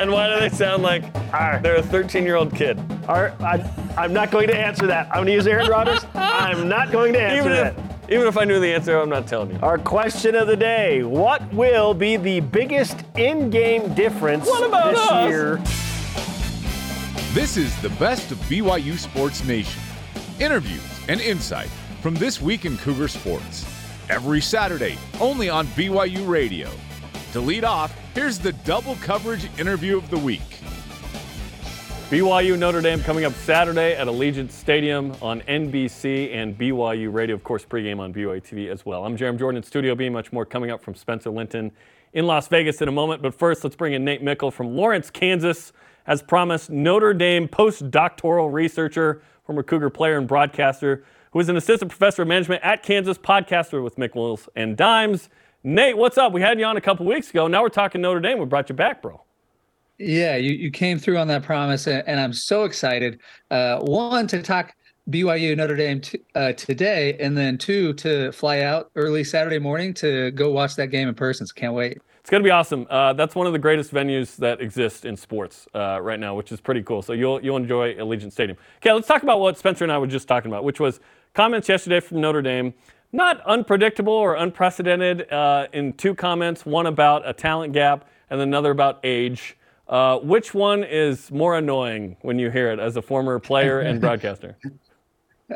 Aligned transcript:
And 0.00 0.10
why 0.10 0.28
do 0.32 0.40
they 0.40 0.48
sound 0.48 0.82
like 0.82 1.12
they're 1.62 1.76
a 1.76 1.82
13 1.82 2.24
year 2.24 2.36
old 2.36 2.54
kid? 2.54 2.78
Our, 3.08 3.30
I, 3.40 3.68
I'm 3.96 4.12
not 4.12 4.30
going 4.30 4.48
to 4.48 4.56
answer 4.56 4.86
that. 4.86 5.06
I'm 5.08 5.16
going 5.16 5.26
to 5.26 5.32
use 5.32 5.46
Aaron 5.46 5.68
Rodgers. 5.68 6.04
I'm 6.14 6.68
not 6.68 6.90
going 6.92 7.12
to 7.14 7.20
answer 7.20 7.50
Even 7.50 7.52
that. 7.52 8.10
even 8.10 8.26
if 8.26 8.36
I 8.36 8.44
knew 8.44 8.58
the 8.60 8.72
answer, 8.72 8.98
I'm 8.98 9.08
not 9.10 9.26
telling 9.26 9.50
you. 9.52 9.58
Our 9.62 9.78
question 9.78 10.34
of 10.34 10.46
the 10.46 10.56
day 10.56 11.02
What 11.02 11.52
will 11.52 11.94
be 11.94 12.16
the 12.16 12.40
biggest 12.40 13.04
in 13.16 13.50
game 13.50 13.92
difference 13.94 14.46
What 14.46 14.66
about 14.66 14.92
this 14.94 15.10
us? 15.10 15.28
year? 15.28 15.56
This 17.34 17.56
is 17.56 17.74
the 17.80 17.88
best 17.90 18.30
of 18.30 18.38
BYU 18.40 18.98
Sports 18.98 19.42
Nation. 19.44 19.80
Interviews 20.38 20.82
and 21.08 21.20
insight 21.20 21.68
from 22.02 22.14
this 22.14 22.40
week 22.42 22.64
in 22.64 22.76
Cougar 22.78 23.08
Sports. 23.08 23.64
Every 24.10 24.40
Saturday, 24.40 24.98
only 25.20 25.48
on 25.48 25.66
BYU 25.68 26.28
Radio. 26.28 26.68
To 27.32 27.40
lead 27.40 27.64
off, 27.64 27.96
here's 28.14 28.38
the 28.38 28.52
double 28.64 28.96
coverage 28.96 29.48
interview 29.58 29.96
of 29.96 30.08
the 30.10 30.18
week. 30.18 30.40
BYU 32.10 32.58
Notre 32.58 32.82
Dame 32.82 33.00
coming 33.00 33.24
up 33.24 33.32
Saturday 33.32 33.96
at 33.96 34.06
Allegiant 34.06 34.50
Stadium 34.50 35.16
on 35.22 35.40
NBC 35.42 36.34
and 36.34 36.58
BYU 36.58 37.10
Radio, 37.10 37.34
of 37.34 37.42
course, 37.42 37.64
pregame 37.64 38.00
on 38.00 38.12
BYU 38.12 38.42
TV 38.42 38.70
as 38.70 38.84
well. 38.84 39.06
I'm 39.06 39.16
Jeremy 39.16 39.38
Jordan 39.38 39.56
in 39.56 39.62
Studio 39.62 39.94
B. 39.94 40.10
Much 40.10 40.30
more 40.30 40.44
coming 40.44 40.70
up 40.70 40.82
from 40.82 40.94
Spencer 40.94 41.30
Linton 41.30 41.72
in 42.12 42.26
Las 42.26 42.48
Vegas 42.48 42.82
in 42.82 42.88
a 42.88 42.92
moment. 42.92 43.22
But 43.22 43.34
first, 43.34 43.64
let's 43.64 43.76
bring 43.76 43.94
in 43.94 44.04
Nate 44.04 44.22
Meikle 44.22 44.50
from 44.50 44.76
Lawrence, 44.76 45.08
Kansas. 45.08 45.72
As 46.06 46.20
promised, 46.20 46.68
Notre 46.68 47.14
Dame 47.14 47.48
postdoctoral 47.48 48.52
researcher, 48.52 49.22
former 49.46 49.62
Cougar 49.62 49.88
player 49.88 50.18
and 50.18 50.28
broadcaster, 50.28 51.04
who 51.30 51.40
is 51.40 51.48
an 51.48 51.56
assistant 51.56 51.90
professor 51.90 52.22
of 52.22 52.28
management 52.28 52.62
at 52.62 52.82
Kansas, 52.82 53.16
podcaster 53.16 53.82
with 53.82 53.96
Meikles 53.96 54.48
and 54.54 54.76
Dimes. 54.76 55.30
Nate, 55.64 55.96
what's 55.96 56.18
up? 56.18 56.32
We 56.32 56.40
had 56.40 56.58
you 56.58 56.64
on 56.64 56.76
a 56.76 56.80
couple 56.80 57.06
weeks 57.06 57.30
ago. 57.30 57.46
Now 57.46 57.62
we're 57.62 57.68
talking 57.68 58.00
Notre 58.00 58.18
Dame. 58.20 58.38
We 58.38 58.46
brought 58.46 58.68
you 58.68 58.74
back, 58.74 59.00
bro. 59.00 59.22
Yeah, 59.98 60.36
you, 60.36 60.52
you 60.52 60.72
came 60.72 60.98
through 60.98 61.18
on 61.18 61.28
that 61.28 61.44
promise, 61.44 61.86
and, 61.86 62.02
and 62.08 62.18
I'm 62.18 62.32
so 62.32 62.64
excited. 62.64 63.20
Uh, 63.50 63.78
one, 63.78 64.26
to 64.28 64.42
talk 64.42 64.74
BYU 65.10 65.56
Notre 65.56 65.76
Dame 65.76 66.00
t- 66.00 66.20
uh, 66.34 66.52
today, 66.54 67.16
and 67.20 67.36
then 67.36 67.58
two, 67.58 67.92
to 67.94 68.32
fly 68.32 68.62
out 68.62 68.90
early 68.96 69.22
Saturday 69.22 69.60
morning 69.60 69.94
to 69.94 70.32
go 70.32 70.50
watch 70.50 70.74
that 70.76 70.88
game 70.88 71.08
in 71.08 71.14
person. 71.14 71.46
So 71.46 71.52
can't 71.54 71.74
wait. 71.74 71.98
It's 72.18 72.30
going 72.30 72.42
to 72.42 72.46
be 72.46 72.50
awesome. 72.50 72.86
Uh, 72.90 73.12
that's 73.12 73.36
one 73.36 73.46
of 73.46 73.52
the 73.52 73.58
greatest 73.58 73.92
venues 73.92 74.36
that 74.36 74.60
exist 74.60 75.04
in 75.04 75.16
sports 75.16 75.68
uh, 75.74 76.00
right 76.00 76.18
now, 76.18 76.34
which 76.34 76.50
is 76.50 76.60
pretty 76.60 76.82
cool. 76.82 77.02
So 77.02 77.12
you'll 77.12 77.42
you'll 77.42 77.56
enjoy 77.56 77.94
Allegiant 77.94 78.32
Stadium. 78.32 78.58
Okay, 78.78 78.92
let's 78.92 79.08
talk 79.08 79.22
about 79.22 79.38
what 79.38 79.58
Spencer 79.58 79.84
and 79.84 79.92
I 79.92 79.98
were 79.98 80.06
just 80.08 80.26
talking 80.26 80.50
about, 80.50 80.64
which 80.64 80.80
was 80.80 80.98
comments 81.34 81.68
yesterday 81.68 82.00
from 82.00 82.20
Notre 82.20 82.42
Dame. 82.42 82.74
Not 83.12 83.40
unpredictable 83.42 84.12
or 84.12 84.34
unprecedented 84.36 85.30
uh, 85.30 85.66
in 85.72 85.92
two 85.92 86.14
comments. 86.14 86.64
One 86.64 86.86
about 86.86 87.28
a 87.28 87.32
talent 87.32 87.74
gap, 87.74 88.08
and 88.30 88.40
another 88.40 88.70
about 88.70 89.00
age. 89.04 89.56
Uh, 89.88 90.18
which 90.20 90.54
one 90.54 90.82
is 90.84 91.30
more 91.30 91.56
annoying 91.58 92.16
when 92.22 92.38
you 92.38 92.50
hear 92.50 92.72
it 92.72 92.78
as 92.78 92.96
a 92.96 93.02
former 93.02 93.38
player 93.38 93.80
and 93.80 94.00
broadcaster? 94.00 94.56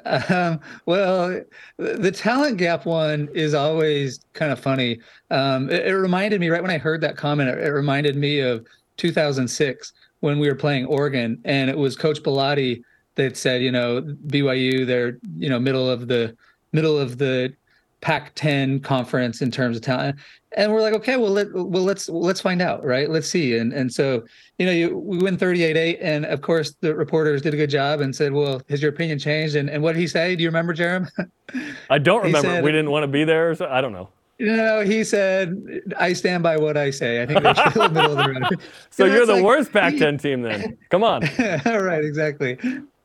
Um, 0.05 0.61
well, 0.85 1.41
the 1.79 2.13
talent 2.13 2.59
gap 2.59 2.85
one 2.85 3.31
is 3.33 3.55
always 3.55 4.21
kind 4.35 4.53
of 4.53 4.61
funny. 4.61 5.01
Um, 5.31 5.71
it, 5.71 5.87
it 5.87 5.95
reminded 5.97 6.41
me 6.41 6.51
right 6.51 6.61
when 6.61 6.71
I 6.71 6.77
heard 6.77 7.01
that 7.01 7.17
comment. 7.17 7.49
It, 7.49 7.59
it 7.59 7.71
reminded 7.71 8.17
me 8.17 8.41
of 8.41 8.67
2006 8.99 9.93
when 10.21 10.39
we 10.39 10.49
were 10.49 10.55
playing 10.55 10.85
Oregon, 10.87 11.41
and 11.47 11.71
it 11.71 11.79
was 11.79 11.97
Coach 11.97 12.23
Bellotti 12.23 12.83
that 13.15 13.39
said, 13.39 13.63
you 13.63 13.73
know, 13.73 14.03
BYU, 14.27 14.87
they're 14.87 15.19
you 15.37 15.49
know 15.49 15.59
middle 15.59 15.89
of 15.89 16.09
the 16.09 16.37
middle 16.73 16.99
of 16.99 17.19
the 17.19 17.55
Pac-10 18.03 18.83
conference 18.85 19.41
in 19.43 19.51
terms 19.51 19.77
of 19.77 19.83
talent. 19.83 20.17
And 20.57 20.73
we're 20.73 20.81
like, 20.83 20.95
okay, 20.95 21.17
well, 21.17 21.31
let, 21.31 21.53
well, 21.53 21.83
let's 21.83 22.09
let's 22.09 22.41
find 22.41 22.63
out, 22.63 22.85
right? 22.85 23.11
Let's 23.11 23.29
see. 23.29 23.57
And 23.59 23.73
and 23.73 23.93
so, 23.93 24.23
you 24.59 24.67
know, 24.67 24.73
you, 24.73 24.97
we 24.97 25.19
win 25.19 25.37
38-8, 25.37 25.99
and 26.01 26.25
of 26.27 26.41
course, 26.41 26.75
the 26.81 26.95
reporters 26.95 27.43
did 27.43 27.53
a 27.53 27.57
good 27.57 27.69
job 27.71 28.01
and 28.01 28.15
said, 28.15 28.33
well, 28.33 28.63
has 28.69 28.81
your 28.81 28.91
opinion 28.91 29.19
changed? 29.19 29.57
And 29.57 29.69
and 29.69 29.83
what 29.83 29.93
did 29.95 30.01
he 30.01 30.07
say? 30.07 30.37
Do 30.37 30.43
you 30.43 30.49
remember, 30.49 30.75
Jarom? 30.75 31.09
I 31.91 31.99
don't 31.99 32.23
remember. 32.23 32.49
said- 32.49 32.65
we 32.65 32.71
didn't 32.73 32.91
want 32.91 33.03
to 33.03 33.09
be 33.09 33.25
there. 33.25 33.55
So, 33.55 33.67
I 33.67 33.81
don't 33.81 33.93
know. 33.93 34.09
no, 34.39 34.83
he 34.85 35.03
said, 35.05 35.81
I 35.99 36.13
stand 36.13 36.43
by 36.43 36.57
what 36.59 36.77
I 36.77 36.91
say. 36.91 37.23
I 37.23 37.27
think 37.27 37.43
they're 37.43 37.55
still 37.71 37.89
middle 37.91 38.19
of 38.19 38.25
the 38.27 38.33
road. 38.41 38.61
So 38.91 39.05
You 39.05 39.11
know, 39.11 39.17
you're 39.17 39.27
the 39.27 39.35
like- 39.35 39.45
worst 39.45 39.73
Pac-10 39.73 40.21
team 40.21 40.43
then. 40.43 40.77
Come 40.91 41.03
on. 41.05 41.23
All 41.67 41.81
right, 41.83 42.05
exactly. 42.05 42.59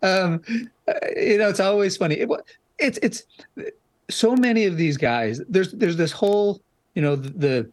Um, 0.04 0.42
uh, 0.88 0.94
you 1.16 1.38
know, 1.38 1.48
it's 1.50 1.60
always 1.60 1.96
funny. 1.98 2.16
It, 2.16 2.30
it's 2.82 3.00
it's 3.02 3.24
so 4.10 4.36
many 4.36 4.66
of 4.66 4.78
these 4.78 4.98
guys. 4.98 5.42
There's 5.48 5.72
there's 5.72 5.98
this 5.98 6.12
whole 6.12 6.62
you 6.96 7.02
know 7.02 7.16
the 7.16 7.70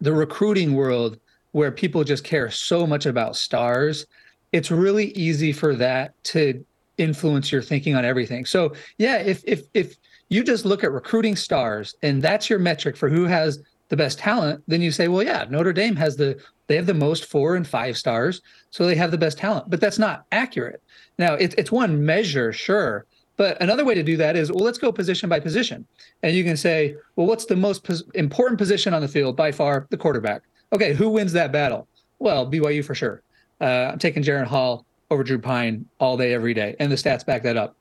the 0.00 0.12
recruiting 0.12 0.74
world 0.74 1.18
where 1.52 1.70
people 1.70 2.04
just 2.04 2.24
care 2.24 2.50
so 2.50 2.86
much 2.86 3.06
about 3.06 3.36
stars. 3.36 4.06
It's 4.52 4.70
really 4.70 5.06
easy 5.12 5.52
for 5.52 5.74
that 5.76 6.12
to 6.24 6.64
influence 6.98 7.50
your 7.50 7.62
thinking 7.62 7.94
on 7.94 8.04
everything. 8.04 8.44
So 8.44 8.72
yeah, 8.98 9.18
if 9.18 9.42
if 9.46 9.62
if 9.74 9.96
you 10.28 10.42
just 10.42 10.64
look 10.64 10.84
at 10.84 10.92
recruiting 10.92 11.36
stars 11.36 11.94
and 12.02 12.22
that's 12.22 12.48
your 12.48 12.58
metric 12.58 12.96
for 12.96 13.08
who 13.08 13.24
has 13.24 13.60
the 13.88 13.96
best 13.96 14.18
talent, 14.18 14.62
then 14.66 14.80
you 14.80 14.90
say, 14.90 15.08
well, 15.08 15.22
yeah, 15.22 15.44
Notre 15.50 15.72
Dame 15.72 15.96
has 15.96 16.16
the 16.16 16.40
they 16.66 16.76
have 16.76 16.86
the 16.86 16.94
most 16.94 17.26
four 17.26 17.56
and 17.56 17.66
five 17.66 17.96
stars, 17.96 18.40
so 18.70 18.86
they 18.86 18.94
have 18.94 19.10
the 19.10 19.18
best 19.18 19.38
talent. 19.38 19.68
But 19.68 19.80
that's 19.80 19.98
not 19.98 20.24
accurate. 20.32 20.82
Now, 21.18 21.34
it's 21.34 21.54
it's 21.58 21.70
one 21.70 22.04
measure, 22.04 22.52
sure, 22.52 23.06
but 23.36 23.60
another 23.60 23.84
way 23.84 23.94
to 23.94 24.02
do 24.02 24.16
that 24.16 24.36
is, 24.36 24.52
well, 24.52 24.64
let's 24.64 24.78
go 24.78 24.92
position 24.92 25.28
by 25.28 25.40
position, 25.40 25.86
and 26.22 26.36
you 26.36 26.44
can 26.44 26.56
say, 26.56 26.96
well, 27.16 27.26
what's 27.26 27.46
the 27.46 27.56
most 27.56 27.84
pos- 27.84 28.04
important 28.14 28.58
position 28.58 28.94
on 28.94 29.02
the 29.02 29.08
field 29.08 29.36
by 29.36 29.50
far? 29.50 29.86
The 29.90 29.96
quarterback. 29.96 30.42
Okay, 30.72 30.94
who 30.94 31.08
wins 31.08 31.32
that 31.32 31.52
battle? 31.52 31.88
Well, 32.18 32.50
BYU 32.50 32.84
for 32.84 32.94
sure. 32.94 33.22
Uh, 33.60 33.90
I'm 33.92 33.98
taking 33.98 34.22
Jaren 34.22 34.46
Hall 34.46 34.86
over 35.10 35.22
Drew 35.22 35.38
Pyne 35.38 35.86
all 35.98 36.16
day, 36.16 36.32
every 36.32 36.54
day, 36.54 36.76
and 36.78 36.90
the 36.90 36.96
stats 36.96 37.24
back 37.24 37.42
that 37.42 37.56
up. 37.56 37.76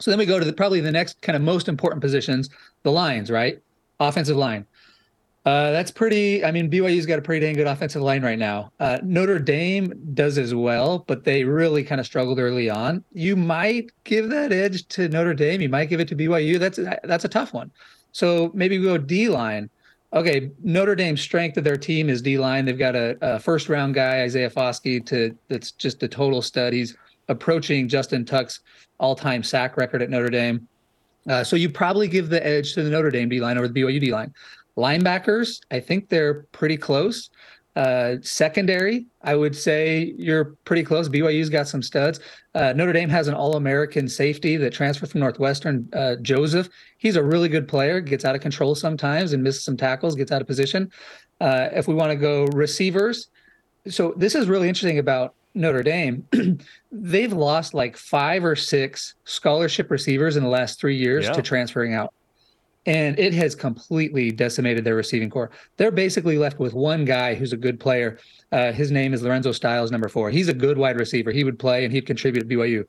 So 0.00 0.10
then 0.10 0.18
we 0.18 0.26
go 0.26 0.38
to 0.38 0.44
the, 0.44 0.52
probably 0.52 0.80
the 0.80 0.92
next 0.92 1.20
kind 1.22 1.34
of 1.34 1.42
most 1.42 1.68
important 1.68 2.00
positions, 2.00 2.50
the 2.82 2.92
lines, 2.92 3.30
right? 3.30 3.60
Offensive 3.98 4.36
line. 4.36 4.64
Uh, 5.44 5.70
that's 5.70 5.90
pretty. 5.90 6.44
I 6.44 6.50
mean, 6.50 6.70
BYU's 6.70 7.06
got 7.06 7.18
a 7.18 7.22
pretty 7.22 7.46
dang 7.46 7.54
good 7.54 7.66
offensive 7.66 8.02
line 8.02 8.22
right 8.22 8.38
now. 8.38 8.70
Uh, 8.80 8.98
Notre 9.02 9.38
Dame 9.38 9.92
does 10.12 10.36
as 10.36 10.54
well, 10.54 11.04
but 11.06 11.24
they 11.24 11.44
really 11.44 11.82
kind 11.82 12.00
of 12.00 12.06
struggled 12.06 12.38
early 12.38 12.68
on. 12.68 13.02
You 13.12 13.34
might 13.34 13.90
give 14.04 14.28
that 14.28 14.52
edge 14.52 14.86
to 14.88 15.08
Notre 15.08 15.34
Dame. 15.34 15.62
You 15.62 15.68
might 15.68 15.86
give 15.88 16.00
it 16.00 16.08
to 16.08 16.16
BYU. 16.16 16.58
That's 16.58 16.78
that's 17.04 17.24
a 17.24 17.28
tough 17.28 17.54
one. 17.54 17.70
So 18.12 18.50
maybe 18.54 18.78
we 18.78 18.84
go 18.84 18.98
D 18.98 19.28
line. 19.28 19.70
Okay, 20.12 20.50
Notre 20.62 20.94
Dame's 20.94 21.20
strength 21.20 21.56
of 21.56 21.64
their 21.64 21.76
team 21.76 22.08
is 22.08 22.20
D 22.20 22.38
line. 22.38 22.64
They've 22.64 22.78
got 22.78 22.96
a, 22.96 23.16
a 23.20 23.38
first 23.38 23.68
round 23.68 23.94
guy, 23.94 24.22
Isaiah 24.22 24.50
Foskey, 24.50 25.04
to 25.06 25.36
that's 25.48 25.70
just 25.70 26.02
a 26.02 26.08
total 26.08 26.42
stud. 26.42 26.72
He's 26.72 26.96
approaching 27.28 27.88
Justin 27.88 28.24
Tuck's 28.24 28.60
all 28.98 29.14
time 29.14 29.42
sack 29.42 29.76
record 29.76 30.02
at 30.02 30.10
Notre 30.10 30.30
Dame. 30.30 30.66
Uh, 31.28 31.44
so 31.44 31.56
you 31.56 31.68
probably 31.68 32.08
give 32.08 32.30
the 32.30 32.44
edge 32.44 32.72
to 32.72 32.82
the 32.82 32.90
Notre 32.90 33.10
Dame 33.10 33.28
D 33.28 33.40
line 33.40 33.58
over 33.58 33.68
the 33.68 33.80
BYU 33.80 34.00
D 34.00 34.12
line. 34.12 34.32
Linebackers, 34.78 35.60
I 35.70 35.80
think 35.80 36.08
they're 36.08 36.44
pretty 36.52 36.76
close. 36.76 37.30
Uh, 37.76 38.16
secondary, 38.22 39.06
I 39.22 39.36
would 39.36 39.54
say 39.54 40.12
you're 40.18 40.56
pretty 40.64 40.82
close. 40.82 41.08
BYU's 41.08 41.48
got 41.48 41.68
some 41.68 41.82
studs. 41.82 42.18
Uh, 42.54 42.72
Notre 42.72 42.92
Dame 42.92 43.08
has 43.08 43.28
an 43.28 43.34
All-American 43.34 44.08
safety 44.08 44.56
that 44.56 44.72
transferred 44.72 45.10
from 45.10 45.20
Northwestern, 45.20 45.88
uh, 45.92 46.16
Joseph. 46.22 46.68
He's 46.96 47.14
a 47.14 47.22
really 47.22 47.48
good 47.48 47.68
player. 47.68 48.00
Gets 48.00 48.24
out 48.24 48.34
of 48.34 48.40
control 48.40 48.74
sometimes 48.74 49.32
and 49.32 49.44
misses 49.44 49.62
some 49.62 49.76
tackles. 49.76 50.16
Gets 50.16 50.32
out 50.32 50.40
of 50.40 50.48
position. 50.48 50.90
Uh, 51.40 51.68
if 51.72 51.86
we 51.86 51.94
want 51.94 52.10
to 52.10 52.16
go 52.16 52.46
receivers, 52.46 53.28
so 53.88 54.12
this 54.16 54.34
is 54.34 54.48
really 54.48 54.68
interesting 54.68 54.98
about 54.98 55.34
Notre 55.54 55.84
Dame. 55.84 56.26
They've 56.92 57.32
lost 57.32 57.74
like 57.74 57.96
five 57.96 58.44
or 58.44 58.56
six 58.56 59.14
scholarship 59.24 59.88
receivers 59.90 60.36
in 60.36 60.42
the 60.42 60.48
last 60.48 60.80
three 60.80 60.96
years 60.96 61.26
Yeah. 61.26 61.32
to 61.32 61.42
transferring 61.42 61.94
out 61.94 62.12
and 62.88 63.18
it 63.18 63.34
has 63.34 63.54
completely 63.54 64.30
decimated 64.30 64.82
their 64.82 64.94
receiving 64.94 65.28
core. 65.28 65.50
They're 65.76 65.90
basically 65.90 66.38
left 66.38 66.58
with 66.58 66.72
one 66.72 67.04
guy 67.04 67.34
who's 67.34 67.52
a 67.52 67.56
good 67.56 67.78
player. 67.78 68.18
Uh, 68.50 68.72
his 68.72 68.90
name 68.90 69.12
is 69.12 69.22
Lorenzo 69.22 69.52
Styles, 69.52 69.90
number 69.90 70.08
four. 70.08 70.30
He's 70.30 70.48
a 70.48 70.54
good 70.54 70.78
wide 70.78 70.98
receiver. 70.98 71.30
He 71.30 71.44
would 71.44 71.58
play 71.58 71.84
and 71.84 71.92
he'd 71.92 72.06
contribute 72.06 72.44
at 72.44 72.48
BYU. 72.48 72.86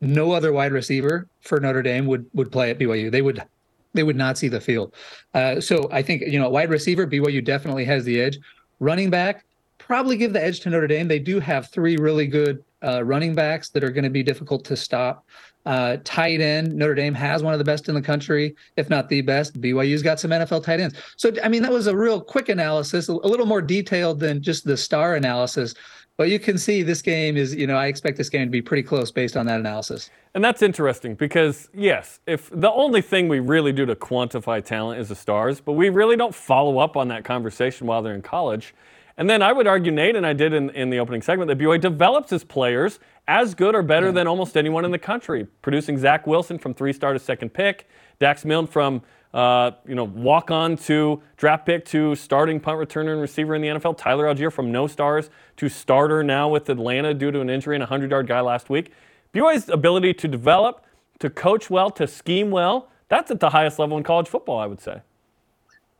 No 0.00 0.32
other 0.32 0.54
wide 0.54 0.72
receiver 0.72 1.28
for 1.42 1.60
Notre 1.60 1.82
Dame 1.82 2.06
would 2.06 2.24
would 2.32 2.50
play 2.50 2.70
at 2.70 2.78
BYU. 2.78 3.10
They 3.10 3.20
would 3.20 3.44
they 3.92 4.02
would 4.02 4.16
not 4.16 4.38
see 4.38 4.48
the 4.48 4.60
field. 4.60 4.94
Uh, 5.34 5.60
so 5.60 5.86
I 5.92 6.00
think 6.00 6.22
you 6.22 6.40
know 6.40 6.48
wide 6.48 6.70
receiver 6.70 7.06
BYU 7.06 7.44
definitely 7.44 7.84
has 7.84 8.04
the 8.04 8.18
edge. 8.18 8.38
Running 8.78 9.10
back 9.10 9.44
probably 9.76 10.16
give 10.16 10.32
the 10.32 10.42
edge 10.42 10.60
to 10.60 10.70
Notre 10.70 10.86
Dame. 10.86 11.08
They 11.08 11.18
do 11.18 11.40
have 11.40 11.68
three 11.68 11.98
really 11.98 12.26
good 12.26 12.64
uh, 12.82 13.04
running 13.04 13.34
backs 13.34 13.68
that 13.70 13.84
are 13.84 13.90
going 13.90 14.04
to 14.04 14.10
be 14.10 14.22
difficult 14.22 14.64
to 14.66 14.76
stop. 14.76 15.26
Uh, 15.66 15.98
tight 16.04 16.40
end, 16.40 16.74
Notre 16.74 16.94
Dame 16.94 17.14
has 17.14 17.42
one 17.42 17.52
of 17.52 17.58
the 17.58 17.64
best 17.64 17.88
in 17.88 17.94
the 17.94 18.00
country, 18.00 18.56
if 18.76 18.88
not 18.88 19.08
the 19.08 19.20
best. 19.20 19.60
BYU's 19.60 20.02
got 20.02 20.18
some 20.18 20.30
NFL 20.30 20.64
tight 20.64 20.80
ends. 20.80 20.96
So, 21.16 21.32
I 21.44 21.48
mean, 21.48 21.62
that 21.62 21.70
was 21.72 21.86
a 21.86 21.96
real 21.96 22.20
quick 22.20 22.48
analysis, 22.48 23.08
a 23.08 23.12
little 23.12 23.46
more 23.46 23.60
detailed 23.60 24.20
than 24.20 24.42
just 24.42 24.64
the 24.64 24.76
star 24.76 25.16
analysis. 25.16 25.74
But 26.16 26.28
you 26.28 26.38
can 26.38 26.58
see 26.58 26.82
this 26.82 27.02
game 27.02 27.36
is, 27.36 27.54
you 27.54 27.66
know, 27.66 27.76
I 27.76 27.86
expect 27.86 28.18
this 28.18 28.28
game 28.28 28.46
to 28.46 28.50
be 28.50 28.60
pretty 28.60 28.82
close 28.82 29.10
based 29.10 29.36
on 29.36 29.46
that 29.46 29.60
analysis. 29.60 30.10
And 30.34 30.44
that's 30.44 30.62
interesting 30.62 31.14
because, 31.14 31.68
yes, 31.74 32.20
if 32.26 32.50
the 32.50 32.70
only 32.70 33.00
thing 33.00 33.28
we 33.28 33.40
really 33.40 33.72
do 33.72 33.86
to 33.86 33.96
quantify 33.96 34.62
talent 34.62 35.00
is 35.00 35.08
the 35.08 35.14
stars, 35.14 35.60
but 35.60 35.72
we 35.72 35.88
really 35.88 36.16
don't 36.16 36.34
follow 36.34 36.78
up 36.78 36.96
on 36.96 37.08
that 37.08 37.24
conversation 37.24 37.86
while 37.86 38.02
they're 38.02 38.14
in 38.14 38.22
college. 38.22 38.74
And 39.20 39.28
then 39.28 39.42
I 39.42 39.52
would 39.52 39.66
argue, 39.66 39.92
Nate, 39.92 40.16
and 40.16 40.26
I 40.26 40.32
did 40.32 40.54
in, 40.54 40.70
in 40.70 40.88
the 40.88 40.98
opening 40.98 41.20
segment, 41.20 41.48
that 41.48 41.58
BYU 41.58 41.78
develops 41.78 42.32
its 42.32 42.42
players 42.42 42.98
as 43.28 43.54
good 43.54 43.74
or 43.74 43.82
better 43.82 44.06
yeah. 44.06 44.12
than 44.12 44.26
almost 44.26 44.56
anyone 44.56 44.82
in 44.86 44.92
the 44.92 44.98
country, 44.98 45.46
producing 45.60 45.98
Zach 45.98 46.26
Wilson 46.26 46.58
from 46.58 46.72
three 46.72 46.94
star 46.94 47.12
to 47.12 47.18
second 47.18 47.50
pick, 47.50 47.86
Dax 48.18 48.46
Milne 48.46 48.66
from 48.66 49.02
uh, 49.34 49.72
you 49.86 49.94
know, 49.94 50.04
walk 50.04 50.50
on 50.50 50.74
to 50.74 51.22
draft 51.36 51.66
pick 51.66 51.84
to 51.84 52.14
starting 52.14 52.58
punt 52.58 52.78
returner 52.78 53.12
and 53.12 53.20
receiver 53.20 53.54
in 53.54 53.60
the 53.60 53.68
NFL. 53.68 53.98
Tyler 53.98 54.24
Allgeier 54.24 54.50
from 54.50 54.72
no 54.72 54.86
stars 54.86 55.28
to 55.58 55.68
starter 55.68 56.24
now 56.24 56.48
with 56.48 56.70
Atlanta 56.70 57.12
due 57.12 57.30
to 57.30 57.42
an 57.42 57.50
injury 57.50 57.76
and 57.76 57.82
a 57.82 57.86
100 57.86 58.10
yard 58.10 58.26
guy 58.26 58.40
last 58.40 58.70
week. 58.70 58.90
BYU's 59.34 59.68
ability 59.68 60.14
to 60.14 60.28
develop, 60.28 60.82
to 61.18 61.28
coach 61.28 61.68
well, 61.68 61.90
to 61.90 62.06
scheme 62.06 62.50
well, 62.50 62.88
that's 63.10 63.30
at 63.30 63.38
the 63.38 63.50
highest 63.50 63.78
level 63.78 63.98
in 63.98 64.02
college 64.02 64.28
football, 64.28 64.58
I 64.58 64.64
would 64.64 64.80
say. 64.80 65.02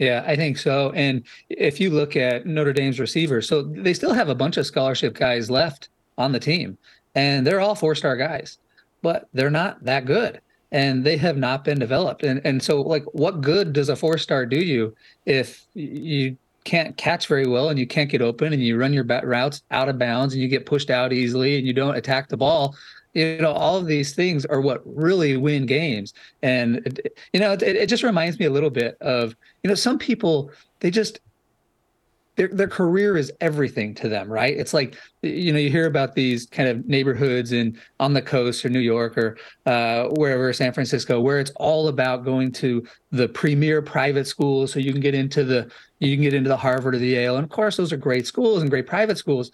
Yeah, 0.00 0.24
I 0.26 0.34
think 0.34 0.56
so. 0.56 0.92
And 0.92 1.22
if 1.50 1.78
you 1.78 1.90
look 1.90 2.16
at 2.16 2.46
Notre 2.46 2.72
Dame's 2.72 2.98
receivers, 2.98 3.46
so 3.46 3.62
they 3.62 3.92
still 3.92 4.14
have 4.14 4.30
a 4.30 4.34
bunch 4.34 4.56
of 4.56 4.64
scholarship 4.64 5.14
guys 5.14 5.50
left 5.50 5.90
on 6.16 6.32
the 6.32 6.40
team, 6.40 6.78
and 7.14 7.46
they're 7.46 7.60
all 7.60 7.74
four 7.74 7.94
star 7.94 8.16
guys, 8.16 8.58
but 9.02 9.28
they're 9.34 9.50
not 9.50 9.84
that 9.84 10.06
good 10.06 10.40
and 10.72 11.04
they 11.04 11.16
have 11.16 11.36
not 11.36 11.64
been 11.64 11.78
developed. 11.78 12.22
And 12.22 12.40
and 12.44 12.62
so 12.62 12.80
like 12.80 13.04
what 13.12 13.40
good 13.40 13.72
does 13.72 13.88
a 13.88 13.96
four 13.96 14.16
star 14.18 14.46
do 14.46 14.58
you 14.58 14.94
if 15.26 15.66
you 15.74 16.36
can't 16.64 16.96
catch 16.96 17.26
very 17.26 17.46
well 17.46 17.68
and 17.68 17.78
you 17.78 17.86
can't 17.86 18.10
get 18.10 18.22
open 18.22 18.52
and 18.52 18.62
you 18.62 18.78
run 18.78 18.92
your 18.92 19.04
routes 19.04 19.62
out 19.70 19.88
of 19.88 19.98
bounds 19.98 20.34
and 20.34 20.42
you 20.42 20.48
get 20.48 20.66
pushed 20.66 20.90
out 20.90 21.12
easily 21.12 21.58
and 21.58 21.66
you 21.66 21.72
don't 21.72 21.96
attack 21.96 22.28
the 22.28 22.36
ball 22.36 22.74
you 23.14 23.38
know 23.38 23.52
all 23.52 23.76
of 23.76 23.86
these 23.86 24.14
things 24.14 24.46
are 24.46 24.60
what 24.60 24.82
really 24.84 25.36
win 25.36 25.66
games 25.66 26.14
and 26.42 27.00
you 27.32 27.40
know 27.40 27.52
it, 27.52 27.62
it 27.62 27.88
just 27.88 28.02
reminds 28.02 28.38
me 28.38 28.46
a 28.46 28.50
little 28.50 28.70
bit 28.70 28.96
of 29.00 29.34
you 29.62 29.68
know 29.68 29.74
some 29.74 29.98
people 29.98 30.50
they 30.80 30.90
just 30.90 31.20
their 32.40 32.48
their 32.48 32.68
career 32.68 33.18
is 33.18 33.30
everything 33.42 33.94
to 33.96 34.08
them, 34.08 34.32
right? 34.32 34.56
It's 34.56 34.72
like 34.72 34.96
you 35.20 35.52
know 35.52 35.58
you 35.58 35.68
hear 35.68 35.84
about 35.84 36.14
these 36.14 36.46
kind 36.46 36.70
of 36.70 36.86
neighborhoods 36.86 37.52
in 37.52 37.78
on 37.98 38.14
the 38.14 38.22
coast 38.22 38.64
or 38.64 38.70
New 38.70 38.80
York 38.80 39.18
or 39.18 39.36
uh, 39.66 40.04
wherever 40.12 40.50
San 40.54 40.72
Francisco, 40.72 41.20
where 41.20 41.38
it's 41.38 41.52
all 41.56 41.88
about 41.88 42.24
going 42.24 42.50
to 42.52 42.82
the 43.10 43.28
premier 43.28 43.82
private 43.82 44.26
schools 44.26 44.72
so 44.72 44.78
you 44.78 44.90
can 44.90 45.02
get 45.02 45.14
into 45.14 45.44
the 45.44 45.70
you 45.98 46.16
can 46.16 46.22
get 46.22 46.32
into 46.32 46.48
the 46.48 46.56
Harvard 46.56 46.94
or 46.94 46.98
the 46.98 47.08
Yale, 47.08 47.36
and 47.36 47.44
of 47.44 47.50
course 47.50 47.76
those 47.76 47.92
are 47.92 47.98
great 47.98 48.26
schools 48.26 48.62
and 48.62 48.70
great 48.70 48.86
private 48.86 49.18
schools. 49.18 49.50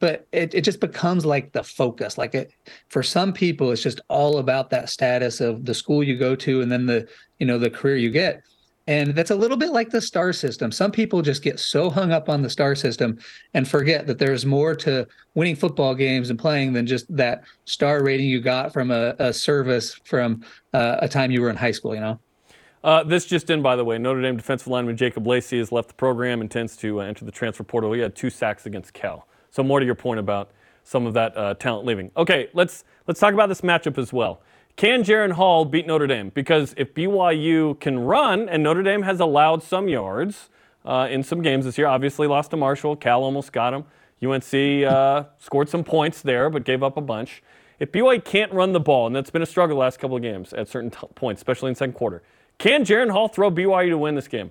But 0.00 0.26
it, 0.32 0.54
it 0.54 0.60
just 0.62 0.80
becomes 0.80 1.26
like 1.26 1.52
the 1.52 1.64
focus. 1.64 2.18
Like 2.18 2.34
it 2.34 2.52
for 2.88 3.02
some 3.02 3.32
people, 3.32 3.72
it's 3.72 3.82
just 3.82 4.00
all 4.08 4.38
about 4.38 4.70
that 4.70 4.88
status 4.90 5.40
of 5.40 5.64
the 5.64 5.74
school 5.74 6.02
you 6.02 6.16
go 6.16 6.36
to 6.36 6.60
and 6.60 6.70
then 6.70 6.86
the 6.86 7.08
you 7.38 7.46
know 7.46 7.58
the 7.58 7.70
career 7.70 7.96
you 7.96 8.10
get 8.10 8.42
and 8.88 9.14
that's 9.14 9.30
a 9.30 9.36
little 9.36 9.58
bit 9.58 9.70
like 9.70 9.90
the 9.90 10.00
star 10.00 10.32
system. 10.32 10.72
Some 10.72 10.90
people 10.90 11.20
just 11.20 11.42
get 11.42 11.60
so 11.60 11.90
hung 11.90 12.10
up 12.10 12.30
on 12.30 12.40
the 12.40 12.48
star 12.48 12.74
system 12.74 13.18
and 13.52 13.68
forget 13.68 14.06
that 14.06 14.18
there's 14.18 14.46
more 14.46 14.74
to 14.76 15.06
winning 15.34 15.56
football 15.56 15.94
games 15.94 16.30
and 16.30 16.38
playing 16.38 16.72
than 16.72 16.86
just 16.86 17.04
that 17.14 17.42
star 17.66 18.02
rating 18.02 18.26
you 18.26 18.40
got 18.40 18.72
from 18.72 18.90
a, 18.90 19.14
a 19.18 19.30
service 19.30 20.00
from 20.04 20.42
uh, 20.72 20.96
a 21.00 21.08
time 21.08 21.30
you 21.30 21.42
were 21.42 21.50
in 21.50 21.56
high 21.56 21.70
school, 21.70 21.94
you 21.94 22.00
know? 22.00 22.18
Uh, 22.82 23.04
this 23.04 23.26
just 23.26 23.50
in, 23.50 23.60
by 23.60 23.76
the 23.76 23.84
way. 23.84 23.98
Notre 23.98 24.22
Dame 24.22 24.38
defensive 24.38 24.68
lineman 24.68 24.96
Jacob 24.96 25.26
Lacey 25.26 25.58
has 25.58 25.70
left 25.70 25.88
the 25.88 25.94
program, 25.94 26.40
intends 26.40 26.74
to 26.78 27.02
uh, 27.02 27.04
enter 27.04 27.26
the 27.26 27.30
transfer 27.30 27.64
portal. 27.64 27.92
He 27.92 28.00
had 28.00 28.16
two 28.16 28.30
sacks 28.30 28.64
against 28.64 28.94
Cal. 28.94 29.27
So 29.50 29.62
more 29.62 29.80
to 29.80 29.86
your 29.86 29.94
point 29.94 30.20
about 30.20 30.50
some 30.82 31.06
of 31.06 31.14
that 31.14 31.36
uh, 31.36 31.54
talent 31.54 31.86
leaving. 31.86 32.10
Okay, 32.16 32.48
let's 32.54 32.84
let's 33.06 33.20
talk 33.20 33.34
about 33.34 33.48
this 33.48 33.60
matchup 33.60 33.98
as 33.98 34.12
well. 34.12 34.40
Can 34.76 35.02
Jaren 35.02 35.32
Hall 35.32 35.64
beat 35.64 35.86
Notre 35.86 36.06
Dame? 36.06 36.30
Because 36.30 36.72
if 36.76 36.94
BYU 36.94 37.78
can 37.80 37.98
run, 37.98 38.48
and 38.48 38.62
Notre 38.62 38.82
Dame 38.82 39.02
has 39.02 39.18
allowed 39.18 39.62
some 39.62 39.88
yards 39.88 40.50
uh, 40.84 41.08
in 41.10 41.22
some 41.22 41.42
games 41.42 41.64
this 41.64 41.76
year, 41.76 41.88
obviously 41.88 42.26
lost 42.26 42.52
to 42.52 42.56
Marshall. 42.56 42.94
Cal 42.94 43.22
almost 43.24 43.52
got 43.52 43.74
him. 43.74 43.84
UNC 44.22 44.54
uh, 44.84 45.24
scored 45.38 45.68
some 45.68 45.84
points 45.84 46.22
there, 46.22 46.48
but 46.48 46.64
gave 46.64 46.82
up 46.82 46.96
a 46.96 47.00
bunch. 47.00 47.42
If 47.78 47.92
BYU 47.92 48.24
can't 48.24 48.52
run 48.52 48.72
the 48.72 48.80
ball, 48.80 49.06
and 49.06 49.14
that's 49.14 49.30
been 49.30 49.42
a 49.42 49.46
struggle 49.46 49.76
the 49.76 49.80
last 49.80 49.98
couple 49.98 50.16
of 50.16 50.22
games 50.22 50.52
at 50.52 50.68
certain 50.68 50.90
t- 50.90 51.06
points, 51.14 51.40
especially 51.40 51.70
in 51.70 51.74
second 51.74 51.94
quarter, 51.94 52.22
can 52.58 52.84
Jaren 52.84 53.10
Hall 53.10 53.28
throw 53.28 53.50
BYU 53.50 53.90
to 53.90 53.98
win 53.98 54.14
this 54.14 54.28
game? 54.28 54.50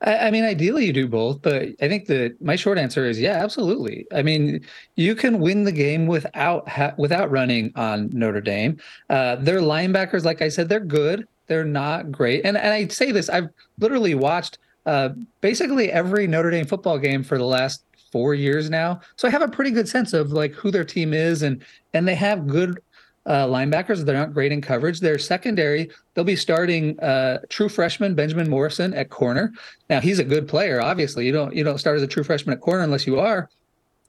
I, 0.00 0.16
I, 0.18 0.30
mean, 0.30 0.44
ideally 0.44 0.86
you 0.86 0.92
do 0.92 1.08
both, 1.08 1.42
but 1.42 1.54
I 1.80 1.88
think 1.88 2.06
that 2.06 2.40
my 2.40 2.56
short 2.56 2.78
answer 2.78 3.06
is 3.06 3.20
yeah, 3.20 3.42
absolutely. 3.42 4.06
I 4.12 4.22
mean, 4.22 4.64
you 4.96 5.14
can 5.14 5.40
win 5.40 5.64
the 5.64 5.72
game 5.72 6.06
without 6.06 6.68
ha- 6.68 6.94
without 6.98 7.30
running 7.30 7.72
on 7.76 8.10
Notre 8.12 8.40
Dame. 8.40 8.78
Uh, 9.10 9.36
their 9.36 9.60
linebackers, 9.60 10.24
like 10.24 10.42
I 10.42 10.48
said, 10.48 10.68
they're 10.68 10.80
good. 10.80 11.26
They're 11.46 11.64
not 11.64 12.12
great, 12.12 12.44
and 12.44 12.56
and 12.56 12.72
I 12.72 12.88
say 12.88 13.10
this, 13.10 13.28
I've 13.28 13.48
literally 13.78 14.14
watched 14.14 14.58
uh, 14.86 15.10
basically 15.40 15.90
every 15.90 16.26
Notre 16.26 16.50
Dame 16.50 16.66
football 16.66 16.98
game 16.98 17.22
for 17.22 17.38
the 17.38 17.44
last 17.44 17.82
four 18.12 18.34
years 18.34 18.70
now, 18.70 19.00
so 19.16 19.28
I 19.28 19.30
have 19.30 19.42
a 19.42 19.48
pretty 19.48 19.70
good 19.70 19.88
sense 19.88 20.12
of 20.12 20.32
like 20.32 20.52
who 20.52 20.70
their 20.70 20.84
team 20.84 21.14
is, 21.14 21.42
and 21.42 21.64
and 21.94 22.06
they 22.06 22.14
have 22.14 22.46
good 22.46 22.80
uh, 23.28 23.46
linebackers. 23.46 24.04
They're 24.04 24.16
not 24.16 24.32
great 24.32 24.50
in 24.50 24.60
coverage. 24.60 25.00
Their 25.00 25.18
secondary, 25.18 25.90
they'll 26.14 26.24
be 26.24 26.34
starting 26.34 26.98
uh, 27.00 27.40
true 27.48 27.68
freshman 27.68 28.14
Benjamin 28.14 28.48
Morrison 28.48 28.94
at 28.94 29.10
corner. 29.10 29.52
Now 29.88 30.00
he's 30.00 30.18
a 30.18 30.24
good 30.24 30.48
player. 30.48 30.80
Obviously, 30.80 31.26
you 31.26 31.32
don't 31.32 31.54
you 31.54 31.62
don't 31.62 31.78
start 31.78 31.96
as 31.96 32.02
a 32.02 32.08
true 32.08 32.24
freshman 32.24 32.54
at 32.54 32.60
corner 32.60 32.82
unless 32.82 33.06
you 33.06 33.20
are, 33.20 33.48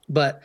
but 0.08 0.42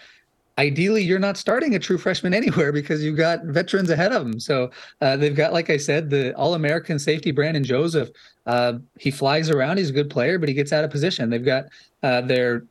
ideally 0.58 1.04
you're 1.04 1.20
not 1.20 1.38
starting 1.38 1.76
a 1.76 1.80
true 1.80 1.98
freshman 1.98 2.34
anywhere 2.42 2.72
because 2.72 3.04
you've 3.04 3.18
got 3.18 3.44
veterans 3.46 3.90
ahead 3.90 4.12
of 4.12 4.24
them. 4.24 4.40
So 4.40 4.72
uh, 5.02 5.18
they've 5.18 5.36
got, 5.36 5.54
like 5.54 5.70
I 5.70 5.78
said, 5.78 6.10
the 6.10 6.36
All-American 6.36 7.00
safety 7.00 7.32
Brandon 7.32 7.64
Joseph. 7.64 8.10
Uh, 8.46 8.74
he 9.00 9.10
flies 9.10 9.50
around. 9.50 9.78
He's 9.78 9.90
a 9.90 9.94
good 9.94 10.10
player, 10.10 10.38
but 10.38 10.48
he 10.48 10.54
gets 10.54 10.72
out 10.72 10.84
of 10.84 10.92
position. 10.92 11.30
They've 11.30 11.44
got 11.44 11.66
uh, 12.04 12.22
their 12.22 12.64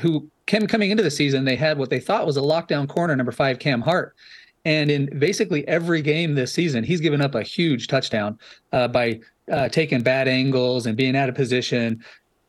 who 0.00 0.28
Cam 0.46 0.66
coming 0.66 0.90
into 0.90 1.02
the 1.02 1.10
season. 1.10 1.44
They 1.44 1.56
had 1.56 1.78
what 1.78 1.90
they 1.90 2.00
thought 2.00 2.26
was 2.26 2.38
a 2.38 2.40
lockdown 2.40 2.88
corner, 2.88 3.14
number 3.14 3.32
five 3.32 3.58
Cam 3.58 3.82
Hart. 3.82 4.14
And 4.64 4.90
in 4.90 5.18
basically 5.18 5.66
every 5.68 6.02
game 6.02 6.34
this 6.34 6.52
season, 6.52 6.84
he's 6.84 7.00
given 7.00 7.20
up 7.20 7.34
a 7.34 7.42
huge 7.42 7.86
touchdown 7.86 8.38
uh, 8.72 8.88
by 8.88 9.20
uh, 9.50 9.68
taking 9.68 10.02
bad 10.02 10.28
angles 10.28 10.86
and 10.86 10.96
being 10.96 11.16
out 11.16 11.28
of 11.28 11.34
position. 11.34 12.04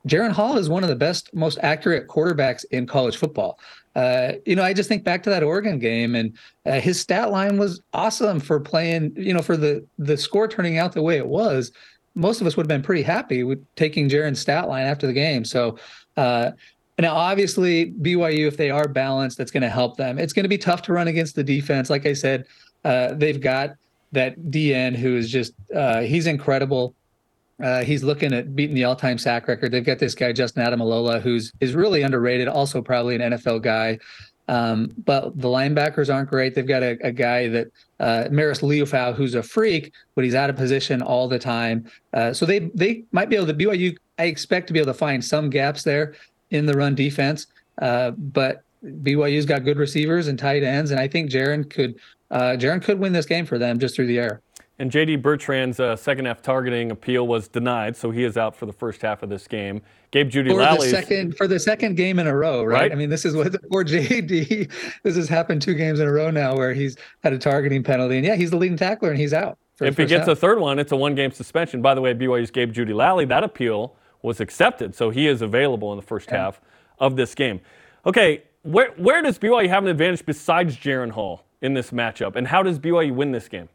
Jaren 0.08 0.32
Hall 0.32 0.58
is 0.58 0.70
one 0.70 0.84
of 0.84 0.90
the 0.90 0.96
best, 0.96 1.34
most 1.34 1.60
accurate 1.62 2.08
quarterbacks 2.08 2.66
in 2.72 2.88
college 2.88 3.18
football. 3.18 3.60
Uh, 3.96 4.34
you 4.46 4.56
know, 4.56 4.64
I 4.64 4.74
just 4.74 4.88
think 4.88 5.04
back 5.04 5.24
to 5.24 5.30
that 5.30 5.44
Oregon 5.44 5.80
game, 5.80 6.16
and 6.16 6.38
uh, 6.66 6.80
his 6.80 7.00
stat 7.00 7.32
line 7.32 7.58
was 7.58 7.82
awesome 7.94 8.40
for 8.40 8.60
playing. 8.60 9.14
You 9.18 9.34
know, 9.34 9.42
for 9.42 9.58
the 9.58 9.86
the 9.98 10.16
score 10.16 10.48
turning 10.48 10.78
out 10.78 10.94
the 10.94 11.02
way 11.02 11.18
it 11.18 11.28
was. 11.28 11.72
Most 12.16 12.42
of 12.42 12.48
us 12.48 12.58
would 12.58 12.64
have 12.64 12.70
been 12.70 12.82
pretty 12.82 13.02
happy 13.02 13.44
with 13.44 13.64
taking 13.76 14.10
Jaren's 14.10 14.40
stat 14.40 14.68
line 14.68 14.86
after 14.86 15.08
the 15.08 15.14
game. 15.14 15.46
So, 15.46 15.78
uh, 16.18 16.52
now, 17.04 17.16
obviously, 17.16 17.92
BYU, 17.92 18.48
if 18.48 18.58
they 18.58 18.70
are 18.70 18.88
balanced, 18.88 19.38
that's 19.38 19.52
going 19.52 19.64
to 19.64 19.70
help 19.70 19.98
them. 19.98 20.20
It's 20.20 20.34
going 20.34 20.44
to 20.44 20.50
be 20.50 20.58
tough 20.58 20.82
to 20.84 20.94
run 20.94 21.08
against 21.08 21.36
the 21.36 21.44
defense. 21.44 21.90
Like 21.90 22.06
I 22.06 22.14
said, 22.14 22.46
uh, 22.84 23.14
they've 23.14 23.40
got 23.40 23.76
that 24.12 24.38
DN 24.50 24.96
who 24.96 25.16
is 25.16 25.32
just, 25.32 25.54
uh, 25.76 26.02
he's 26.02 26.28
incredible. 26.28 26.96
Uh, 27.64 27.84
he's 27.84 28.04
looking 28.04 28.34
at 28.34 28.56
beating 28.56 28.76
the 28.76 28.86
all-time 28.86 29.18
sack 29.18 29.48
record. 29.48 29.72
They've 29.72 29.84
got 29.84 30.00
this 30.00 30.16
guy 30.16 30.32
Justin 30.32 30.66
Ademilola, 30.66 31.22
who's 31.22 31.52
is 31.60 31.76
really 31.76 32.02
underrated, 32.02 32.48
also 32.48 32.82
probably 32.82 33.16
an 33.16 33.34
NFL 33.34 33.62
guy. 33.62 34.00
Um, 34.50 34.92
but 35.06 35.40
the 35.40 35.48
linebackers 35.48 36.12
aren't 36.12 36.30
great. 36.30 36.56
They've 36.56 36.66
got 36.66 36.82
a, 36.82 36.98
a 37.04 37.12
guy 37.12 37.48
that 37.50 37.68
uh, 38.00 38.24
Marist 38.32 38.62
Liufau, 38.62 39.14
who's 39.14 39.36
a 39.36 39.44
freak, 39.44 39.94
but 40.16 40.24
he's 40.24 40.34
out 40.34 40.50
of 40.50 40.56
position 40.56 41.04
all 41.04 41.28
the 41.28 41.38
time. 41.38 41.88
Uh, 42.14 42.34
so 42.34 42.48
they 42.48 42.60
they 42.74 43.04
might 43.12 43.30
be 43.30 43.36
able 43.36 43.46
to 43.46 43.54
BYU. 43.54 43.96
I 44.18 44.24
expect 44.24 44.66
to 44.68 44.74
be 44.74 44.80
able 44.80 44.92
to 44.92 44.98
find 44.98 45.24
some 45.24 45.52
gaps 45.52 45.84
there 45.84 46.16
in 46.52 46.66
the 46.66 46.74
run 46.74 46.96
defense. 46.96 47.48
Uh, 47.82 48.12
but 48.12 48.64
BYU's 48.84 49.46
got 49.46 49.64
good 49.64 49.78
receivers 49.78 50.28
and 50.28 50.38
tight 50.38 50.64
ends, 50.64 50.92
and 50.92 51.00
I 51.00 51.08
think 51.08 51.30
Jaren 51.30 51.70
could 51.70 52.00
uh, 52.32 52.56
Jaren 52.58 52.82
could 52.82 53.00
win 53.00 53.14
this 53.14 53.26
game 53.26 53.46
for 53.46 53.58
them 53.58 53.80
just 53.80 53.96
through 53.96 54.08
the 54.08 54.20
air. 54.20 54.42
And 54.78 54.90
JD 54.90 55.22
Bertrand's 55.22 55.80
uh, 55.82 55.98
second 55.98 56.26
half 56.26 56.42
targeting 56.42 56.92
appeal 56.92 57.28
was 57.28 57.50
denied, 57.50 57.98
so 57.98 58.12
he 58.12 58.24
is 58.24 58.38
out 58.38 58.56
for 58.56 58.66
the 58.66 58.72
first 58.72 59.02
half 59.02 59.24
of 59.24 59.30
this 59.30 59.46
game. 59.46 59.82
Gabe 60.12 60.30
Jeudy 60.30 60.50
for 60.52 60.82
the 60.82 60.90
second 60.90 61.36
for 61.38 61.48
the 61.48 61.60
second 61.60 61.96
game 61.96 62.18
in 62.18 62.28
a 62.28 62.36
row, 62.36 62.64
right? 62.64 62.84
right? 62.84 62.92
I 62.92 62.96
mean, 62.96 63.10
this 63.10 63.26
is 63.26 63.36
what 63.36 63.52
for 63.72 63.84
JD. 63.84 64.72
This 65.04 65.16
has 65.18 65.28
happened 65.28 65.62
two 65.62 65.74
games 65.74 66.00
in 66.00 66.08
a 66.08 66.12
row 66.12 66.32
now 66.32 66.56
where 66.56 66.74
he's 66.74 66.96
had 67.24 67.34
a 67.34 67.38
targeting 67.38 67.84
penalty, 67.84 68.18
and 68.18 68.26
yeah, 68.26 68.36
he's 68.36 68.52
the 68.52 68.58
leading 68.58 68.78
tackler, 68.78 69.10
and 69.10 69.20
he's 69.20 69.34
out. 69.34 69.58
If 69.82 69.98
he 69.98 70.06
gets 70.06 70.28
half. 70.28 70.30
a 70.30 70.36
third 70.36 70.60
one, 70.60 70.78
it's 70.78 70.92
a 70.92 70.98
one-game 70.98 71.32
suspension. 71.32 71.82
By 71.82 71.94
the 71.96 72.02
way, 72.02 72.14
BYU's 72.14 72.52
Gabe 72.52 72.74
Jeudy-Lally, 72.74 73.26
that 73.26 73.46
appeal 73.46 73.96
was 74.22 74.40
accepted. 74.40 74.96
So 74.96 75.10
he 75.10 75.28
is 75.28 75.42
available 75.42 75.92
in 75.92 75.98
the 75.98 76.06
first 76.06 76.30
yeah. 76.30 76.38
half 76.38 76.62
of 77.00 77.16
this 77.16 77.36
game. 77.36 77.62
Okay, 78.06 78.44
where, 78.64 78.92
where 78.98 79.22
does 79.22 79.40
BYU 79.40 79.70
have 79.70 79.84
an 79.84 79.90
advantage 79.90 80.26
besides 80.26 80.76
Jaren 80.78 81.12
Hall 81.12 81.44
in 81.62 81.74
this 81.74 81.92
matchup? 81.92 82.36
And 82.36 82.48
how 82.48 82.64
does 82.64 82.80
BYU 82.80 83.14
win 83.14 83.32
this 83.32 83.48
game? 83.48 83.70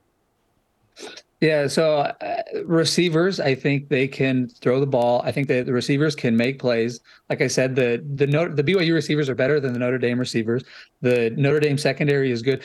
Yeah, 1.45 1.67
so 1.67 1.97
uh, 1.99 2.43
receivers, 2.65 3.39
I 3.39 3.55
think 3.55 3.91
they 3.91 4.09
can 4.09 4.49
throw 4.49 4.81
the 4.81 4.87
ball. 4.87 5.21
I 5.27 5.31
think 5.31 5.47
that 5.49 5.67
the 5.67 5.75
receivers 5.75 6.17
can 6.17 6.35
make 6.39 6.59
plays. 6.59 7.01
Like 7.29 7.43
I 7.43 7.49
said, 7.49 7.77
the 7.77 8.03
the 8.15 8.25
the 8.27 8.65
BYU 8.65 8.95
receivers 8.95 9.29
are 9.29 9.35
better 9.35 9.61
than 9.61 9.75
the 9.75 9.79
Notre 9.79 9.99
Dame 9.99 10.19
receivers. 10.19 10.65
The 11.03 11.35
Notre 11.37 11.61
Dame 11.61 11.77
secondary 11.77 12.31
is 12.31 12.41
good. 12.41 12.63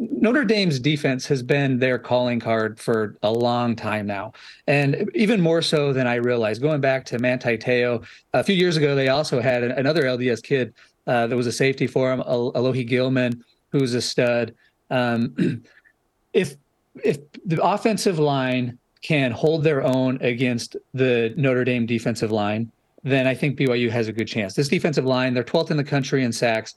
Notre 0.00 0.44
Dame's 0.44 0.80
defense 0.80 1.26
has 1.26 1.44
been 1.44 1.78
their 1.78 1.96
calling 1.96 2.40
card 2.40 2.80
for 2.80 3.18
a 3.22 3.30
long 3.30 3.76
time 3.76 4.08
now, 4.08 4.32
and 4.66 5.08
even 5.14 5.40
more 5.40 5.62
so 5.62 5.92
than 5.92 6.08
I 6.08 6.16
realized. 6.16 6.60
Going 6.60 6.80
back 6.80 7.04
to 7.04 7.20
Manti 7.20 7.56
Te'o, 7.56 8.04
a 8.32 8.42
few 8.42 8.56
years 8.56 8.76
ago, 8.76 8.96
they 8.96 9.10
also 9.10 9.40
had 9.40 9.62
another 9.62 10.02
LDS 10.02 10.42
kid 10.42 10.74
uh, 11.06 11.28
that 11.28 11.36
was 11.36 11.46
a 11.46 11.52
safety 11.52 11.86
for 11.86 12.12
him, 12.12 12.20
Alohi 12.20 12.84
Gilman, 12.84 13.44
who's 13.70 13.94
a 13.94 14.02
stud. 14.02 14.56
Um, 14.90 15.62
if 16.32 16.56
if 17.04 17.18
the 17.44 17.62
offensive 17.62 18.18
line 18.18 18.78
can 19.02 19.32
hold 19.32 19.64
their 19.64 19.82
own 19.82 20.18
against 20.20 20.76
the 20.94 21.34
Notre 21.36 21.64
Dame 21.64 21.86
defensive 21.86 22.30
line, 22.30 22.70
then 23.02 23.26
I 23.26 23.34
think 23.34 23.58
BYU 23.58 23.90
has 23.90 24.08
a 24.08 24.12
good 24.12 24.28
chance. 24.28 24.54
This 24.54 24.68
defensive 24.68 25.04
line, 25.04 25.34
they're 25.34 25.42
12th 25.42 25.70
in 25.70 25.76
the 25.76 25.84
country 25.84 26.22
in 26.22 26.32
sacks. 26.32 26.74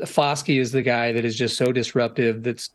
Foskey 0.00 0.58
is 0.58 0.72
the 0.72 0.82
guy 0.82 1.12
that 1.12 1.24
is 1.24 1.36
just 1.36 1.56
so 1.56 1.70
disruptive 1.70 2.42
that's 2.42 2.70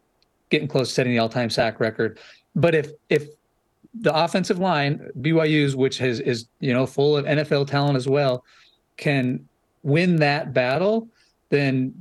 getting 0.49 0.67
close 0.67 0.89
to 0.89 0.93
setting 0.93 1.13
the 1.13 1.19
all-time 1.19 1.49
sack 1.49 1.79
record. 1.79 2.19
But 2.55 2.75
if 2.75 2.91
if 3.09 3.29
the 3.93 4.15
offensive 4.15 4.59
line, 4.59 5.09
BYU's, 5.19 5.75
which 5.75 5.97
has 5.97 6.19
is 6.19 6.47
you 6.59 6.73
know 6.73 6.85
full 6.85 7.17
of 7.17 7.25
NFL 7.25 7.67
talent 7.67 7.97
as 7.97 8.07
well, 8.07 8.43
can 8.97 9.47
win 9.83 10.17
that 10.17 10.53
battle, 10.53 11.07
then 11.49 11.93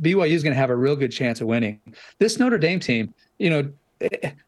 BYU 0.00 0.30
is 0.30 0.42
going 0.42 0.54
to 0.54 0.58
have 0.58 0.70
a 0.70 0.76
real 0.76 0.96
good 0.96 1.12
chance 1.12 1.40
of 1.40 1.46
winning. 1.46 1.80
This 2.18 2.38
Notre 2.38 2.58
Dame 2.58 2.80
team, 2.80 3.14
you 3.38 3.50
know, 3.50 3.70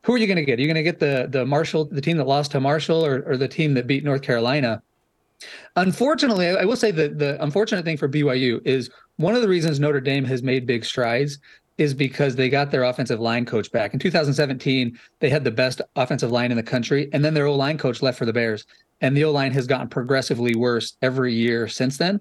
who 0.03 0.15
are 0.15 0.19
you 0.19 0.27
going 0.27 0.37
to 0.37 0.45
get? 0.45 0.59
Are 0.59 0.63
you 0.63 0.69
going 0.69 0.77
to 0.77 0.83
get 0.83 0.99
the 0.99 1.27
the 1.31 1.45
Marshall, 1.45 1.85
the 1.87 2.01
team 2.01 2.17
that 2.17 2.27
lost 2.27 2.53
to 2.53 2.61
Marshall, 2.61 3.05
or, 3.05 3.23
or 3.27 3.37
the 3.37 3.49
team 3.49 3.75
that 3.75 3.87
beat 3.87 4.05
North 4.05 4.23
Carolina? 4.23 4.83
Unfortunately, 5.77 6.49
I 6.49 6.65
will 6.65 6.77
say 6.77 6.91
that 6.93 7.19
the 7.19 7.43
unfortunate 7.43 7.85
thing 7.85 7.97
for 7.97 8.09
BYU 8.09 8.65
is 8.65 8.91
one 9.17 9.35
of 9.35 9.43
the 9.43 9.49
reasons 9.49 9.81
Notre 9.81 10.01
Dame 10.01 10.25
has 10.25 10.43
made 10.43 10.67
big 10.67 10.85
strides 10.85 11.39
is 11.79 11.95
because 11.95 12.37
they 12.37 12.49
got 12.49 12.71
their 12.71 12.85
offensive 12.85 13.19
line 13.19 13.45
coach 13.45 13.73
back. 13.73 13.93
In 13.93 13.99
2017, 13.99 14.99
they 15.21 15.31
had 15.31 15.43
the 15.43 15.51
best 15.51 15.81
offensive 15.97 16.31
line 16.31 16.51
in 16.51 16.57
the 16.57 16.63
country, 16.63 17.09
and 17.13 17.25
then 17.25 17.35
their 17.35 17.47
O 17.47 17.55
line 17.55 17.79
coach 17.79 18.03
left 18.03 18.19
for 18.19 18.27
the 18.27 18.33
Bears, 18.33 18.67
and 19.01 19.17
the 19.17 19.25
O 19.25 19.33
line 19.33 19.53
has 19.53 19.67
gotten 19.67 19.89
progressively 19.89 20.55
worse 20.55 20.97
every 21.03 21.35
year 21.35 21.69
since 21.69 21.97
then. 21.97 22.21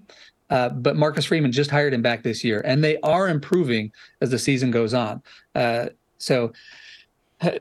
Uh, 0.50 0.68
but 0.68 0.96
Marcus 0.96 1.24
Freeman 1.24 1.52
just 1.52 1.70
hired 1.70 1.94
him 1.94 2.02
back 2.02 2.22
this 2.22 2.42
year, 2.44 2.60
and 2.64 2.82
they 2.82 2.98
are 3.00 3.28
improving 3.28 3.92
as 4.20 4.30
the 4.30 4.38
season 4.38 4.70
goes 4.70 4.92
on. 4.92 5.22
Uh, 5.54 5.86
so 6.18 6.52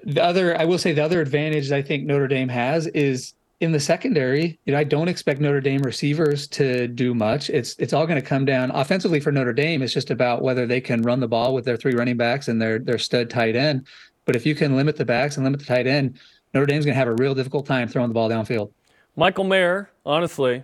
the 0.03 0.23
other, 0.23 0.59
I 0.59 0.65
will 0.65 0.77
say, 0.77 0.93
the 0.93 1.03
other 1.03 1.21
advantage 1.21 1.71
I 1.71 1.81
think 1.81 2.05
Notre 2.05 2.27
Dame 2.27 2.49
has 2.49 2.87
is 2.87 3.33
in 3.59 3.71
the 3.71 3.79
secondary. 3.79 4.59
You 4.65 4.73
know, 4.73 4.79
I 4.79 4.83
don't 4.83 5.07
expect 5.07 5.39
Notre 5.39 5.61
Dame 5.61 5.81
receivers 5.81 6.47
to 6.49 6.87
do 6.87 7.13
much. 7.13 7.49
It's 7.49 7.75
it's 7.79 7.93
all 7.93 8.05
going 8.05 8.21
to 8.21 8.27
come 8.27 8.45
down 8.45 8.71
offensively 8.71 9.19
for 9.19 9.31
Notre 9.31 9.53
Dame. 9.53 9.81
It's 9.81 9.93
just 9.93 10.11
about 10.11 10.41
whether 10.41 10.65
they 10.65 10.81
can 10.81 11.01
run 11.01 11.19
the 11.19 11.27
ball 11.27 11.53
with 11.53 11.65
their 11.65 11.77
three 11.77 11.93
running 11.93 12.17
backs 12.17 12.47
and 12.47 12.61
their 12.61 12.79
their 12.79 12.97
stud 12.97 13.29
tight 13.29 13.55
end. 13.55 13.87
But 14.25 14.35
if 14.35 14.45
you 14.45 14.55
can 14.55 14.75
limit 14.75 14.97
the 14.97 15.05
backs 15.05 15.37
and 15.37 15.43
limit 15.43 15.59
the 15.59 15.65
tight 15.65 15.87
end, 15.87 16.19
Notre 16.53 16.65
Dame's 16.65 16.85
going 16.85 16.93
to 16.93 16.99
have 16.99 17.07
a 17.07 17.15
real 17.15 17.33
difficult 17.33 17.65
time 17.65 17.87
throwing 17.87 18.09
the 18.09 18.13
ball 18.13 18.29
downfield. 18.29 18.71
Michael 19.15 19.43
Mayer, 19.43 19.91
honestly, 20.05 20.63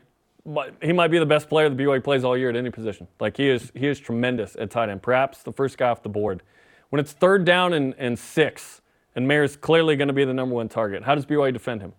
he 0.81 0.93
might 0.93 1.09
be 1.09 1.19
the 1.19 1.25
best 1.25 1.49
player 1.49 1.69
the 1.69 1.75
BYU 1.75 2.03
plays 2.03 2.23
all 2.23 2.37
year 2.37 2.49
at 2.49 2.55
any 2.55 2.69
position. 2.69 3.07
Like 3.19 3.35
he 3.35 3.49
is, 3.49 3.71
he 3.75 3.87
is 3.87 3.99
tremendous 3.99 4.55
at 4.57 4.69
tight 4.71 4.89
end. 4.89 5.01
Perhaps 5.01 5.43
the 5.43 5.51
first 5.51 5.77
guy 5.77 5.89
off 5.89 6.03
the 6.03 6.09
board. 6.09 6.43
When 6.89 6.99
it's 6.99 7.11
third 7.11 7.43
down 7.43 7.73
and, 7.73 7.93
and 7.97 8.17
six, 8.17 8.81
and 9.17 9.27
Mayer's 9.27 9.57
clearly 9.57 9.95
going 9.95 10.07
to 10.07 10.13
be 10.13 10.23
the 10.23 10.33
number 10.33 10.55
one 10.55 10.69
target. 10.69 11.03
How 11.03 11.15
does 11.15 11.25
BYU 11.25 11.51
defend 11.51 11.81
him? 11.81 11.91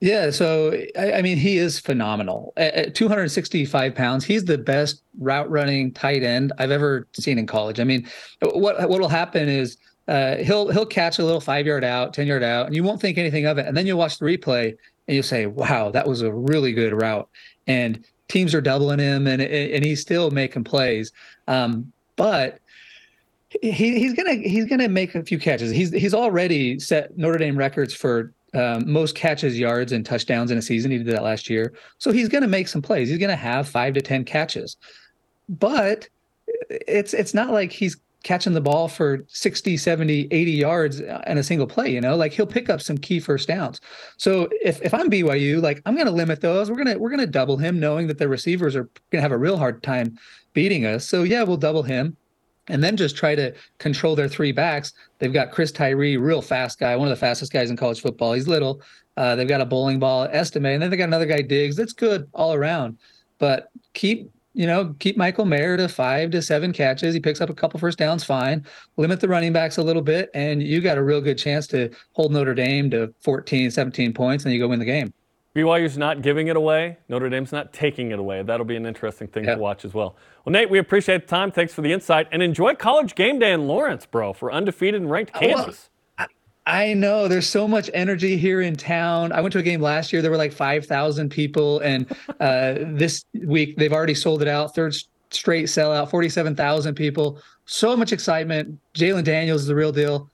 Yeah, 0.00 0.30
so 0.30 0.78
I, 0.98 1.14
I 1.14 1.22
mean, 1.22 1.38
he 1.38 1.56
is 1.56 1.80
phenomenal. 1.80 2.52
At, 2.58 2.74
at 2.74 2.94
265 2.94 3.94
pounds, 3.94 4.22
he's 4.22 4.44
the 4.44 4.58
best 4.58 5.02
route 5.18 5.50
running 5.50 5.90
tight 5.90 6.22
end 6.22 6.52
I've 6.58 6.70
ever 6.70 7.08
seen 7.14 7.38
in 7.38 7.46
college. 7.46 7.80
I 7.80 7.84
mean, 7.84 8.06
what 8.42 8.88
what 8.90 9.00
will 9.00 9.08
happen 9.08 9.48
is 9.48 9.78
uh, 10.06 10.36
he'll 10.36 10.70
he'll 10.70 10.84
catch 10.84 11.18
a 11.18 11.24
little 11.24 11.40
five 11.40 11.66
yard 11.66 11.82
out, 11.82 12.12
ten 12.12 12.26
yard 12.26 12.42
out, 12.42 12.66
and 12.66 12.76
you 12.76 12.84
won't 12.84 13.00
think 13.00 13.16
anything 13.16 13.46
of 13.46 13.56
it, 13.56 13.66
and 13.66 13.74
then 13.74 13.86
you'll 13.86 13.98
watch 13.98 14.18
the 14.18 14.26
replay 14.26 14.76
and 15.08 15.14
you'll 15.14 15.22
say, 15.22 15.46
"Wow, 15.46 15.90
that 15.92 16.06
was 16.06 16.20
a 16.20 16.30
really 16.30 16.74
good 16.74 16.92
route." 16.92 17.28
And 17.66 18.04
teams 18.28 18.54
are 18.54 18.60
doubling 18.60 18.98
him, 18.98 19.26
and 19.26 19.40
and 19.40 19.82
he's 19.82 20.02
still 20.02 20.30
making 20.30 20.64
plays. 20.64 21.10
Um, 21.48 21.90
but 22.16 22.58
he, 23.62 23.98
he's 23.98 24.12
gonna 24.12 24.34
he's 24.34 24.66
gonna 24.66 24.88
make 24.88 25.14
a 25.14 25.22
few 25.22 25.38
catches. 25.38 25.70
He's 25.70 25.92
he's 25.92 26.14
already 26.14 26.80
set 26.80 27.16
Notre 27.16 27.38
Dame 27.38 27.56
records 27.56 27.94
for 27.94 28.32
um, 28.54 28.90
most 28.90 29.14
catches, 29.14 29.58
yards, 29.58 29.92
and 29.92 30.04
touchdowns 30.04 30.50
in 30.50 30.58
a 30.58 30.62
season. 30.62 30.90
He 30.90 30.98
did 30.98 31.06
that 31.06 31.22
last 31.22 31.48
year, 31.48 31.72
so 31.98 32.10
he's 32.10 32.28
gonna 32.28 32.48
make 32.48 32.66
some 32.66 32.82
plays. 32.82 33.08
He's 33.08 33.18
gonna 33.18 33.36
have 33.36 33.68
five 33.68 33.94
to 33.94 34.02
ten 34.02 34.24
catches, 34.24 34.76
but 35.48 36.08
it's 36.68 37.14
it's 37.14 37.34
not 37.34 37.50
like 37.50 37.70
he's 37.70 37.96
catching 38.24 38.52
the 38.52 38.60
ball 38.60 38.86
for 38.86 39.24
60 39.26 39.76
70 39.76 40.28
80 40.30 40.52
yards 40.52 41.00
in 41.00 41.38
a 41.38 41.42
single 41.42 41.66
play 41.66 41.90
you 41.90 42.00
know? 42.00 42.14
Like 42.14 42.32
he'll 42.32 42.46
pick 42.46 42.70
up 42.70 42.80
some 42.80 42.96
key 42.96 43.18
first 43.18 43.48
downs. 43.48 43.80
So 44.16 44.48
if, 44.62 44.80
if 44.80 44.94
i'm 44.94 45.10
byu 45.10 45.60
like 45.60 45.82
i'm 45.86 45.96
going 45.96 46.06
to 46.06 46.12
limit 46.12 46.40
those. 46.40 46.70
We're 46.70 46.76
going 46.76 46.86
to 46.86 46.98
we're 46.98 47.10
going 47.10 47.18
to 47.18 47.26
double 47.26 47.56
him 47.56 47.80
knowing 47.80 48.06
that 48.06 48.18
the 48.18 48.28
receivers 48.28 48.76
are 48.76 48.84
going 49.10 49.18
to 49.18 49.22
have 49.22 49.32
a 49.32 49.38
real 49.38 49.56
hard 49.56 49.82
time 49.82 50.16
beating 50.52 50.86
us. 50.86 51.04
So 51.04 51.24
yeah 51.24 51.42
we'll 51.42 51.56
double 51.56 51.82
him 51.82 52.16
and 52.72 52.82
then 52.82 52.96
just 52.96 53.16
try 53.16 53.34
to 53.34 53.52
control 53.78 54.16
their 54.16 54.28
three 54.28 54.50
backs. 54.50 54.94
They've 55.18 55.32
got 55.32 55.52
Chris 55.52 55.70
Tyree, 55.70 56.16
real 56.16 56.40
fast 56.40 56.80
guy, 56.80 56.96
one 56.96 57.06
of 57.06 57.10
the 57.10 57.20
fastest 57.20 57.52
guys 57.52 57.70
in 57.70 57.76
college 57.76 58.00
football. 58.00 58.32
He's 58.32 58.48
little. 58.48 58.80
Uh, 59.18 59.36
they've 59.36 59.46
got 59.46 59.60
a 59.60 59.66
bowling 59.66 59.98
ball, 59.98 60.26
Estime, 60.32 60.64
and 60.72 60.82
then 60.82 60.90
they 60.90 60.96
got 60.96 61.04
another 61.04 61.26
guy, 61.26 61.42
Diggs. 61.42 61.76
That's 61.76 61.92
good 61.92 62.26
all 62.32 62.54
around. 62.54 62.96
But 63.38 63.68
keep, 63.92 64.30
you 64.54 64.66
know, 64.66 64.96
keep 65.00 65.18
Michael 65.18 65.44
Mayer 65.44 65.76
to 65.76 65.86
five 65.86 66.30
to 66.30 66.40
seven 66.40 66.72
catches. 66.72 67.12
He 67.12 67.20
picks 67.20 67.42
up 67.42 67.50
a 67.50 67.54
couple 67.54 67.78
first 67.78 67.98
downs, 67.98 68.24
fine. 68.24 68.64
Limit 68.96 69.20
the 69.20 69.28
running 69.28 69.52
backs 69.52 69.76
a 69.76 69.82
little 69.82 70.00
bit, 70.00 70.30
and 70.32 70.62
you 70.62 70.80
got 70.80 70.96
a 70.96 71.04
real 71.04 71.20
good 71.20 71.36
chance 71.36 71.66
to 71.68 71.90
hold 72.12 72.32
Notre 72.32 72.54
Dame 72.54 72.90
to 72.90 73.12
14, 73.20 73.70
17 73.70 74.14
points, 74.14 74.44
and 74.44 74.54
you 74.54 74.58
go 74.58 74.68
win 74.68 74.78
the 74.78 74.86
game. 74.86 75.12
BYU's 75.54 75.98
not 75.98 76.22
giving 76.22 76.48
it 76.48 76.56
away. 76.56 76.96
Notre 77.08 77.28
Dame's 77.28 77.52
not 77.52 77.72
taking 77.72 78.10
it 78.10 78.18
away. 78.18 78.42
That'll 78.42 78.64
be 78.64 78.76
an 78.76 78.86
interesting 78.86 79.28
thing 79.28 79.44
to 79.44 79.56
watch 79.56 79.84
as 79.84 79.92
well. 79.92 80.16
Well, 80.44 80.52
Nate, 80.52 80.70
we 80.70 80.78
appreciate 80.78 81.22
the 81.22 81.26
time. 81.26 81.52
Thanks 81.52 81.74
for 81.74 81.82
the 81.82 81.92
insight. 81.92 82.26
And 82.32 82.42
enjoy 82.42 82.74
college 82.74 83.14
game 83.14 83.38
day 83.38 83.52
in 83.52 83.66
Lawrence, 83.66 84.06
bro, 84.06 84.32
for 84.32 84.50
undefeated 84.50 85.02
and 85.02 85.10
ranked 85.10 85.34
Kansas. 85.34 85.90
Well, 86.18 86.28
I 86.64 86.94
know 86.94 87.28
there's 87.28 87.48
so 87.48 87.66
much 87.66 87.90
energy 87.92 88.36
here 88.36 88.60
in 88.60 88.76
town. 88.76 89.32
I 89.32 89.40
went 89.40 89.52
to 89.52 89.58
a 89.58 89.62
game 89.62 89.80
last 89.80 90.12
year. 90.12 90.22
There 90.22 90.30
were 90.30 90.36
like 90.36 90.52
5,000 90.52 91.28
people. 91.28 91.80
And 91.80 92.10
uh, 92.40 92.74
this 92.80 93.24
week, 93.44 93.76
they've 93.76 93.92
already 93.92 94.14
sold 94.14 94.42
it 94.42 94.48
out. 94.48 94.74
Third 94.74 94.94
straight 95.30 95.66
sellout, 95.66 96.10
47,000 96.10 96.94
people. 96.94 97.40
So 97.66 97.96
much 97.96 98.12
excitement. 98.12 98.78
Jalen 98.94 99.24
Daniels 99.24 99.62
is 99.62 99.66
the 99.66 99.74
real 99.74 99.92
deal. 99.92 100.30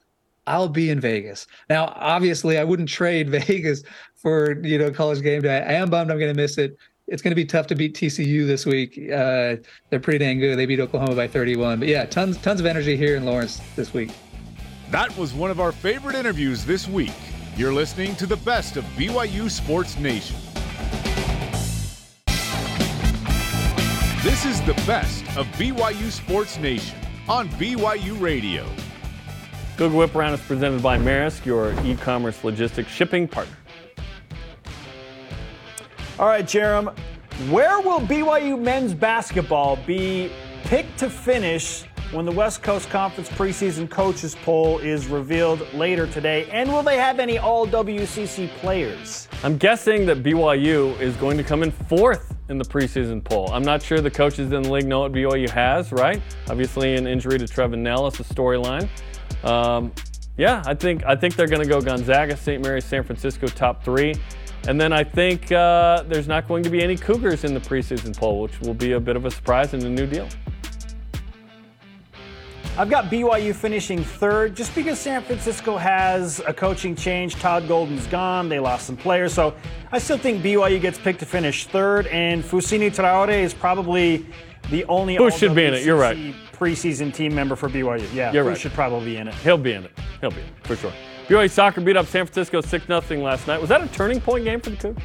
I'll 0.47 0.67
be 0.67 0.89
in 0.89 0.99
Vegas. 0.99 1.45
Now, 1.69 1.93
obviously, 1.95 2.57
I 2.57 2.63
wouldn't 2.63 2.89
trade 2.89 3.29
Vegas 3.47 3.83
for 4.21 4.59
you 4.65 4.77
know 4.77 4.91
college 4.91 5.21
game 5.21 5.41
day. 5.41 5.57
I 5.57 5.73
am 5.73 5.89
bummed 5.89 6.11
I'm 6.11 6.19
going 6.19 6.33
to 6.33 6.39
miss 6.39 6.57
it. 6.57 6.77
It's 7.07 7.21
going 7.21 7.31
to 7.31 7.35
be 7.35 7.45
tough 7.45 7.67
to 7.67 7.75
beat 7.75 7.95
TCU 7.95 8.45
this 8.45 8.65
week. 8.65 8.97
Uh, 8.97 9.55
they're 9.89 9.99
pretty 9.99 10.19
dang 10.19 10.39
good. 10.39 10.57
They 10.57 10.67
beat 10.67 10.79
Oklahoma 10.79 11.15
by 11.15 11.27
31. 11.27 11.79
But 11.79 11.87
yeah, 11.87 12.05
tons 12.05 12.37
tons 12.37 12.59
of 12.59 12.65
energy 12.65 12.95
here 12.95 13.15
in 13.15 13.25
Lawrence 13.25 13.61
this 13.75 13.93
week. 13.93 14.11
That 14.91 15.15
was 15.17 15.33
one 15.33 15.51
of 15.51 15.59
our 15.59 15.71
favorite 15.71 16.15
interviews 16.15 16.65
this 16.65 16.87
week. 16.87 17.13
You're 17.55 17.73
listening 17.73 18.15
to 18.17 18.25
the 18.25 18.37
best 18.37 18.77
of 18.77 18.83
BYU 18.95 19.49
Sports 19.49 19.97
Nation. 19.99 20.35
This 24.23 24.45
is 24.45 24.61
the 24.61 24.73
best 24.85 25.23
of 25.37 25.45
BYU 25.57 26.11
Sports 26.11 26.57
Nation 26.57 26.97
on 27.27 27.47
BYU 27.49 28.19
Radio. 28.19 28.65
Google 29.77 29.99
Whip 29.99 30.15
Around 30.15 30.33
is 30.33 30.41
presented 30.41 30.83
by 30.83 30.97
Maersk, 30.97 31.45
your 31.45 31.73
e-commerce 31.85 32.43
logistics 32.43 32.91
shipping 32.91 33.27
partner. 33.27 33.55
All 36.19 36.27
right, 36.27 36.43
Jarom, 36.43 36.93
where 37.49 37.79
will 37.79 38.01
BYU 38.01 38.59
men's 38.59 38.93
basketball 38.93 39.77
be 39.87 40.29
picked 40.65 40.99
to 40.99 41.09
finish 41.09 41.85
when 42.11 42.25
the 42.25 42.31
West 42.33 42.61
Coast 42.61 42.89
Conference 42.89 43.29
preseason 43.29 43.89
coaches 43.89 44.35
poll 44.43 44.79
is 44.79 45.07
revealed 45.07 45.65
later 45.73 46.07
today? 46.07 46.49
And 46.51 46.69
will 46.69 46.83
they 46.83 46.97
have 46.97 47.19
any 47.19 47.37
all 47.37 47.65
WCC 47.65 48.49
players? 48.55 49.29
I'm 49.43 49.57
guessing 49.57 50.05
that 50.07 50.21
BYU 50.21 50.99
is 50.99 51.15
going 51.15 51.37
to 51.37 51.43
come 51.43 51.63
in 51.63 51.71
fourth 51.71 52.35
in 52.49 52.57
the 52.57 52.65
preseason 52.65 53.23
poll. 53.23 53.49
I'm 53.53 53.63
not 53.63 53.81
sure 53.81 54.01
the 54.01 54.11
coaches 54.11 54.51
in 54.51 54.63
the 54.63 54.69
league 54.73 54.87
know 54.87 54.99
what 54.99 55.13
BYU 55.13 55.49
has, 55.51 55.93
right? 55.93 56.21
Obviously, 56.49 56.95
an 56.95 57.07
injury 57.07 57.39
to 57.39 57.45
Trevin 57.45 57.79
Knell 57.79 58.07
is 58.07 58.19
a 58.19 58.25
storyline. 58.25 58.89
Um, 59.45 59.93
yeah, 60.35 60.63
I 60.65 60.73
think 60.73 61.05
I 61.05 61.15
think 61.15 61.37
they're 61.37 61.47
going 61.47 61.63
to 61.63 61.69
go 61.69 61.79
Gonzaga, 61.79 62.35
St. 62.35 62.61
Mary's, 62.61 62.83
San 62.83 63.05
Francisco, 63.05 63.47
top 63.47 63.85
three. 63.85 64.15
And 64.67 64.79
then 64.79 64.93
I 64.93 65.03
think 65.03 65.51
uh, 65.51 66.03
there's 66.03 66.27
not 66.27 66.47
going 66.47 66.63
to 66.63 66.69
be 66.69 66.83
any 66.83 66.97
Cougars 66.97 67.43
in 67.43 67.53
the 67.53 67.59
preseason 67.59 68.15
poll, 68.15 68.41
which 68.41 68.59
will 68.61 68.73
be 68.73 68.91
a 68.91 68.99
bit 68.99 69.15
of 69.15 69.25
a 69.25 69.31
surprise 69.31 69.73
and 69.73 69.83
a 69.83 69.89
new 69.89 70.05
deal. 70.05 70.27
I've 72.77 72.89
got 72.89 73.05
BYU 73.11 73.53
finishing 73.53 74.01
third 74.03 74.55
just 74.55 74.73
because 74.73 74.97
San 74.99 75.21
Francisco 75.21 75.75
has 75.75 76.41
a 76.47 76.53
coaching 76.53 76.95
change. 76.95 77.35
Todd 77.35 77.67
Golden's 77.67 78.07
gone. 78.07 78.47
They 78.47 78.59
lost 78.59 78.85
some 78.87 78.95
players. 78.95 79.33
So 79.33 79.53
I 79.91 79.99
still 79.99 80.17
think 80.17 80.41
BYU 80.41 80.79
gets 80.79 80.97
picked 80.97 81.19
to 81.19 81.25
finish 81.25 81.65
third. 81.65 82.07
And 82.07 82.41
Fousseyni 82.41 82.89
Traore 82.95 83.37
is 83.37 83.53
probably 83.53 84.25
the 84.69 84.85
only 84.85 85.15
Who 85.17 85.29
should 85.29 85.55
be 85.55 85.65
in 85.65 85.73
it? 85.73 85.83
You're 85.83 85.97
right. 85.97 86.33
preseason 86.53 87.13
team 87.13 87.35
member 87.35 87.57
for 87.57 87.67
BYU. 87.67 88.13
Yeah, 88.13 88.31
who 88.31 88.41
right. 88.43 88.57
should 88.57 88.71
probably 88.71 89.05
be 89.05 89.17
in 89.17 89.27
it. 89.27 89.33
He'll 89.35 89.57
be 89.57 89.73
in 89.73 89.83
it. 89.83 89.91
He'll 90.21 90.31
be 90.31 90.39
in 90.39 90.47
it, 90.47 90.65
for 90.65 90.77
sure. 90.77 90.93
BYU 91.29 91.47
soccer 91.47 91.79
beat 91.79 91.95
up 91.95 92.07
San 92.07 92.25
Francisco 92.25 92.59
6 92.59 92.87
0 92.87 93.21
last 93.21 93.45
night. 93.45 93.61
Was 93.61 93.69
that 93.69 93.83
a 93.83 93.87
turning 93.89 94.19
point 94.19 94.45
game 94.45 94.59
for 94.59 94.71
the 94.71 94.77
Cougs? 94.77 94.99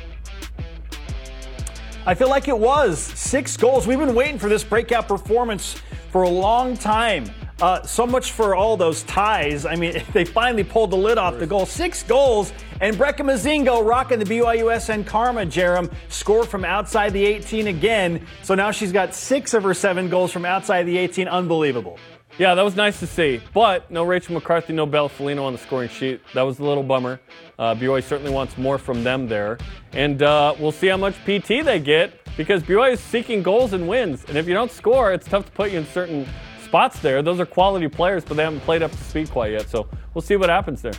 I 2.07 2.14
feel 2.14 2.31
like 2.31 2.49
it 2.49 2.59
was 2.59 2.99
six 2.99 3.59
goals. 3.59 3.87
We've 3.87 3.99
been 3.99 4.14
waiting 4.14 4.38
for 4.38 4.49
this 4.49 4.64
breakout 4.64 5.07
performance 5.07 5.76
for 6.11 6.23
a 6.23 6.28
long 6.28 6.78
time. 6.78 7.26
Uh, 7.61 7.83
so 7.83 8.07
much 8.07 8.33
for 8.33 8.54
all 8.54 8.75
those 8.78 9.02
ties. 9.02 9.66
I 9.66 9.76
mean, 9.76 10.02
they 10.14 10.25
finally 10.25 10.64
pulled 10.64 10.93
the 10.93 10.97
lid 10.97 11.19
off 11.19 11.38
the 11.38 11.47
goal. 11.47 11.66
Six 11.66 12.02
goals, 12.02 12.54
and 12.81 12.97
Brecca 12.97 13.21
Mozingo 13.21 13.87
rocking 13.87 14.19
the 14.19 14.25
BYUSN 14.25 15.07
Karma. 15.07 15.45
Jerem 15.45 15.93
score 16.09 16.45
from 16.45 16.64
outside 16.64 17.12
the 17.12 17.23
18 17.23 17.66
again. 17.66 18.26
So 18.43 18.54
now 18.54 18.71
she's 18.71 18.93
got 18.93 19.14
six 19.14 19.52
of 19.52 19.62
her 19.62 19.75
seven 19.75 20.09
goals 20.09 20.33
from 20.33 20.47
outside 20.47 20.85
the 20.85 20.97
18. 20.97 21.28
Unbelievable. 21.28 21.99
Yeah, 22.37 22.57
that 22.57 22.62
was 22.62 22.75
nice 22.75 22.99
to 22.99 23.07
see. 23.07 23.41
But 23.53 23.88
no 23.93 24.03
Rachel 24.03 24.35
McCarthy, 24.35 24.73
no 24.73 24.87
Bella 24.87 25.09
Felino 25.09 25.45
on 25.45 25.53
the 25.53 25.59
scoring 25.59 25.88
sheet. 25.88 26.21
That 26.35 26.43
was 26.43 26.59
a 26.59 26.64
little 26.64 26.83
bummer. 26.83 27.21
Uh, 27.61 27.76
BYU 27.76 28.03
certainly 28.03 28.33
wants 28.33 28.59
more 28.59 28.76
from 28.76 29.05
them 29.05 29.29
there. 29.29 29.57
And 29.93 30.21
uh, 30.21 30.57
we'll 30.59 30.73
see 30.73 30.88
how 30.88 30.97
much 30.97 31.14
PT 31.25 31.64
they 31.64 31.79
get 31.79 32.19
because 32.37 32.64
BYU 32.64 32.95
is 32.95 33.00
seeking 33.00 33.41
goals 33.41 33.73
and 33.73 33.87
wins. 33.87 34.25
And 34.26 34.37
if 34.37 34.49
you 34.49 34.55
don't 34.55 34.73
score, 34.73 35.12
it's 35.12 35.29
tough 35.29 35.47
to 35.47 35.53
put 35.53 35.71
you 35.71 35.79
in 35.79 35.87
certain 35.87 36.26
spots 36.64 36.99
there. 36.99 37.23
Those 37.23 37.38
are 37.38 37.47
quality 37.47 37.87
players, 37.87 38.25
but 38.25 38.37
they 38.37 38.43
haven't 38.43 38.62
played 38.62 38.83
up 38.83 38.91
to 38.91 39.05
speed 39.05 39.31
quite 39.31 39.53
yet. 39.53 39.69
So 39.69 39.88
we'll 40.12 40.23
see 40.23 40.35
what 40.35 40.49
happens 40.49 40.83
there. 40.83 40.95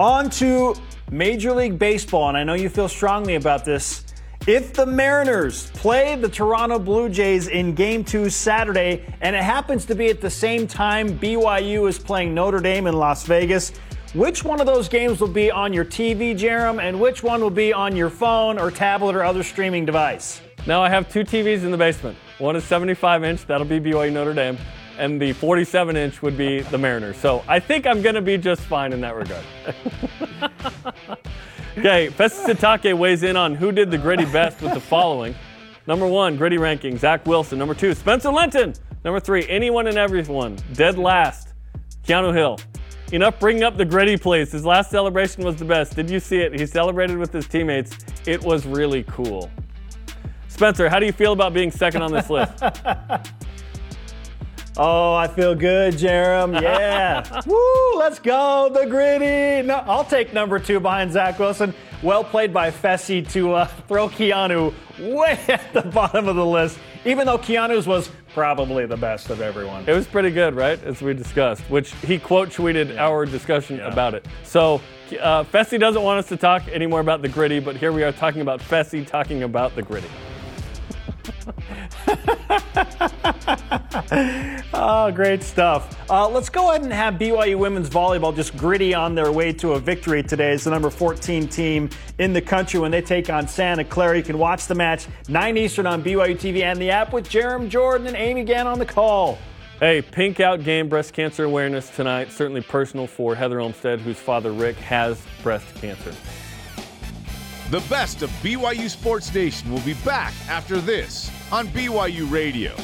On 0.00 0.28
to 0.30 0.74
Major 1.12 1.52
League 1.52 1.78
Baseball, 1.78 2.30
and 2.30 2.36
I 2.36 2.42
know 2.42 2.54
you 2.54 2.68
feel 2.68 2.88
strongly 2.88 3.36
about 3.36 3.64
this. 3.64 4.05
If 4.46 4.74
the 4.74 4.86
Mariners 4.86 5.72
play 5.72 6.14
the 6.14 6.28
Toronto 6.28 6.78
Blue 6.78 7.08
Jays 7.08 7.48
in 7.48 7.74
Game 7.74 8.04
2 8.04 8.30
Saturday, 8.30 9.04
and 9.20 9.34
it 9.34 9.42
happens 9.42 9.84
to 9.86 9.96
be 9.96 10.06
at 10.06 10.20
the 10.20 10.30
same 10.30 10.68
time 10.68 11.18
BYU 11.18 11.88
is 11.88 11.98
playing 11.98 12.32
Notre 12.32 12.60
Dame 12.60 12.86
in 12.86 12.94
Las 12.96 13.26
Vegas, 13.26 13.72
which 14.14 14.44
one 14.44 14.60
of 14.60 14.66
those 14.66 14.88
games 14.88 15.20
will 15.20 15.26
be 15.26 15.50
on 15.50 15.72
your 15.72 15.84
TV, 15.84 16.32
Jarom, 16.32 16.80
and 16.80 17.00
which 17.00 17.24
one 17.24 17.40
will 17.40 17.50
be 17.50 17.72
on 17.72 17.96
your 17.96 18.08
phone 18.08 18.56
or 18.56 18.70
tablet 18.70 19.16
or 19.16 19.24
other 19.24 19.42
streaming 19.42 19.84
device? 19.84 20.40
Now 20.64 20.80
I 20.80 20.90
have 20.90 21.10
two 21.10 21.24
TVs 21.24 21.64
in 21.64 21.72
the 21.72 21.76
basement. 21.76 22.16
One 22.38 22.54
is 22.54 22.62
75 22.62 23.24
inch, 23.24 23.46
that'll 23.46 23.66
be 23.66 23.80
BYU 23.80 24.12
Notre 24.12 24.32
Dame, 24.32 24.58
and 24.96 25.20
the 25.20 25.32
47 25.32 25.96
inch 25.96 26.22
would 26.22 26.38
be 26.38 26.60
the 26.60 26.78
Mariners. 26.78 27.16
So 27.16 27.42
I 27.48 27.58
think 27.58 27.84
I'm 27.84 28.00
going 28.00 28.14
to 28.14 28.22
be 28.22 28.38
just 28.38 28.62
fine 28.62 28.92
in 28.92 29.00
that 29.00 29.16
regard. 29.16 29.44
okay, 31.78 32.08
Festus 32.08 32.92
weighs 32.94 33.22
in 33.22 33.36
on 33.36 33.54
who 33.54 33.72
did 33.72 33.90
the 33.90 33.98
gritty 33.98 34.24
best 34.26 34.60
with 34.62 34.74
the 34.74 34.80
following. 34.80 35.34
Number 35.86 36.06
one, 36.06 36.36
gritty 36.36 36.58
ranking, 36.58 36.98
Zach 36.98 37.24
Wilson. 37.26 37.58
Number 37.58 37.74
two, 37.74 37.94
Spencer 37.94 38.30
Linton. 38.30 38.74
Number 39.04 39.20
three, 39.20 39.46
anyone 39.48 39.86
and 39.86 39.96
everyone. 39.96 40.56
Dead 40.72 40.98
last, 40.98 41.54
Keanu 42.04 42.34
Hill. 42.34 42.58
Enough 43.12 43.38
bringing 43.38 43.62
up 43.62 43.76
the 43.76 43.84
gritty 43.84 44.16
plays. 44.16 44.50
His 44.50 44.64
last 44.64 44.90
celebration 44.90 45.44
was 45.44 45.56
the 45.56 45.64
best. 45.64 45.94
Did 45.94 46.10
you 46.10 46.18
see 46.18 46.38
it? 46.38 46.58
He 46.58 46.66
celebrated 46.66 47.16
with 47.18 47.32
his 47.32 47.46
teammates. 47.46 47.96
It 48.26 48.42
was 48.42 48.66
really 48.66 49.04
cool. 49.04 49.48
Spencer, 50.48 50.88
how 50.88 50.98
do 50.98 51.06
you 51.06 51.12
feel 51.12 51.32
about 51.32 51.54
being 51.54 51.70
second 51.70 52.02
on 52.02 52.12
this 52.12 52.28
list? 52.28 52.52
Oh, 54.78 55.14
I 55.14 55.26
feel 55.28 55.54
good, 55.54 55.94
Jarom. 55.94 56.60
Yeah. 56.66 57.42
Woo, 57.46 57.98
let's 57.98 58.18
go. 58.18 58.70
The 58.72 58.86
gritty. 58.86 59.66
No, 59.66 59.76
I'll 59.86 60.04
take 60.04 60.32
number 60.32 60.58
two 60.58 60.80
behind 60.80 61.12
Zach 61.12 61.38
Wilson. 61.38 61.72
Well 62.02 62.24
played 62.24 62.52
by 62.52 62.70
Fessy 62.70 63.26
to 63.32 63.54
uh, 63.54 63.64
throw 63.88 64.08
Keanu 64.08 64.74
way 64.98 65.38
at 65.48 65.72
the 65.72 65.82
bottom 65.82 66.28
of 66.28 66.36
the 66.36 66.44
list, 66.44 66.78
even 67.04 67.26
though 67.26 67.38
Keanu's 67.38 67.86
was 67.86 68.10
probably 68.34 68.84
the 68.86 68.96
best 68.96 69.30
of 69.30 69.40
everyone. 69.40 69.84
It 69.86 69.92
was 69.94 70.06
pretty 70.06 70.30
good, 70.30 70.54
right? 70.54 70.82
As 70.84 71.00
we 71.00 71.14
discussed, 71.14 71.62
which 71.70 71.94
he 71.96 72.18
quote 72.18 72.50
tweeted 72.50 72.98
our 72.98 73.24
discussion 73.24 73.80
about 73.80 74.14
it. 74.14 74.26
So 74.44 74.80
uh, 75.20 75.44
Fessy 75.44 75.78
doesn't 75.80 76.02
want 76.02 76.18
us 76.18 76.28
to 76.28 76.36
talk 76.36 76.66
anymore 76.68 77.00
about 77.00 77.22
the 77.22 77.28
gritty, 77.28 77.60
but 77.60 77.76
here 77.76 77.92
we 77.92 78.02
are 78.02 78.12
talking 78.12 78.42
about 78.42 78.60
Fessy 78.60 79.06
talking 79.06 79.42
about 79.42 79.74
the 79.74 79.82
gritty. 79.82 80.08
Oh, 84.78 85.10
great 85.10 85.42
stuff. 85.42 85.98
Uh, 86.10 86.28
let's 86.28 86.48
go 86.48 86.70
ahead 86.70 86.82
and 86.82 86.92
have 86.92 87.14
BYU 87.14 87.58
women's 87.58 87.88
volleyball 87.88 88.34
just 88.34 88.56
gritty 88.56 88.92
on 88.92 89.14
their 89.14 89.32
way 89.32 89.52
to 89.54 89.72
a 89.72 89.80
victory 89.80 90.22
today. 90.22 90.52
as 90.52 90.64
the 90.64 90.70
number 90.70 90.90
14 90.90 91.48
team 91.48 91.88
in 92.18 92.32
the 92.32 92.42
country 92.42 92.78
when 92.78 92.90
they 92.90 93.00
take 93.00 93.30
on 93.30 93.48
Santa 93.48 93.84
Clara. 93.84 94.16
You 94.16 94.22
can 94.22 94.38
watch 94.38 94.66
the 94.66 94.74
match 94.74 95.06
9 95.28 95.56
Eastern 95.56 95.86
on 95.86 96.02
BYU 96.02 96.36
TV 96.36 96.62
and 96.62 96.80
the 96.80 96.90
app 96.90 97.12
with 97.12 97.28
Jarom 97.28 97.68
Jordan 97.68 98.06
and 98.06 98.16
Amy 98.16 98.44
Gann 98.44 98.66
on 98.66 98.78
the 98.78 98.86
call. 98.86 99.38
Hey, 99.80 100.02
pink 100.02 100.40
out 100.40 100.62
game, 100.62 100.88
breast 100.88 101.12
cancer 101.12 101.44
awareness 101.44 101.90
tonight. 101.90 102.30
Certainly 102.30 102.62
personal 102.62 103.06
for 103.06 103.34
Heather 103.34 103.60
Olmstead, 103.60 104.00
whose 104.00 104.18
father 104.18 104.52
Rick 104.52 104.76
has 104.76 105.20
breast 105.42 105.74
cancer. 105.76 106.14
The 107.68 107.80
best 107.90 108.22
of 108.22 108.30
BYU 108.44 108.88
Sports 108.88 109.34
Nation 109.34 109.72
will 109.72 109.80
be 109.80 109.94
back 110.04 110.32
after 110.48 110.80
this 110.80 111.32
on 111.50 111.66
BYU 111.66 112.30
Radio. 112.30 112.76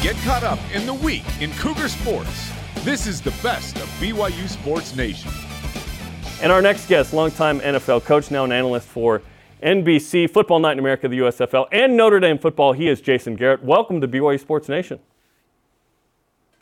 Get 0.00 0.14
caught 0.22 0.44
up 0.44 0.60
in 0.72 0.86
the 0.86 0.94
week 0.94 1.24
in 1.40 1.50
Cougar 1.54 1.88
Sports. 1.88 2.52
This 2.84 3.08
is 3.08 3.20
the 3.20 3.32
best 3.42 3.74
of 3.78 3.88
BYU 3.98 4.48
Sports 4.48 4.94
Nation. 4.94 5.32
And 6.40 6.52
our 6.52 6.62
next 6.62 6.86
guest, 6.86 7.12
longtime 7.12 7.58
NFL 7.58 8.04
coach, 8.04 8.30
now 8.30 8.44
an 8.44 8.52
analyst 8.52 8.86
for 8.86 9.20
NBC, 9.60 10.30
Football 10.30 10.60
Night 10.60 10.74
in 10.74 10.78
America, 10.78 11.08
the 11.08 11.18
USFL, 11.18 11.66
and 11.72 11.96
Notre 11.96 12.20
Dame 12.20 12.38
football. 12.38 12.72
He 12.72 12.86
is 12.88 13.00
Jason 13.00 13.34
Garrett. 13.34 13.64
Welcome 13.64 14.00
to 14.00 14.06
BYU 14.06 14.38
Sports 14.38 14.68
Nation. 14.68 15.00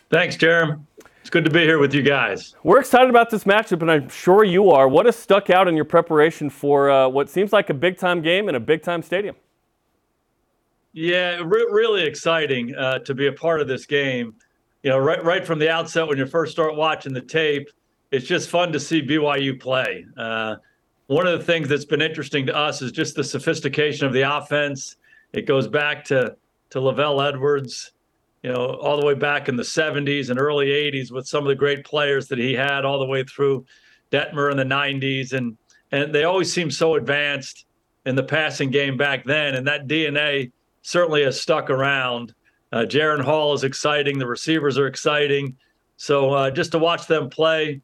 Thanks, 0.09 0.39
Jarom. 0.39 0.87
It's 1.27 1.31
good 1.33 1.45
to 1.45 1.51
be 1.51 1.63
here 1.63 1.81
with 1.81 1.93
you 1.93 2.03
guys. 2.03 2.55
We're 2.63 2.79
excited 2.79 3.11
about 3.11 3.31
this 3.31 3.43
matchup, 3.43 3.83
and 3.83 3.91
I'm 3.91 4.09
sure 4.09 4.45
you 4.45 4.71
are. 4.71 4.87
What 4.87 5.07
has 5.07 5.17
stuck 5.17 5.51
out 5.51 5.67
in 5.67 5.75
your 5.75 5.85
preparation 5.85 6.49
for 6.49 6.89
uh, 6.89 7.09
what 7.09 7.29
seems 7.29 7.53
like 7.53 7.69
a 7.69 7.75
big 7.75 7.99
time 7.99 8.23
game 8.23 8.49
in 8.49 8.55
a 8.55 8.61
big 8.61 8.81
time 8.81 9.03
stadium? 9.03 9.35
Yeah, 10.93 11.43
re- 11.45 11.67
really 11.69 12.05
exciting 12.05 12.77
uh, 12.77 13.01
to 13.01 13.13
be 13.13 13.27
a 13.27 13.33
part 13.33 13.61
of 13.61 13.67
this 13.67 13.87
game. 13.87 14.37
You 14.85 14.91
know, 14.91 14.99
right 14.99 15.25
right 15.25 15.45
from 15.45 15.59
the 15.59 15.69
outset 15.69 16.07
when 16.07 16.17
you 16.17 16.27
first 16.27 16.53
start 16.53 16.77
watching 16.77 17.13
the 17.13 17.23
tape, 17.23 17.71
it's 18.13 18.25
just 18.25 18.49
fun 18.49 18.71
to 18.71 18.79
see 18.79 19.03
BYU 19.03 19.59
play. 19.59 20.07
Uh, 20.17 20.55
one 21.09 21.27
of 21.27 21.37
the 21.37 21.45
things 21.45 21.69
that's 21.69 21.85
been 21.85 22.03
interesting 22.03 22.47
to 22.47 22.55
us 22.55 22.83
is 22.83 22.93
just 22.93 23.17
the 23.17 23.25
sophistication 23.25 24.07
of 24.07 24.13
the 24.13 24.23
offense. 24.23 24.95
It 25.33 25.45
goes 25.45 25.67
back 25.67 26.05
to 26.05 26.37
to 26.71 26.79
LaVell 26.79 27.29
Edwards, 27.29 27.91
you 28.47 28.53
know, 28.53 28.75
all 28.81 28.97
the 28.97 29.05
way 29.05 29.15
back 29.15 29.49
in 29.49 29.57
the 29.57 29.65
70s 29.65 30.31
and 30.31 30.39
early 30.39 30.69
80s 30.69 31.11
with 31.11 31.27
some 31.27 31.43
of 31.43 31.49
the 31.49 31.55
great 31.57 31.85
players 31.85 32.29
that 32.29 32.39
he 32.39 32.53
had 32.53 32.85
all 32.85 33.01
the 33.01 33.05
way 33.05 33.25
through 33.25 33.67
Detmer 34.13 34.53
in 34.53 34.57
the 34.57 34.63
90s 34.63 35.33
and 35.33 35.59
and 35.91 36.15
they 36.15 36.23
always 36.23 36.53
seemed 36.53 36.73
so 36.73 36.95
advanced 36.95 37.67
in 38.05 38.15
the 38.15 38.23
passing 38.23 38.71
game 38.71 38.97
back 38.97 39.25
then 39.25 39.57
and 39.57 39.67
that 39.67 39.89
DNA 39.89 40.53
certainly 40.83 41.25
has 41.25 41.41
stuck 41.41 41.71
around. 41.71 42.35
Uh, 42.71 42.85
Jaren 42.89 43.21
Hall 43.21 43.53
is 43.53 43.65
exciting. 43.65 44.17
The 44.17 44.29
receivers 44.29 44.79
are 44.79 44.87
exciting. 44.87 45.57
So 45.97 46.31
uh, 46.31 46.53
just 46.53 46.71
to 46.71 46.79
watch 46.79 47.09
them 47.09 47.29
play, 47.29 47.81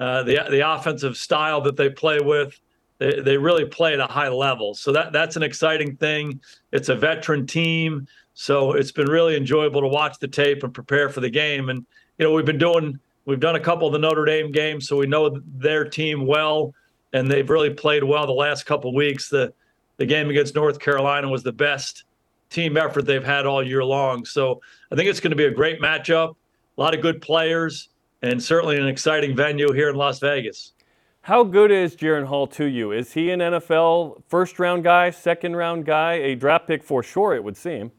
uh, 0.00 0.24
the 0.24 0.40
the 0.50 0.68
offensive 0.68 1.16
style 1.16 1.60
that 1.60 1.76
they 1.76 1.88
play 1.88 2.18
with, 2.18 2.58
they, 2.98 3.20
they 3.20 3.36
really 3.36 3.64
play 3.64 3.94
at 3.94 4.00
a 4.00 4.06
high 4.06 4.28
level. 4.28 4.74
So 4.74 4.90
that 4.90 5.12
that's 5.12 5.36
an 5.36 5.44
exciting 5.44 5.94
thing. 5.98 6.40
It's 6.72 6.88
a 6.88 6.96
veteran 6.96 7.46
team, 7.46 8.08
so 8.40 8.72
it's 8.72 8.90
been 8.90 9.06
really 9.06 9.36
enjoyable 9.36 9.82
to 9.82 9.86
watch 9.86 10.18
the 10.18 10.26
tape 10.26 10.62
and 10.62 10.72
prepare 10.72 11.10
for 11.10 11.20
the 11.20 11.28
game. 11.28 11.68
And 11.68 11.84
you 12.16 12.24
know 12.24 12.32
we've 12.32 12.46
been 12.46 12.56
doing 12.56 12.98
we've 13.26 13.38
done 13.38 13.56
a 13.56 13.60
couple 13.60 13.86
of 13.86 13.92
the 13.92 13.98
Notre 13.98 14.24
Dame 14.24 14.50
games, 14.50 14.88
so 14.88 14.96
we 14.96 15.06
know 15.06 15.38
their 15.58 15.84
team 15.84 16.26
well, 16.26 16.72
and 17.12 17.30
they've 17.30 17.50
really 17.50 17.68
played 17.68 18.02
well 18.02 18.26
the 18.26 18.32
last 18.32 18.64
couple 18.64 18.88
of 18.88 18.96
weeks. 18.96 19.28
The 19.28 19.52
the 19.98 20.06
game 20.06 20.30
against 20.30 20.54
North 20.54 20.80
Carolina 20.80 21.28
was 21.28 21.42
the 21.42 21.52
best 21.52 22.04
team 22.48 22.78
effort 22.78 23.04
they've 23.04 23.22
had 23.22 23.44
all 23.44 23.62
year 23.62 23.84
long. 23.84 24.24
So 24.24 24.62
I 24.90 24.96
think 24.96 25.10
it's 25.10 25.20
going 25.20 25.32
to 25.32 25.36
be 25.36 25.44
a 25.44 25.50
great 25.50 25.78
matchup. 25.78 26.34
A 26.78 26.80
lot 26.80 26.94
of 26.94 27.02
good 27.02 27.20
players, 27.20 27.90
and 28.22 28.42
certainly 28.42 28.78
an 28.78 28.88
exciting 28.88 29.36
venue 29.36 29.70
here 29.74 29.90
in 29.90 29.96
Las 29.96 30.18
Vegas. 30.18 30.72
How 31.20 31.44
good 31.44 31.70
is 31.70 31.94
Jaren 31.94 32.24
Hall 32.24 32.46
to 32.46 32.64
you? 32.64 32.92
Is 32.92 33.12
he 33.12 33.32
an 33.32 33.40
NFL 33.40 34.22
first 34.28 34.58
round 34.58 34.82
guy, 34.82 35.10
second 35.10 35.56
round 35.56 35.84
guy, 35.84 36.14
a 36.14 36.36
draft 36.36 36.68
pick 36.68 36.82
for 36.82 37.02
sure, 37.02 37.34
it 37.34 37.44
would 37.44 37.58
seem? 37.58 37.92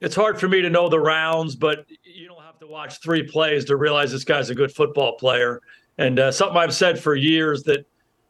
It's 0.00 0.14
hard 0.16 0.40
for 0.40 0.48
me 0.48 0.62
to 0.62 0.70
know 0.70 0.88
the 0.88 1.00
rounds, 1.00 1.54
but 1.54 1.84
you 2.02 2.26
don't 2.26 2.42
have 2.42 2.58
to 2.60 2.66
watch 2.66 3.00
three 3.00 3.22
plays 3.22 3.66
to 3.66 3.76
realize 3.76 4.10
this 4.10 4.24
guy's 4.24 4.48
a 4.48 4.54
good 4.54 4.72
football 4.72 5.16
player. 5.16 5.60
And 5.98 6.18
uh, 6.18 6.32
something 6.32 6.56
I've 6.56 6.74
said 6.74 6.98
for 6.98 7.14
years 7.14 7.62
that 7.64 7.86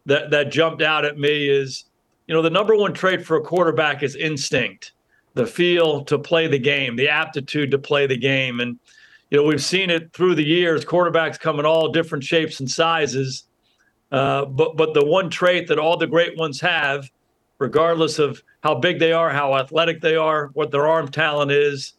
that 0.07 0.31
that 0.31 0.51
jumped 0.51 0.83
out 0.83 1.05
at 1.05 1.19
me 1.19 1.49
is, 1.49 1.85
you 2.27 2.35
know, 2.35 2.43
the 2.43 2.51
number 2.51 2.75
one 2.75 2.93
trait 2.93 3.25
for 3.25 3.37
a 3.37 3.41
quarterback 3.41 4.03
is 4.03 4.17
instinct, 4.17 4.93
the 5.35 5.47
feel 5.47 6.05
to 6.07 6.19
play 6.19 6.49
the 6.49 6.59
game, 6.59 6.97
the 6.97 7.09
aptitude 7.09 7.71
to 7.71 7.79
play 7.79 8.07
the 8.07 8.17
game. 8.17 8.59
And, 8.59 8.79
you 9.31 9.39
know, 9.39 9.45
we've 9.45 9.63
seen 9.63 9.91
it 9.91 10.13
through 10.13 10.35
the 10.35 10.45
years. 10.45 10.85
Quarterbacks 10.85 11.39
come 11.39 11.61
in 11.61 11.67
all 11.67 11.93
different 11.93 12.25
shapes 12.25 12.59
and 12.59 12.69
sizes. 12.69 13.45
Uh, 14.11 14.45
but 14.47 14.77
but 14.77 14.93
the 14.93 15.05
one 15.05 15.31
trait 15.31 15.69
that 15.69 15.79
all 15.79 15.97
the 15.97 16.07
great 16.09 16.37
ones 16.37 16.61
have, 16.61 17.09
regardless 17.61 18.19
of 18.19 18.43
how 18.63 18.75
big 18.75 18.99
they 18.99 19.13
are, 19.13 19.31
how 19.31 19.57
athletic 19.57 20.01
they 20.01 20.17
are, 20.17 20.51
what 20.55 20.71
their 20.71 20.87
arm 20.87 21.09
talent 21.09 21.51
is, 21.51 21.95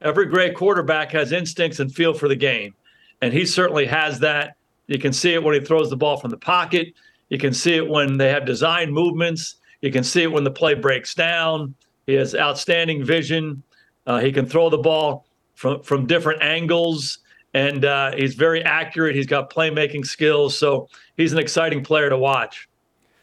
every 0.00 0.26
great 0.26 0.54
quarterback 0.54 1.12
has 1.12 1.32
instincts 1.32 1.80
and 1.80 1.94
feel 1.94 2.14
for 2.14 2.28
the 2.28 2.36
game. 2.36 2.74
And 3.22 3.32
he 3.32 3.46
certainly 3.46 3.86
has 3.86 4.18
that. 4.20 4.56
You 4.86 4.98
can 4.98 5.12
see 5.12 5.34
it 5.34 5.42
when 5.42 5.54
he 5.54 5.60
throws 5.60 5.90
the 5.90 5.96
ball 5.96 6.16
from 6.16 6.30
the 6.30 6.36
pocket. 6.36 6.94
You 7.28 7.38
can 7.38 7.52
see 7.52 7.74
it 7.74 7.88
when 7.88 8.16
they 8.16 8.28
have 8.28 8.44
design 8.44 8.90
movements. 8.90 9.56
You 9.80 9.90
can 9.90 10.04
see 10.04 10.22
it 10.22 10.32
when 10.32 10.44
the 10.44 10.50
play 10.50 10.74
breaks 10.74 11.14
down. 11.14 11.74
He 12.06 12.14
has 12.14 12.34
outstanding 12.34 13.04
vision. 13.04 13.62
Uh, 14.06 14.20
he 14.20 14.30
can 14.30 14.46
throw 14.46 14.70
the 14.70 14.78
ball 14.78 15.26
from 15.54 15.82
from 15.82 16.06
different 16.06 16.42
angles, 16.42 17.18
and 17.54 17.84
uh, 17.84 18.12
he's 18.14 18.34
very 18.34 18.62
accurate. 18.62 19.16
He's 19.16 19.26
got 19.26 19.50
playmaking 19.50 20.06
skills, 20.06 20.56
so 20.56 20.88
he's 21.16 21.32
an 21.32 21.38
exciting 21.38 21.82
player 21.82 22.08
to 22.08 22.16
watch. 22.16 22.68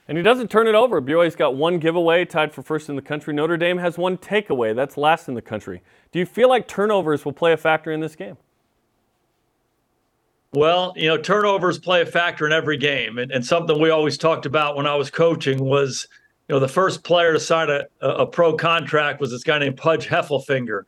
And 0.07 0.17
he 0.17 0.23
doesn't 0.23 0.51
turn 0.51 0.67
it 0.67 0.75
over. 0.75 1.01
BYU's 1.01 1.35
got 1.35 1.55
one 1.55 1.79
giveaway, 1.79 2.25
tied 2.25 2.51
for 2.51 2.61
first 2.61 2.89
in 2.89 2.95
the 2.95 3.01
country. 3.01 3.33
Notre 3.33 3.57
Dame 3.57 3.77
has 3.77 3.97
one 3.97 4.17
takeaway, 4.17 4.75
that's 4.75 4.97
last 4.97 5.29
in 5.29 5.33
the 5.33 5.41
country. 5.41 5.81
Do 6.11 6.19
you 6.19 6.25
feel 6.25 6.49
like 6.49 6.67
turnovers 6.67 7.23
will 7.23 7.31
play 7.31 7.53
a 7.53 7.57
factor 7.57 7.91
in 7.91 8.01
this 8.01 8.15
game? 8.15 8.37
Well, 10.53 10.93
you 10.95 11.07
know, 11.07 11.17
turnovers 11.17 11.79
play 11.79 12.01
a 12.01 12.05
factor 12.05 12.45
in 12.45 12.51
every 12.51 12.77
game. 12.77 13.17
And, 13.17 13.31
and 13.31 13.45
something 13.45 13.81
we 13.81 13.89
always 13.89 14.17
talked 14.17 14.45
about 14.45 14.75
when 14.75 14.85
I 14.85 14.95
was 14.95 15.09
coaching 15.09 15.63
was, 15.63 16.07
you 16.47 16.53
know, 16.55 16.59
the 16.59 16.67
first 16.67 17.03
player 17.03 17.33
to 17.33 17.39
sign 17.39 17.69
a, 17.69 17.85
a 18.01 18.25
pro 18.25 18.55
contract 18.55 19.19
was 19.19 19.31
this 19.31 19.43
guy 19.43 19.57
named 19.57 19.77
Pudge 19.77 20.07
Heffelfinger 20.07 20.83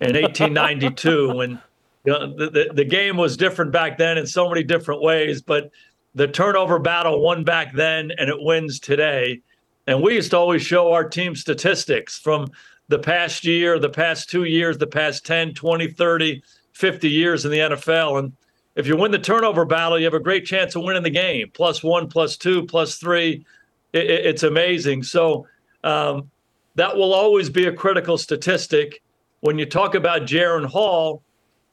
in 0.00 0.14
1892 0.22 1.34
when 1.34 1.60
you 2.04 2.12
know, 2.12 2.34
the, 2.34 2.50
the, 2.50 2.70
the 2.74 2.84
game 2.84 3.16
was 3.16 3.36
different 3.36 3.70
back 3.70 3.98
then 3.98 4.18
in 4.18 4.26
so 4.26 4.48
many 4.48 4.62
different 4.62 5.00
ways. 5.00 5.42
But 5.42 5.70
the 6.14 6.28
turnover 6.28 6.78
battle 6.78 7.20
won 7.20 7.44
back 7.44 7.74
then 7.74 8.12
and 8.18 8.30
it 8.30 8.36
wins 8.38 8.78
today. 8.78 9.40
And 9.86 10.02
we 10.02 10.14
used 10.14 10.30
to 10.30 10.38
always 10.38 10.62
show 10.62 10.92
our 10.92 11.08
team 11.08 11.34
statistics 11.34 12.18
from 12.18 12.50
the 12.88 12.98
past 12.98 13.44
year, 13.44 13.78
the 13.78 13.88
past 13.88 14.30
two 14.30 14.44
years, 14.44 14.78
the 14.78 14.86
past 14.86 15.26
10, 15.26 15.54
20, 15.54 15.90
30, 15.90 16.42
50 16.72 17.08
years 17.08 17.44
in 17.44 17.50
the 17.50 17.58
NFL. 17.58 18.18
And 18.18 18.32
if 18.76 18.86
you 18.86 18.96
win 18.96 19.10
the 19.10 19.18
turnover 19.18 19.64
battle, 19.64 19.98
you 19.98 20.04
have 20.04 20.14
a 20.14 20.20
great 20.20 20.46
chance 20.46 20.74
of 20.74 20.82
winning 20.82 21.02
the 21.02 21.10
game. 21.10 21.50
Plus 21.52 21.82
one, 21.82 22.08
plus 22.08 22.36
two, 22.36 22.64
plus 22.66 22.96
three. 22.96 23.44
It, 23.92 24.10
it, 24.10 24.26
it's 24.26 24.42
amazing. 24.42 25.02
So 25.02 25.46
um, 25.82 26.30
that 26.74 26.96
will 26.96 27.14
always 27.14 27.50
be 27.50 27.66
a 27.66 27.72
critical 27.72 28.18
statistic. 28.18 29.02
When 29.40 29.58
you 29.58 29.66
talk 29.66 29.94
about 29.94 30.22
Jaren 30.22 30.64
Hall, 30.64 31.22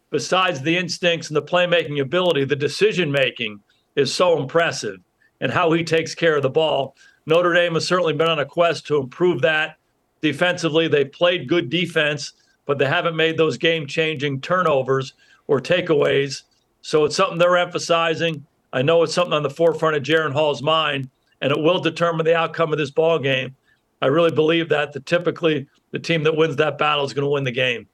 besides 0.10 0.62
the 0.62 0.78
instincts 0.78 1.30
and 1.30 1.38
the 1.38 1.42
playmaking 1.42 2.02
ability, 2.02 2.46
the 2.46 2.56
decision 2.56 3.12
making 3.12 3.62
is 3.96 4.14
so 4.14 4.40
impressive 4.40 5.00
and 5.40 5.52
how 5.52 5.72
he 5.72 5.84
takes 5.84 6.16
care 6.16 6.36
of 6.36 6.44
the 6.44 6.50
ball. 6.50 6.96
Notre 7.26 7.54
Dame 7.54 7.74
has 7.74 7.88
certainly 7.88 8.14
been 8.14 8.30
on 8.30 8.40
a 8.40 8.46
quest 8.46 8.88
to 8.88 8.98
improve 8.98 9.42
that 9.42 9.78
defensively. 10.22 10.88
They've 10.88 11.12
played 11.12 11.48
good 11.48 11.70
defense, 11.70 12.34
but 12.66 12.78
they 12.78 12.86
haven't 12.86 13.16
made 13.16 13.38
those 13.38 13.58
game 13.58 13.88
changing 13.88 14.42
turnovers 14.42 15.14
or 15.48 15.60
takeaways. 15.60 16.44
So 16.82 17.06
it's 17.06 17.16
something 17.16 17.38
they're 17.38 17.58
emphasizing. 17.58 18.46
I 18.74 18.82
know 18.82 19.04
it's 19.04 19.14
something 19.14 19.34
on 19.34 19.44
the 19.44 19.50
forefront 19.50 19.98
of 19.98 20.04
Jaren 20.04 20.34
Hall's 20.34 20.62
mind, 20.62 21.10
and 21.42 21.52
it 21.52 21.60
will 21.60 21.80
determine 21.80 22.26
the 22.26 22.36
outcome 22.36 22.72
of 22.72 22.78
this 22.78 22.92
ball 22.92 23.20
game. 23.20 23.56
I 24.02 24.08
really 24.08 24.32
believe 24.32 24.70
that, 24.70 24.94
that 24.94 25.06
typically 25.06 25.68
the 25.92 26.00
team 26.00 26.24
that 26.24 26.36
wins 26.36 26.56
that 26.56 26.78
battle 26.78 27.04
is 27.04 27.14
going 27.14 27.26
to 27.26 27.30
win 27.30 27.44
the 27.44 27.52
game. 27.52 27.88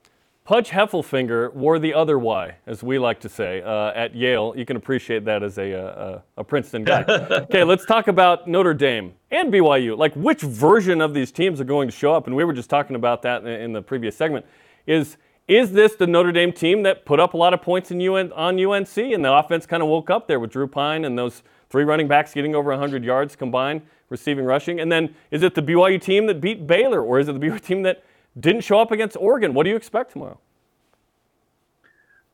Pudge 0.48 0.70
Heffelfinger 0.70 1.54
wore 1.54 1.78
the 1.78 1.94
other 1.94 2.18
Y, 2.18 2.56
as 2.66 2.82
we 2.82 2.98
like 2.98 3.20
to 3.20 3.28
say, 3.28 3.62
uh, 3.64 3.92
at 3.94 4.16
Yale. 4.16 4.54
You 4.56 4.66
can 4.66 4.78
appreciate 4.78 5.26
that 5.26 5.44
as 5.44 5.58
a, 5.58 5.78
uh, 5.78 6.22
a, 6.38 6.40
a 6.40 6.44
Princeton 6.46 6.86
guy. 6.86 7.04
okay, 7.10 7.66
let's 7.66 7.86
talk 7.86 8.08
about 8.08 8.48
Notre 8.48 8.74
Dame 8.74 9.14
and 9.30 9.52
BYU. 9.52 9.98
Like, 9.98 10.16
which 10.16 10.40
version 10.40 11.02
of 11.02 11.14
these 11.14 11.34
teams 11.34 11.60
are 11.60 11.66
going 11.66 11.90
to 11.90 11.92
show 11.92 12.14
up? 12.14 12.28
And 12.28 12.36
we 12.38 12.46
were 12.46 12.54
just 12.54 12.70
talking 12.70 12.96
about 12.96 13.24
that 13.24 13.42
in, 13.42 13.62
in 13.62 13.74
the 13.74 13.82
previous 13.82 14.16
segment. 14.16 14.46
Is 14.86 15.18
is 15.50 15.74
this 15.74 15.96
the 15.96 16.08
Notre 16.08 16.32
Dame 16.32 16.54
team 16.54 16.82
that 16.84 17.04
put 17.04 17.20
up 17.20 17.34
a 17.34 17.38
lot 17.38 17.54
of 17.54 17.62
points 17.62 17.92
in 17.92 18.00
UN, 18.00 18.32
on 18.32 18.58
UNC 18.58 18.98
and 18.98 19.26
the 19.26 19.34
offense 19.34 19.66
kind 19.66 19.84
of 19.84 19.90
woke 19.90 20.10
up 20.10 20.30
there 20.30 20.40
with 20.40 20.52
Drew 20.52 20.68
Pyne 20.68 21.04
and 21.04 21.18
those 21.18 21.44
three 21.70 21.84
running 21.84 22.08
backs 22.08 22.34
getting 22.34 22.56
over 22.56 22.70
100 22.70 23.04
yards 23.04 23.36
combined, 23.36 23.82
receiving, 24.10 24.46
rushing? 24.46 24.80
And 24.80 24.90
then 24.90 25.14
is 25.30 25.44
it 25.44 25.56
the 25.56 25.62
BYU 25.62 26.02
team 26.02 26.26
that 26.28 26.40
beat 26.40 26.68
Baylor 26.68 27.02
or 27.02 27.20
is 27.20 27.28
it 27.28 27.38
the 27.38 27.46
BYU 27.46 27.62
team 27.62 27.82
that 27.84 28.06
didn't 28.40 28.62
show 28.62 28.80
up 28.80 28.92
against 28.92 29.18
Oregon? 29.18 29.54
What 29.54 29.64
do 29.64 29.70
you 29.70 29.76
expect 29.76 30.12
tomorrow? 30.12 30.40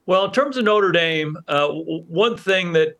Well, 0.05 0.25
in 0.25 0.31
terms 0.31 0.57
of 0.57 0.65
Notre 0.65 0.91
Dame, 0.91 1.37
uh, 1.47 1.69
one 1.69 2.35
thing 2.35 2.73
that 2.73 2.97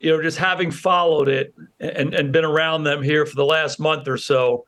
you 0.00 0.10
know, 0.10 0.22
just 0.22 0.38
having 0.38 0.70
followed 0.70 1.28
it 1.28 1.54
and, 1.78 2.14
and 2.14 2.32
been 2.32 2.44
around 2.44 2.84
them 2.84 3.02
here 3.02 3.26
for 3.26 3.36
the 3.36 3.44
last 3.44 3.78
month 3.78 4.08
or 4.08 4.16
so, 4.16 4.64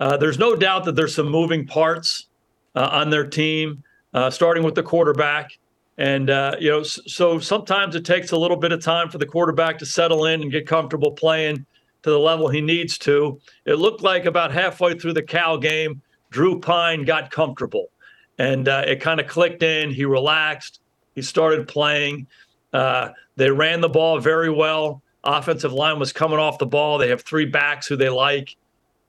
uh, 0.00 0.16
there's 0.16 0.38
no 0.38 0.56
doubt 0.56 0.84
that 0.84 0.96
there's 0.96 1.14
some 1.14 1.28
moving 1.28 1.66
parts 1.66 2.26
uh, 2.74 2.88
on 2.90 3.10
their 3.10 3.26
team 3.26 3.82
uh, 4.14 4.30
starting 4.30 4.64
with 4.64 4.74
the 4.74 4.82
quarterback. 4.82 5.58
And, 5.98 6.30
uh, 6.30 6.56
you 6.58 6.70
know, 6.70 6.82
so 6.82 7.38
sometimes 7.38 7.94
it 7.94 8.04
takes 8.04 8.32
a 8.32 8.36
little 8.36 8.56
bit 8.56 8.72
of 8.72 8.82
time 8.82 9.10
for 9.10 9.18
the 9.18 9.26
quarterback 9.26 9.78
to 9.78 9.86
settle 9.86 10.24
in 10.24 10.40
and 10.40 10.50
get 10.50 10.66
comfortable 10.66 11.12
playing 11.12 11.66
to 12.02 12.10
the 12.10 12.18
level 12.18 12.48
he 12.48 12.62
needs 12.62 12.96
to. 12.98 13.38
It 13.66 13.74
looked 13.74 14.02
like 14.02 14.24
about 14.24 14.52
halfway 14.52 14.98
through 14.98 15.12
the 15.12 15.22
Cal 15.22 15.58
game, 15.58 16.00
Drew 16.32 16.58
Pyne 16.58 17.04
got 17.04 17.30
comfortable 17.30 17.90
and 18.38 18.66
uh, 18.68 18.82
it 18.86 19.00
kind 19.00 19.20
of 19.20 19.28
clicked 19.28 19.62
in. 19.62 19.90
He 19.90 20.04
relaxed, 20.04 20.80
he 21.14 21.22
started 21.22 21.68
playing. 21.68 22.26
Uh, 22.72 23.10
they 23.36 23.50
ran 23.50 23.80
the 23.80 23.88
ball 23.88 24.18
very 24.18 24.50
well. 24.50 25.02
Offensive 25.24 25.72
line 25.72 25.98
was 25.98 26.12
coming 26.12 26.38
off 26.38 26.58
the 26.58 26.66
ball. 26.66 26.98
They 26.98 27.08
have 27.08 27.22
three 27.22 27.44
backs 27.44 27.86
who 27.86 27.96
they 27.96 28.08
like 28.08 28.56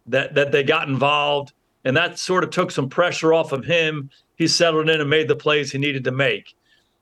that 0.06 0.36
that 0.36 0.52
they 0.52 0.64
got 0.64 0.88
involved, 0.88 1.54
and 1.86 1.98
that 1.98 2.20
sort 2.20 2.44
of 2.44 2.52
took 2.52 2.70
some 2.70 2.90
pressure 2.90 3.34
off 3.34 3.52
of 3.52 3.66
him 3.66 4.12
he 4.36 4.48
settled 4.48 4.90
in 4.90 5.00
and 5.00 5.10
made 5.10 5.28
the 5.28 5.36
plays 5.36 5.72
he 5.72 5.78
needed 5.78 6.04
to 6.04 6.12
make. 6.12 6.56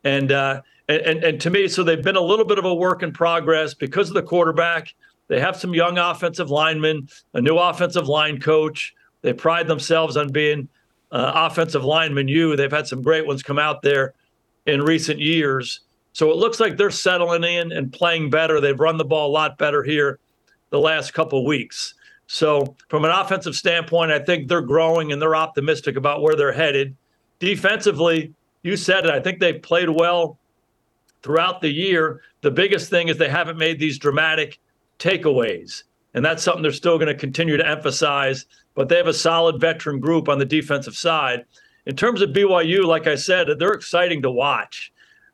And 0.04 0.32
uh, 0.32 0.62
and 0.88 1.24
and 1.24 1.42
to 1.42 1.50
me, 1.50 1.68
so 1.68 1.84
they've 1.84 2.02
been 2.02 2.16
a 2.16 2.22
little 2.22 2.46
bit 2.46 2.58
of 2.58 2.66
a 2.66 2.74
work 2.74 3.04
in 3.04 3.12
progress 3.12 3.74
because 3.74 4.10
of 4.10 4.14
the 4.14 4.24
quarterback. 4.24 4.94
They 5.28 5.40
have 5.40 5.56
some 5.56 5.74
young 5.74 5.98
offensive 5.98 6.50
linemen, 6.50 7.08
a 7.34 7.42
new 7.42 7.58
offensive 7.58 8.08
line 8.08 8.40
coach. 8.40 8.94
They 9.22 9.34
pride 9.34 9.68
themselves 9.68 10.18
on 10.18 10.32
being 10.32 10.68
uh, 11.12 11.32
offensive 11.36 11.84
lineman 11.84 12.28
you. 12.28 12.56
They've 12.56 12.72
had 12.72 12.88
some 12.88 13.02
great 13.02 13.26
ones 13.26 13.44
come 13.44 13.60
out 13.60 13.82
there 13.82 14.14
in 14.66 14.82
recent 14.82 15.20
years. 15.20 15.82
So 16.14 16.32
it 16.32 16.38
looks 16.38 16.60
like 16.60 16.78
they're 16.78 16.92
settling 16.92 17.44
in 17.44 17.72
and 17.72 17.92
playing 17.92 18.30
better. 18.30 18.60
They've 18.60 18.80
run 18.80 18.98
the 18.98 19.06
ball 19.06 19.30
a 19.30 19.32
lot 19.32 19.58
better 19.58 19.84
here 19.84 20.20
the 20.70 20.80
last 20.80 21.14
couple 21.14 21.46
weeks. 21.46 21.94
So 22.28 22.76
from 22.88 23.06
an 23.06 23.12
offensive 23.12 23.56
standpoint, 23.56 24.12
I 24.12 24.20
think 24.20 24.48
they're 24.48 24.62
growing 24.62 25.12
and 25.12 25.22
they're 25.22 25.36
optimistic 25.36 25.98
about 25.98 26.22
where 26.22 26.36
they're 26.36 26.54
headed. 26.54 26.96
Defensively, 27.40 28.34
you 28.64 28.78
said 28.78 29.06
it. 29.06 29.12
I 29.12 29.20
think 29.20 29.40
they've 29.40 29.62
played 29.62 29.90
well 29.90 30.38
throughout 31.24 31.62
the 31.62 31.70
year. 31.70 32.22
The 32.42 32.52
biggest 32.52 32.90
thing 32.90 33.08
is 33.08 33.18
they 33.18 33.30
haven't 33.30 33.58
made 33.58 33.80
these 33.80 33.98
dramatic 33.98 34.60
takeaways. 35.00 35.84
And 36.14 36.24
that's 36.24 36.44
something 36.44 36.62
they're 36.62 36.72
still 36.72 36.98
going 36.98 37.08
to 37.08 37.16
continue 37.16 37.58
to 37.58 37.68
emphasize. 37.68 38.46
But 38.74 38.90
they 38.90 38.98
have 38.98 39.08
a 39.08 39.14
solid 39.14 39.60
veteran 39.60 40.00
group 40.00 40.30
on 40.30 40.40
the 40.40 40.46
defensive 40.46 40.96
side. 40.96 41.46
In 41.86 41.96
terms 41.96 42.22
of 42.22 42.30
BYU, 42.30 42.86
like 42.86 43.08
I 43.08 43.16
said, 43.16 43.48
they're 43.60 43.74
exciting 43.74 44.22
to 44.22 44.32
watch. 44.32 44.92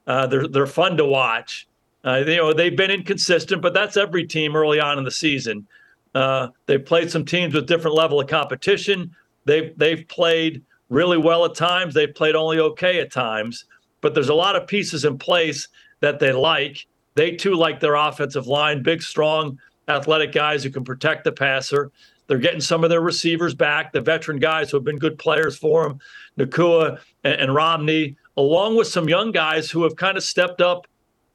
Uh, 0.07 0.25
they're 0.25 0.47
they're 0.47 0.65
fun 0.65 0.97
to 0.97 1.05
watch. 1.05 1.67
Uh, 2.05 2.23
you 2.25 2.37
know 2.37 2.53
they've 2.53 2.75
been 2.75 2.91
inconsistent, 2.91 3.61
but 3.61 3.73
that's 3.73 3.97
every 3.97 4.25
team 4.25 4.55
early 4.55 4.79
on 4.79 4.97
in 4.97 5.03
the 5.03 5.11
season. 5.11 5.67
Uh, 6.15 6.47
they've 6.65 6.85
played 6.85 7.11
some 7.11 7.25
teams 7.25 7.53
with 7.53 7.67
different 7.67 7.95
level 7.95 8.19
of 8.19 8.27
competition. 8.27 9.13
They've 9.45 9.77
they've 9.77 10.07
played 10.07 10.63
really 10.89 11.17
well 11.17 11.43
at 11.45 11.55
times. 11.55 11.93
They've 11.93 12.13
played 12.13 12.35
only 12.35 12.59
okay 12.59 13.01
at 13.01 13.11
times, 13.11 13.65
but 14.01 14.13
there's 14.13 14.29
a 14.29 14.33
lot 14.33 14.55
of 14.55 14.67
pieces 14.67 15.03
in 15.03 15.17
place 15.17 15.67
that 15.99 16.19
they 16.19 16.31
like. 16.31 16.87
They 17.15 17.31
too 17.31 17.55
like 17.55 17.79
their 17.79 17.95
offensive 17.95 18.47
line, 18.47 18.83
big, 18.83 19.01
strong, 19.01 19.59
athletic 19.87 20.31
guys 20.31 20.63
who 20.63 20.69
can 20.69 20.83
protect 20.83 21.23
the 21.23 21.31
passer. 21.31 21.91
They're 22.27 22.37
getting 22.37 22.61
some 22.61 22.83
of 22.83 22.89
their 22.89 23.01
receivers 23.01 23.55
back, 23.55 23.93
the 23.93 24.01
veteran 24.01 24.39
guys 24.39 24.69
who 24.69 24.77
have 24.77 24.83
been 24.83 24.97
good 24.97 25.17
players 25.17 25.57
for 25.57 25.83
them, 25.83 25.99
Nacua 26.37 26.99
and, 27.23 27.41
and 27.41 27.55
Romney, 27.55 28.17
along 28.35 28.77
with 28.77 28.87
some 28.87 29.09
young 29.09 29.31
guys 29.31 29.71
who 29.71 29.83
have 29.83 29.95
kind 29.95 30.17
of 30.17 30.23
stepped 30.23 30.61
up 30.61 30.87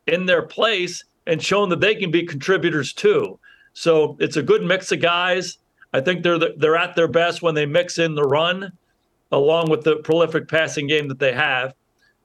in 0.07 0.27
their 0.27 0.43
place 0.43 1.05
and 1.27 1.43
shown 1.43 1.69
that 1.71 1.81
they 1.81 1.95
can 1.95 2.11
be 2.11 2.25
contributors 2.25 2.93
too. 2.93 3.39
So 3.73 4.17
it's 4.21 4.37
a 4.37 4.43
good 4.43 4.63
mix 4.63 4.93
of 4.93 5.01
guys. 5.01 5.59
I 5.93 6.01
think 6.01 6.23
they're 6.23 6.39
the, 6.39 6.55
they're 6.59 6.77
at 6.77 6.95
their 6.95 7.09
best 7.09 7.43
when 7.43 7.55
they 7.55 7.67
mix 7.67 7.99
in 7.99 8.15
the 8.15 8.25
run 8.25 8.73
along 9.31 9.71
with 9.71 9.83
the 9.83 9.97
prolific 9.97 10.47
passing 10.47 10.87
game 10.87 11.09
that 11.09 11.19
they 11.19 11.33
have. 11.33 11.75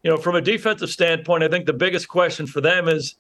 You 0.04 0.12
know, 0.12 0.18
from 0.18 0.36
a 0.36 0.42
defensive 0.42 0.90
standpoint, 0.90 1.44
I 1.44 1.48
think 1.48 1.66
the 1.66 1.74
biggest 1.74 2.08
question 2.08 2.46
for 2.46 2.62
them 2.62 2.88
is, 2.88 3.16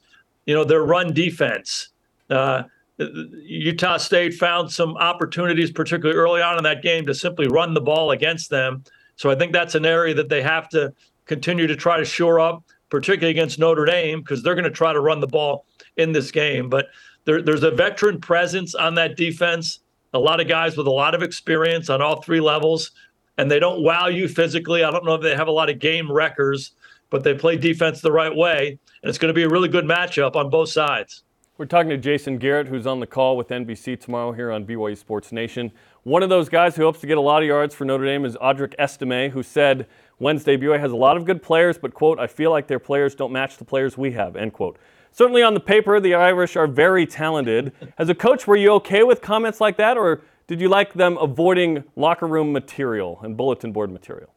you 0.46 0.54
know, 0.54 0.64
their 0.64 0.84
run 0.84 1.14
defense. 1.14 1.90
Uh, 2.30 2.64
Utah 3.00 3.98
State 3.98 4.34
found 4.34 4.72
some 4.72 4.98
opportunities, 4.98 5.72
particularly 5.72 6.18
early 6.18 6.42
on 6.42 6.58
in 6.58 6.64
that 6.64 6.82
game, 6.82 7.06
to 7.06 7.14
simply 7.14 7.48
run 7.48 7.74
the 7.74 7.82
ball 7.82 8.12
against 8.12 8.50
them. 8.50 8.84
So 9.16 9.30
I 9.30 9.36
think 9.36 9.54
that's 9.54 9.76
an 9.76 9.86
area 9.86 10.14
that 10.16 10.30
they 10.30 10.42
have 10.42 10.70
to 10.70 10.94
continue 11.26 11.68
to 11.68 11.76
try 11.76 11.98
to 11.98 12.06
shore 12.06 12.40
up, 12.40 12.64
particularly 12.90 13.32
against 13.32 13.60
Notre 13.60 13.86
Dame, 13.86 14.22
because 14.22 14.42
they're 14.42 14.56
going 14.56 14.64
to 14.64 14.72
try 14.72 14.94
to 14.94 15.00
run 15.00 15.20
the 15.20 15.28
ball 15.28 15.66
in 15.98 16.12
this 16.12 16.32
game. 16.32 16.70
But 16.70 16.88
there, 17.26 17.42
there's 17.42 17.64
a 17.64 17.72
veteran 17.72 18.20
presence 18.20 18.74
on 18.74 18.96
that 18.96 19.18
defense, 19.18 19.80
a 20.14 20.20
lot 20.20 20.40
of 20.40 20.48
guys 20.48 20.78
with 20.78 20.88
a 20.88 20.92
lot 20.92 21.14
of 21.14 21.22
experience 21.22 21.90
on 21.90 22.02
all 22.02 22.22
three 22.22 22.40
levels, 22.40 22.92
and 23.38 23.52
they 23.52 23.60
don't 23.60 23.84
wow 23.84 24.08
you 24.08 24.28
physically. 24.28 24.84
I 24.84 24.90
don't 24.90 25.06
know 25.06 25.16
if 25.16 25.22
they 25.22 25.36
have 25.36 25.48
a 25.48 25.52
lot 25.52 25.70
of 25.70 25.80
game 25.80 26.12
records, 26.12 26.72
but 27.10 27.24
they 27.24 27.34
play 27.34 27.58
defense 27.58 28.02
the 28.02 28.12
right 28.12 28.36
way, 28.36 28.80
and 29.04 29.10
it's 29.10 29.18
going 29.18 29.30
to 29.30 29.34
be 29.34 29.44
a 29.44 29.50
really 29.50 29.70
good 29.70 29.86
matchup 29.86 30.36
on 30.36 30.50
both 30.50 30.70
sides. 30.70 31.24
We're 31.58 31.66
talking 31.66 31.90
to 31.90 31.98
Jason 31.98 32.38
Garrett, 32.38 32.68
who's 32.68 32.86
on 32.86 33.00
the 33.00 33.08
call 33.08 33.36
with 33.36 33.48
NBC 33.48 34.00
tomorrow 34.00 34.32
here 34.32 34.52
on 34.52 34.64
BYU 34.64 34.96
Sports 34.96 35.32
Nation. 35.32 35.72
One 36.04 36.22
of 36.22 36.30
those 36.30 36.50
guys 36.50 36.76
who 36.76 36.84
hopes 36.84 37.00
to 37.00 37.08
get 37.08 37.18
a 37.18 37.22
lot 37.22 37.42
of 37.42 37.48
yards 37.48 37.74
for 37.74 37.84
Notre 37.84 38.06
Dame 38.06 38.26
is 38.26 38.36
Audric 38.36 38.76
Estime, 38.78 39.32
who 39.32 39.42
said 39.42 39.88
Wednesday 40.20 40.56
BYU 40.56 40.80
has 40.80 40.92
a 40.92 40.96
lot 40.96 41.18
of 41.18 41.26
good 41.26 41.42
players, 41.42 41.80
but, 41.80 41.96
quote, 41.96 42.20
I 42.20 42.28
feel 42.28 42.52
like 42.52 42.68
their 42.68 42.78
players 42.78 43.16
don't 43.16 43.32
match 43.32 43.58
the 43.58 43.66
players 43.66 43.98
we 43.98 44.12
have, 44.12 44.36
end 44.36 44.54
quote. 44.54 44.78
Certainly 45.12 45.42
on 45.42 45.56
the 45.56 45.60
paper, 45.60 46.00
the 46.00 46.14
Irish 46.14 46.56
are 46.56 46.68
very 46.68 47.08
talented. 47.08 47.72
As 47.98 48.08
a 48.10 48.16
coach, 48.16 48.46
were 48.46 48.56
you 48.56 48.74
okay 48.74 49.02
with 49.02 49.24
comments 49.24 49.60
like 49.60 49.78
that, 49.78 49.98
or 49.98 50.22
did 50.46 50.62
you 50.62 50.70
like 50.70 50.94
them 50.94 51.18
avoiding 51.18 51.84
locker 51.96 52.28
room 52.28 52.54
material 52.54 53.20
and 53.24 53.36
bulletin 53.36 53.72
board 53.72 53.92
material? 53.92 54.30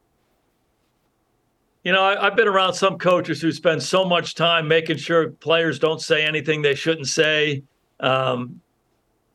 You 1.83 1.91
know, 1.91 2.03
I, 2.03 2.25
have 2.25 2.35
been 2.35 2.47
around 2.47 2.73
some 2.73 2.97
coaches 2.97 3.41
who 3.41 3.51
spend 3.51 3.81
so 3.81 4.05
much 4.05 4.35
time 4.35 4.67
making 4.67 4.97
sure 4.97 5.29
players 5.29 5.79
don't 5.79 6.01
say 6.01 6.23
anything 6.23 6.61
they 6.61 6.75
shouldn't 6.75 7.07
say. 7.07 7.63
Um, 7.99 8.61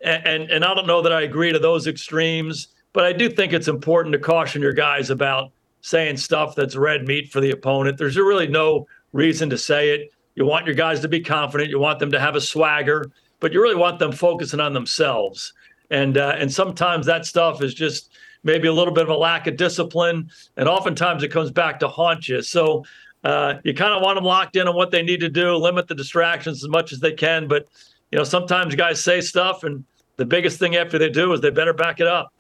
and, 0.00 0.50
and 0.50 0.64
I 0.64 0.74
don't 0.74 0.87
know 0.87 1.02
that 1.02 1.12
I 1.12 1.22
agree 1.22 1.52
to 1.52 1.59
those 1.59 1.87
extremes, 1.87 2.68
but 2.92 3.04
I 3.04 3.12
do 3.12 3.28
think 3.28 3.52
it's 3.52 3.68
important 3.68 4.12
to 4.12 4.18
caution 4.18 4.62
your 4.62 4.72
guys 4.72 5.11
about 5.11 5.50
saying 5.80 6.16
stuff 6.16 6.54
that's 6.54 6.76
red 6.76 7.06
meat 7.06 7.32
for 7.32 7.40
the 7.40 7.50
opponent. 7.50 7.98
There's 7.98 8.16
really 8.16 8.48
no 8.48 8.87
reason 9.12 9.50
to 9.50 9.59
say 9.59 9.90
it. 9.90 10.12
You 10.35 10.44
want 10.44 10.66
your 10.66 10.74
guys 10.74 11.00
to 11.00 11.09
be 11.09 11.20
confident. 11.20 11.70
You 11.70 11.78
want 11.78 11.98
them 11.98 12.12
to 12.12 12.20
have 12.20 12.37
a 12.37 12.40
swagger, 12.40 13.11
but 13.40 13.52
you 13.52 13.62
really 13.62 13.76
want 13.76 13.98
them 13.98 14.12
focusing 14.12 14.61
on 14.61 14.72
themselves. 14.72 15.52
And 15.90 16.18
uh, 16.18 16.35
and 16.38 16.52
sometimes 16.52 17.06
that 17.06 17.24
stuff 17.24 17.62
is 17.62 17.72
just 17.72 18.11
maybe 18.46 18.68
a 18.68 18.72
little 18.72 18.94
bit 18.94 19.02
of 19.02 19.11
a 19.11 19.16
lack 19.16 19.46
of 19.46 19.56
discipline, 19.56 20.30
and 20.56 20.68
oftentimes 20.68 21.22
it 21.22 21.28
comes 21.28 21.50
back 21.50 21.80
to 21.80 21.88
haunt 21.88 22.28
you. 22.28 22.40
So 22.40 22.85
uh, 23.24 23.54
you 23.64 23.74
kind 23.74 23.92
of 23.92 24.02
want 24.02 24.16
them 24.16 24.24
locked 24.24 24.56
in 24.56 24.68
on 24.68 24.76
what 24.76 24.90
they 24.92 25.02
need 25.02 25.20
to 25.20 25.28
do, 25.28 25.56
limit 25.56 25.88
the 25.88 25.94
distractions 25.94 26.62
as 26.62 26.70
much 26.70 26.92
as 26.92 27.00
they 27.00 27.12
can. 27.12 27.48
But 27.48 27.66
you 28.12 28.18
know, 28.18 28.24
sometimes 28.24 28.74
guys 28.76 29.02
say 29.02 29.20
stuff, 29.20 29.64
and 29.64 29.85
the 30.16 30.24
biggest 30.24 30.59
thing 30.59 30.76
after 30.76 30.96
they 30.96 31.11
do 31.11 31.32
is 31.32 31.40
they 31.40 31.50
better 31.50 31.74
back 31.74 32.00
it 32.00 32.06
up. 32.06 32.32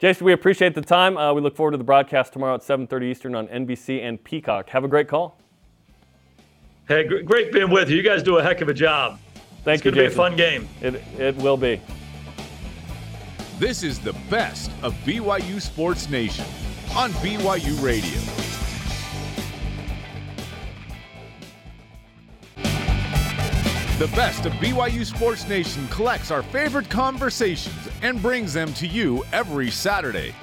Jason, 0.00 0.26
we 0.26 0.32
appreciate 0.32 0.74
the 0.74 0.82
time. 0.82 1.16
Uh, 1.16 1.32
we 1.32 1.40
look 1.40 1.56
forward 1.56 1.70
to 1.70 1.78
the 1.78 1.84
broadcast 1.84 2.32
tomorrow 2.32 2.56
at 2.56 2.62
7:30 2.62 3.04
Eastern 3.04 3.34
on 3.36 3.46
NBC 3.46 4.02
and 4.02 4.22
Peacock. 4.22 4.68
Have 4.70 4.84
a 4.84 4.88
great 4.88 5.08
call. 5.08 5.38
Hey, 6.88 7.04
great 7.04 7.52
being 7.52 7.70
with 7.70 7.88
you. 7.88 7.96
You 7.96 8.02
guys 8.02 8.22
do 8.22 8.36
a 8.38 8.42
heck 8.42 8.60
of 8.60 8.68
a 8.68 8.74
job. 8.74 9.18
Thank 9.62 9.78
it's 9.78 9.84
you, 9.86 9.90
It's 9.90 9.94
going 9.94 9.94
to 9.94 10.10
be 10.10 10.12
a 10.12 10.16
fun 10.16 10.36
game. 10.36 10.68
It, 10.82 11.02
it 11.18 11.36
will 11.36 11.56
be. 11.56 11.80
This 13.58 13.84
is 13.84 14.00
the 14.00 14.14
best 14.28 14.72
of 14.82 14.94
BYU 15.04 15.62
Sports 15.62 16.10
Nation 16.10 16.44
on 16.96 17.12
BYU 17.12 17.80
Radio. 17.80 18.20
The 24.00 24.08
best 24.16 24.44
of 24.44 24.52
BYU 24.54 25.06
Sports 25.06 25.48
Nation 25.48 25.86
collects 25.86 26.32
our 26.32 26.42
favorite 26.42 26.90
conversations 26.90 27.76
and 28.02 28.20
brings 28.20 28.52
them 28.52 28.74
to 28.74 28.88
you 28.88 29.24
every 29.32 29.70
Saturday. 29.70 30.34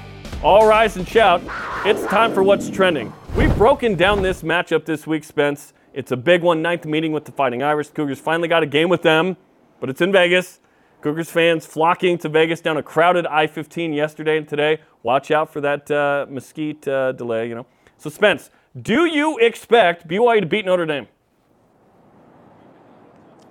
All 0.41 0.65
rise 0.65 0.95
and 0.95 1.05
shout. 1.05 1.41
It's 1.85 2.05
time 2.05 2.33
for 2.33 2.43
what's 2.43 2.69
trending. 2.69 3.11
We've 3.35 3.53
broken 3.57 3.95
down 3.95 4.21
this 4.21 4.41
matchup 4.41 4.85
this 4.85 5.05
week, 5.05 5.25
Spence. 5.25 5.73
It's 5.93 6.13
a 6.13 6.17
big 6.17 6.43
one, 6.43 6.61
ninth 6.61 6.85
meeting 6.85 7.11
with 7.11 7.25
the 7.25 7.33
Fighting 7.33 7.61
Irish. 7.61 7.89
Cougars 7.89 8.21
finally 8.21 8.47
got 8.47 8.63
a 8.63 8.67
game 8.67 8.87
with 8.87 9.01
them, 9.01 9.35
but 9.81 9.89
it's 9.89 9.99
in 9.99 10.13
Vegas. 10.13 10.61
Cougars 11.01 11.31
fans 11.31 11.65
flocking 11.65 12.17
to 12.19 12.29
Vegas 12.29 12.61
down 12.61 12.77
a 12.77 12.83
crowded 12.83 13.25
I-15 13.25 13.95
yesterday 13.95 14.37
and 14.37 14.47
today. 14.47 14.79
Watch 15.01 15.31
out 15.31 15.51
for 15.51 15.59
that 15.61 15.89
uh, 15.89 16.27
mesquite 16.29 16.87
uh, 16.87 17.11
delay, 17.13 17.49
you 17.49 17.55
know. 17.55 17.65
So 17.97 18.09
Spence, 18.09 18.51
do 18.79 19.05
you 19.05 19.39
expect 19.39 20.07
BYU 20.07 20.41
to 20.41 20.45
beat 20.45 20.65
Notre 20.65 20.85
Dame? 20.85 21.07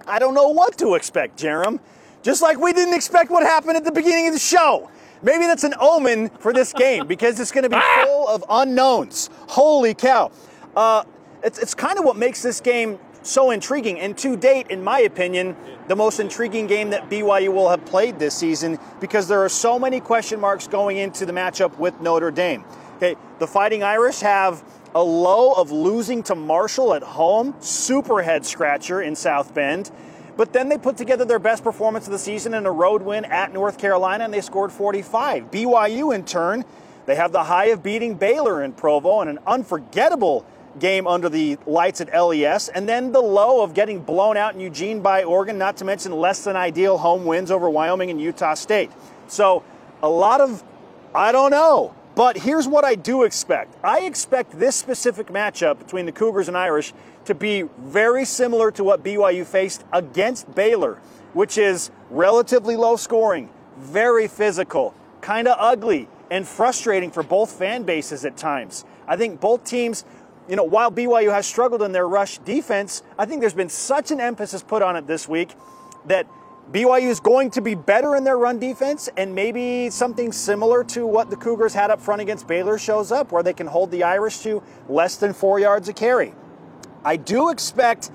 I 0.06 0.18
don't 0.18 0.34
know 0.34 0.48
what 0.48 0.78
to 0.78 0.94
expect, 0.94 1.38
Jarom. 1.40 1.80
Just 2.22 2.40
like 2.40 2.58
we 2.58 2.72
didn't 2.72 2.94
expect 2.94 3.30
what 3.30 3.42
happened 3.42 3.76
at 3.76 3.84
the 3.84 3.92
beginning 3.92 4.28
of 4.28 4.32
the 4.32 4.40
show. 4.40 4.90
Maybe 5.22 5.46
that's 5.46 5.64
an 5.64 5.74
omen 5.80 6.28
for 6.38 6.52
this 6.52 6.72
game 6.72 7.06
because 7.06 7.40
it's 7.40 7.50
going 7.50 7.64
to 7.64 7.70
be 7.70 7.76
ah! 7.78 8.02
full 8.04 8.28
of 8.28 8.44
unknowns. 8.48 9.28
Holy 9.48 9.94
cow. 9.94 10.30
Uh, 10.76 11.04
it's, 11.42 11.58
it's 11.58 11.74
kind 11.74 11.98
of 11.98 12.04
what 12.04 12.16
makes 12.16 12.42
this 12.42 12.60
game 12.60 12.98
so 13.22 13.50
intriguing. 13.50 14.00
And 14.00 14.16
to 14.18 14.36
date, 14.36 14.68
in 14.70 14.82
my 14.82 15.00
opinion, 15.00 15.56
the 15.88 15.96
most 15.96 16.20
intriguing 16.20 16.66
game 16.66 16.90
that 16.90 17.10
BYU 17.10 17.52
will 17.52 17.68
have 17.68 17.84
played 17.84 18.18
this 18.18 18.34
season 18.34 18.78
because 19.00 19.28
there 19.28 19.44
are 19.44 19.48
so 19.48 19.78
many 19.78 20.00
question 20.00 20.40
marks 20.40 20.66
going 20.66 20.98
into 20.98 21.26
the 21.26 21.32
matchup 21.32 21.76
with 21.78 22.00
Notre 22.00 22.30
Dame. 22.30 22.64
Okay, 22.96 23.16
the 23.38 23.46
Fighting 23.46 23.82
Irish 23.82 24.20
have 24.20 24.62
a 24.94 25.02
low 25.02 25.52
of 25.52 25.70
losing 25.70 26.22
to 26.24 26.34
Marshall 26.34 26.94
at 26.94 27.02
home, 27.02 27.54
super 27.60 28.22
head 28.22 28.44
scratcher 28.44 29.00
in 29.00 29.14
South 29.14 29.54
Bend. 29.54 29.90
But 30.36 30.52
then 30.52 30.68
they 30.68 30.78
put 30.78 30.96
together 30.96 31.24
their 31.24 31.38
best 31.38 31.62
performance 31.62 32.06
of 32.06 32.12
the 32.12 32.18
season 32.18 32.54
in 32.54 32.66
a 32.66 32.72
road 32.72 33.02
win 33.02 33.24
at 33.26 33.52
North 33.52 33.78
Carolina 33.78 34.24
and 34.24 34.32
they 34.32 34.40
scored 34.40 34.72
45. 34.72 35.50
BYU, 35.50 36.14
in 36.14 36.24
turn, 36.24 36.64
they 37.06 37.14
have 37.14 37.32
the 37.32 37.44
high 37.44 37.66
of 37.66 37.82
beating 37.82 38.14
Baylor 38.14 38.62
in 38.62 38.72
Provo 38.72 39.20
and 39.20 39.30
an 39.30 39.38
unforgettable 39.46 40.46
game 40.78 41.06
under 41.06 41.28
the 41.28 41.58
lights 41.66 42.00
at 42.00 42.08
LES, 42.14 42.68
and 42.68 42.88
then 42.88 43.12
the 43.12 43.20
low 43.20 43.62
of 43.62 43.74
getting 43.74 44.00
blown 44.00 44.36
out 44.36 44.54
in 44.54 44.60
Eugene 44.60 45.00
by 45.00 45.24
Oregon, 45.24 45.58
not 45.58 45.76
to 45.78 45.84
mention 45.84 46.12
less 46.12 46.44
than 46.44 46.56
ideal 46.56 46.98
home 46.98 47.24
wins 47.24 47.50
over 47.50 47.68
Wyoming 47.68 48.10
and 48.10 48.20
Utah 48.20 48.54
State. 48.54 48.90
So, 49.26 49.64
a 50.02 50.08
lot 50.08 50.40
of, 50.40 50.62
I 51.14 51.32
don't 51.32 51.50
know. 51.50 51.94
But 52.14 52.36
here's 52.36 52.66
what 52.66 52.84
I 52.84 52.96
do 52.96 53.22
expect 53.22 53.76
I 53.84 54.00
expect 54.00 54.58
this 54.58 54.76
specific 54.76 55.28
matchup 55.28 55.78
between 55.78 56.06
the 56.06 56.12
Cougars 56.12 56.48
and 56.48 56.56
Irish 56.56 56.92
to 57.24 57.34
be 57.34 57.62
very 57.78 58.24
similar 58.24 58.70
to 58.72 58.84
what 58.84 59.04
BYU 59.04 59.46
faced 59.46 59.84
against 59.92 60.52
Baylor, 60.54 60.98
which 61.32 61.56
is 61.56 61.90
relatively 62.10 62.76
low 62.76 62.96
scoring, 62.96 63.48
very 63.78 64.26
physical, 64.26 64.94
kind 65.20 65.46
of 65.46 65.56
ugly, 65.58 66.08
and 66.30 66.46
frustrating 66.46 67.10
for 67.10 67.22
both 67.22 67.52
fan 67.52 67.82
bases 67.82 68.24
at 68.24 68.36
times. 68.36 68.84
I 69.06 69.16
think 69.16 69.40
both 69.40 69.64
teams 69.64 70.04
you 70.50 70.56
know, 70.56 70.64
while 70.64 70.90
BYU 70.90 71.32
has 71.32 71.46
struggled 71.46 71.80
in 71.80 71.92
their 71.92 72.08
rush 72.08 72.38
defense, 72.38 73.04
I 73.16 73.24
think 73.24 73.40
there's 73.40 73.54
been 73.54 73.68
such 73.68 74.10
an 74.10 74.20
emphasis 74.20 74.64
put 74.64 74.82
on 74.82 74.96
it 74.96 75.06
this 75.06 75.28
week 75.28 75.54
that 76.06 76.26
BYU 76.72 77.08
is 77.08 77.20
going 77.20 77.52
to 77.52 77.60
be 77.60 77.76
better 77.76 78.16
in 78.16 78.24
their 78.24 78.36
run 78.36 78.58
defense, 78.58 79.08
and 79.16 79.34
maybe 79.34 79.90
something 79.90 80.32
similar 80.32 80.82
to 80.84 81.06
what 81.06 81.30
the 81.30 81.36
Cougars 81.36 81.72
had 81.72 81.90
up 81.90 82.00
front 82.00 82.20
against 82.20 82.48
Baylor 82.48 82.78
shows 82.78 83.12
up, 83.12 83.30
where 83.30 83.44
they 83.44 83.52
can 83.52 83.68
hold 83.68 83.92
the 83.92 84.02
Irish 84.02 84.38
to 84.40 84.60
less 84.88 85.16
than 85.16 85.32
four 85.32 85.60
yards 85.60 85.88
a 85.88 85.92
carry. 85.92 86.34
I 87.04 87.16
do 87.16 87.50
expect 87.50 88.10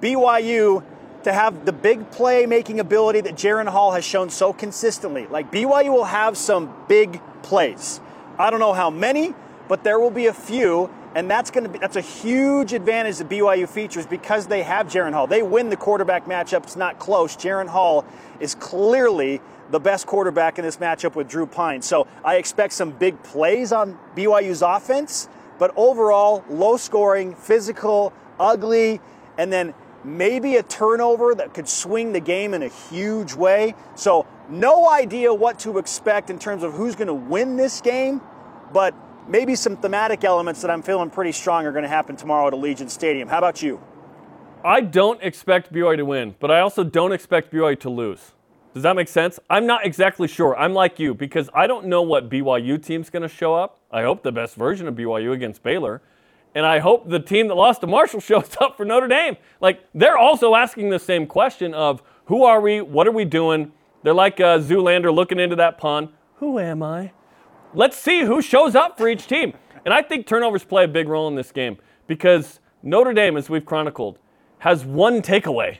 BYU 0.00 0.84
to 1.24 1.32
have 1.32 1.64
the 1.66 1.72
big 1.72 2.10
play 2.12 2.46
making 2.46 2.78
ability 2.78 3.20
that 3.22 3.34
Jaren 3.34 3.68
Hall 3.68 3.92
has 3.92 4.04
shown 4.04 4.30
so 4.30 4.52
consistently. 4.52 5.26
Like 5.26 5.50
BYU 5.50 5.92
will 5.92 6.04
have 6.04 6.36
some 6.36 6.72
big 6.88 7.20
plays. 7.42 8.00
I 8.38 8.50
don't 8.50 8.60
know 8.60 8.72
how 8.72 8.90
many, 8.90 9.34
but 9.68 9.84
there 9.84 9.98
will 10.00 10.10
be 10.10 10.26
a 10.26 10.32
few 10.32 10.90
and 11.14 11.30
that's 11.30 11.50
going 11.50 11.64
to 11.64 11.70
be 11.70 11.78
that's 11.78 11.96
a 11.96 12.00
huge 12.00 12.72
advantage 12.72 13.18
that 13.18 13.28
BYU 13.28 13.68
features 13.68 14.06
because 14.06 14.46
they 14.46 14.62
have 14.62 14.86
Jaren 14.86 15.12
Hall. 15.12 15.26
They 15.26 15.42
win 15.42 15.68
the 15.68 15.76
quarterback 15.76 16.26
matchup. 16.26 16.64
It's 16.64 16.76
not 16.76 16.98
close. 16.98 17.36
Jaren 17.36 17.68
Hall 17.68 18.04
is 18.38 18.54
clearly 18.54 19.40
the 19.70 19.80
best 19.80 20.06
quarterback 20.06 20.58
in 20.58 20.64
this 20.64 20.76
matchup 20.78 21.14
with 21.14 21.28
Drew 21.28 21.46
Pyne. 21.46 21.82
So 21.82 22.06
I 22.24 22.36
expect 22.36 22.72
some 22.72 22.90
big 22.90 23.22
plays 23.22 23.72
on 23.72 23.98
BYU's 24.16 24.62
offense, 24.62 25.28
but 25.58 25.72
overall, 25.76 26.44
low 26.48 26.76
scoring, 26.76 27.34
physical, 27.34 28.12
ugly, 28.38 29.00
and 29.38 29.52
then 29.52 29.74
maybe 30.02 30.56
a 30.56 30.62
turnover 30.62 31.34
that 31.34 31.54
could 31.54 31.68
swing 31.68 32.12
the 32.12 32.20
game 32.20 32.54
in 32.54 32.62
a 32.62 32.68
huge 32.68 33.34
way. 33.34 33.74
So 33.94 34.26
no 34.48 34.90
idea 34.90 35.32
what 35.32 35.58
to 35.60 35.78
expect 35.78 36.30
in 36.30 36.38
terms 36.38 36.62
of 36.62 36.72
who's 36.74 36.96
going 36.96 37.08
to 37.08 37.14
win 37.14 37.56
this 37.56 37.80
game, 37.80 38.20
but 38.72 38.94
maybe 39.30 39.54
some 39.54 39.76
thematic 39.76 40.24
elements 40.24 40.60
that 40.60 40.70
I'm 40.70 40.82
feeling 40.82 41.08
pretty 41.08 41.32
strong 41.32 41.64
are 41.64 41.72
going 41.72 41.84
to 41.84 41.88
happen 41.88 42.16
tomorrow 42.16 42.48
at 42.48 42.52
Allegiant 42.52 42.90
Stadium. 42.90 43.28
How 43.28 43.38
about 43.38 43.62
you? 43.62 43.80
I 44.64 44.82
don't 44.82 45.22
expect 45.22 45.72
BYU 45.72 45.96
to 45.96 46.04
win, 46.04 46.34
but 46.38 46.50
I 46.50 46.60
also 46.60 46.84
don't 46.84 47.12
expect 47.12 47.52
BYU 47.52 47.78
to 47.80 47.90
lose. 47.90 48.32
Does 48.74 48.82
that 48.82 48.94
make 48.94 49.08
sense? 49.08 49.40
I'm 49.48 49.66
not 49.66 49.86
exactly 49.86 50.28
sure. 50.28 50.56
I'm 50.56 50.74
like 50.74 50.98
you 50.98 51.14
because 51.14 51.48
I 51.54 51.66
don't 51.66 51.86
know 51.86 52.02
what 52.02 52.28
BYU 52.28 52.82
team's 52.82 53.08
going 53.08 53.22
to 53.22 53.28
show 53.28 53.54
up. 53.54 53.80
I 53.90 54.02
hope 54.02 54.22
the 54.22 54.32
best 54.32 54.56
version 54.56 54.86
of 54.86 54.94
BYU 54.94 55.32
against 55.32 55.62
Baylor. 55.62 56.02
And 56.54 56.66
I 56.66 56.80
hope 56.80 57.08
the 57.08 57.20
team 57.20 57.48
that 57.48 57.54
lost 57.54 57.80
to 57.80 57.86
Marshall 57.86 58.20
shows 58.20 58.56
up 58.60 58.76
for 58.76 58.84
Notre 58.84 59.08
Dame. 59.08 59.36
Like, 59.60 59.80
they're 59.94 60.18
also 60.18 60.54
asking 60.54 60.90
the 60.90 60.98
same 60.98 61.26
question 61.26 61.72
of 61.72 62.02
Who 62.26 62.44
are 62.44 62.60
we? 62.60 62.80
What 62.80 63.06
are 63.06 63.12
we 63.12 63.24
doing? 63.24 63.72
They're 64.02 64.14
like 64.14 64.40
uh, 64.40 64.58
Zoolander 64.58 65.14
looking 65.14 65.38
into 65.38 65.56
that 65.56 65.78
pond. 65.78 66.08
Who 66.36 66.58
am 66.58 66.82
I? 66.82 67.12
Let's 67.72 67.96
see 67.96 68.24
who 68.24 68.42
shows 68.42 68.74
up 68.74 68.98
for 68.98 69.08
each 69.08 69.28
team. 69.28 69.54
And 69.84 69.94
I 69.94 70.02
think 70.02 70.26
turnovers 70.26 70.64
play 70.64 70.84
a 70.84 70.88
big 70.88 71.08
role 71.08 71.28
in 71.28 71.36
this 71.36 71.52
game 71.52 71.78
because 72.08 72.58
Notre 72.82 73.12
Dame, 73.12 73.36
as 73.36 73.48
we've 73.48 73.64
chronicled, 73.64 74.18
has 74.58 74.84
one 74.84 75.22
takeaway. 75.22 75.78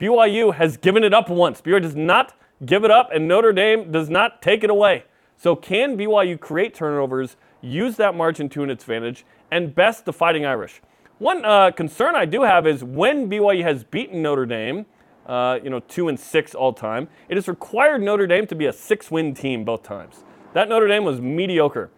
BYU 0.00 0.54
has 0.54 0.76
given 0.76 1.02
it 1.02 1.12
up 1.12 1.28
once. 1.28 1.60
BYU 1.60 1.82
does 1.82 1.96
not 1.96 2.34
give 2.64 2.84
it 2.84 2.92
up, 2.92 3.10
and 3.12 3.26
Notre 3.26 3.52
Dame 3.52 3.90
does 3.90 4.08
not 4.08 4.40
take 4.40 4.62
it 4.62 4.70
away. 4.70 5.04
So, 5.36 5.56
can 5.56 5.98
BYU 5.98 6.38
create 6.38 6.74
turnovers, 6.74 7.36
use 7.60 7.96
that 7.96 8.14
margin 8.14 8.48
to 8.50 8.62
an 8.62 8.70
advantage, 8.70 9.24
and 9.50 9.74
best 9.74 10.04
the 10.04 10.12
Fighting 10.12 10.46
Irish? 10.46 10.80
One 11.18 11.44
uh, 11.44 11.72
concern 11.72 12.14
I 12.14 12.24
do 12.24 12.42
have 12.42 12.66
is 12.66 12.84
when 12.84 13.28
BYU 13.28 13.64
has 13.64 13.82
beaten 13.82 14.22
Notre 14.22 14.46
Dame, 14.46 14.86
uh, 15.26 15.58
you 15.62 15.70
know, 15.70 15.80
two 15.80 16.08
and 16.08 16.18
six 16.18 16.54
all 16.54 16.72
time, 16.72 17.08
it 17.28 17.36
has 17.36 17.48
required 17.48 18.02
Notre 18.02 18.28
Dame 18.28 18.46
to 18.46 18.54
be 18.54 18.66
a 18.66 18.72
six-win 18.72 19.34
team 19.34 19.64
both 19.64 19.82
times. 19.82 20.24
That 20.54 20.68
Notre 20.68 20.88
Dame 20.88 21.04
was 21.04 21.20
mediocre. 21.20 21.90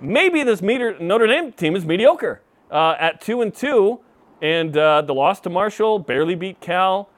Maybe 0.00 0.42
this 0.42 0.62
Notre 0.62 1.26
Dame 1.26 1.52
team 1.52 1.76
is 1.76 1.84
mediocre 1.84 2.40
uh, 2.70 2.96
at 2.98 3.20
two 3.20 3.42
and 3.42 3.54
two, 3.54 4.00
and 4.40 4.76
uh, 4.76 5.02
the 5.02 5.12
loss 5.12 5.40
to 5.40 5.50
Marshall 5.50 5.98
barely 5.98 6.34
beat 6.34 6.60
Cal, 6.60 7.10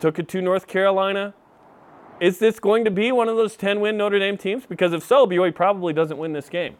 took 0.00 0.18
it 0.18 0.28
to 0.28 0.42
North 0.42 0.66
Carolina. 0.66 1.34
Is 2.20 2.38
this 2.38 2.60
going 2.60 2.84
to 2.84 2.90
be 2.90 3.10
one 3.10 3.28
of 3.28 3.36
those 3.36 3.56
10 3.56 3.80
win 3.80 3.96
Notre 3.96 4.18
Dame 4.18 4.36
teams? 4.36 4.64
Because 4.66 4.92
if 4.92 5.02
so, 5.02 5.26
BYU 5.26 5.54
probably 5.54 5.92
doesn't 5.92 6.18
win 6.18 6.32
this 6.32 6.48
game. 6.48 6.76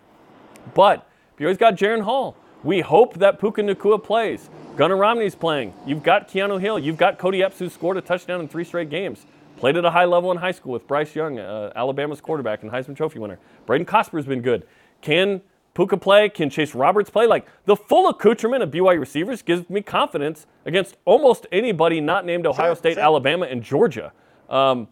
But 0.75 1.09
BYU's 1.39 1.57
got 1.57 1.75
Jaren 1.75 2.03
Hall. 2.03 2.37
We 2.63 2.81
hope 2.81 3.15
that 3.15 3.41
Puka 3.41 3.63
Nacua 3.63 4.03
plays. 4.03 4.49
Gunnar 4.77 4.97
Romney's 4.97 5.35
playing. 5.35 5.75
You've 5.85 6.03
got 6.03 6.29
Keanu 6.29 6.61
Hill. 6.61 6.79
You've 6.79 6.97
got 6.97 7.19
Cody 7.19 7.43
Epps, 7.43 7.59
who 7.59 7.69
scored 7.69 7.97
a 7.97 8.01
touchdown 8.01 8.41
in 8.41 8.47
three 8.47 8.65
straight 8.65 8.89
games. 8.89 9.27
Played 9.57 9.77
at 9.77 9.85
a 9.85 9.91
high 9.91 10.05
level 10.05 10.33
in 10.33 10.39
high 10.39 10.53
school 10.53 10.73
with 10.73 10.87
Bryce 10.87 11.15
Young, 11.15 11.39
uh, 11.39 11.73
Alabama's 11.77 12.21
quarterback 12.21 12.63
and 12.63 12.73
Heisman 12.73 12.97
Trophy 12.97 13.19
winner. 13.19 13.39
Brayden 13.67 13.87
Cosper's 13.87 14.27
been 14.27 14.43
good. 14.43 14.67
Can 15.01 15.41
Puka 15.75 15.97
play? 15.97 16.29
Can 16.29 16.51
Chase 16.51 16.75
Roberts 16.75 17.11
play? 17.11 17.27
Like 17.27 17.47
the 17.65 17.77
full 17.77 18.09
accoutrement 18.09 18.63
of 18.63 18.71
BYU 18.71 18.99
receivers 18.99 19.43
gives 19.43 19.69
me 19.71 19.81
confidence 19.81 20.47
against 20.67 20.97
almost 21.05 21.47
anybody 21.53 22.01
not 22.01 22.27
named 22.27 22.47
Ohio 22.47 22.71
sure, 22.71 22.77
State, 22.77 22.95
sure. 22.95 23.03
Alabama, 23.03 23.47
and 23.47 23.63
Georgia. 23.63 24.13
Um, 24.51 24.89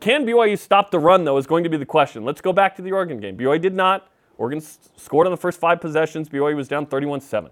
can 0.00 0.24
BYU 0.24 0.58
stop 0.58 0.90
the 0.90 0.98
run, 0.98 1.24
though, 1.24 1.36
is 1.36 1.46
going 1.46 1.64
to 1.64 1.70
be 1.70 1.76
the 1.76 1.86
question. 1.86 2.24
Let's 2.24 2.40
go 2.40 2.52
back 2.52 2.76
to 2.76 2.82
the 2.82 2.92
Oregon 2.92 3.18
game. 3.20 3.36
BYU 3.36 3.60
did 3.60 3.74
not. 3.74 4.08
Oregon 4.38 4.62
scored 4.96 5.26
on 5.26 5.30
the 5.30 5.36
first 5.36 5.60
five 5.60 5.80
possessions. 5.80 6.28
BYU 6.28 6.56
was 6.56 6.68
down 6.68 6.86
31 6.86 7.20
7. 7.20 7.50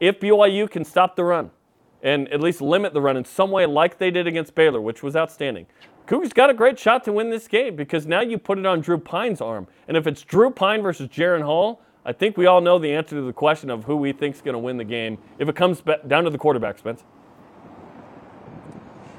If 0.00 0.18
BYU 0.20 0.70
can 0.70 0.84
stop 0.84 1.16
the 1.16 1.24
run 1.24 1.50
and 2.02 2.28
at 2.28 2.40
least 2.40 2.60
limit 2.60 2.92
the 2.92 3.00
run 3.00 3.16
in 3.16 3.24
some 3.24 3.50
way, 3.50 3.66
like 3.66 3.98
they 3.98 4.10
did 4.10 4.26
against 4.26 4.54
Baylor, 4.54 4.80
which 4.80 5.02
was 5.02 5.14
outstanding, 5.14 5.66
Cougars 6.06 6.32
got 6.32 6.50
a 6.50 6.54
great 6.54 6.78
shot 6.78 7.04
to 7.04 7.12
win 7.12 7.30
this 7.30 7.46
game 7.46 7.76
because 7.76 8.06
now 8.06 8.20
you 8.20 8.36
put 8.38 8.58
it 8.58 8.66
on 8.66 8.80
Drew 8.80 8.98
Pyne's 8.98 9.40
arm. 9.40 9.68
And 9.86 9.96
if 9.96 10.06
it's 10.06 10.22
Drew 10.22 10.50
Pyne 10.50 10.82
versus 10.82 11.08
Jaren 11.08 11.42
Hall, 11.42 11.80
I 12.04 12.12
think 12.12 12.36
we 12.36 12.46
all 12.46 12.60
know 12.60 12.78
the 12.78 12.92
answer 12.92 13.14
to 13.14 13.22
the 13.22 13.32
question 13.32 13.70
of 13.70 13.84
who 13.84 13.96
we 13.96 14.12
think 14.12 14.34
is 14.34 14.42
going 14.42 14.54
to 14.54 14.58
win 14.58 14.76
the 14.76 14.84
game 14.84 15.18
if 15.38 15.48
it 15.48 15.54
comes 15.54 15.80
down 16.08 16.24
to 16.24 16.30
the 16.30 16.38
quarterback, 16.38 16.78
Spence. 16.78 17.04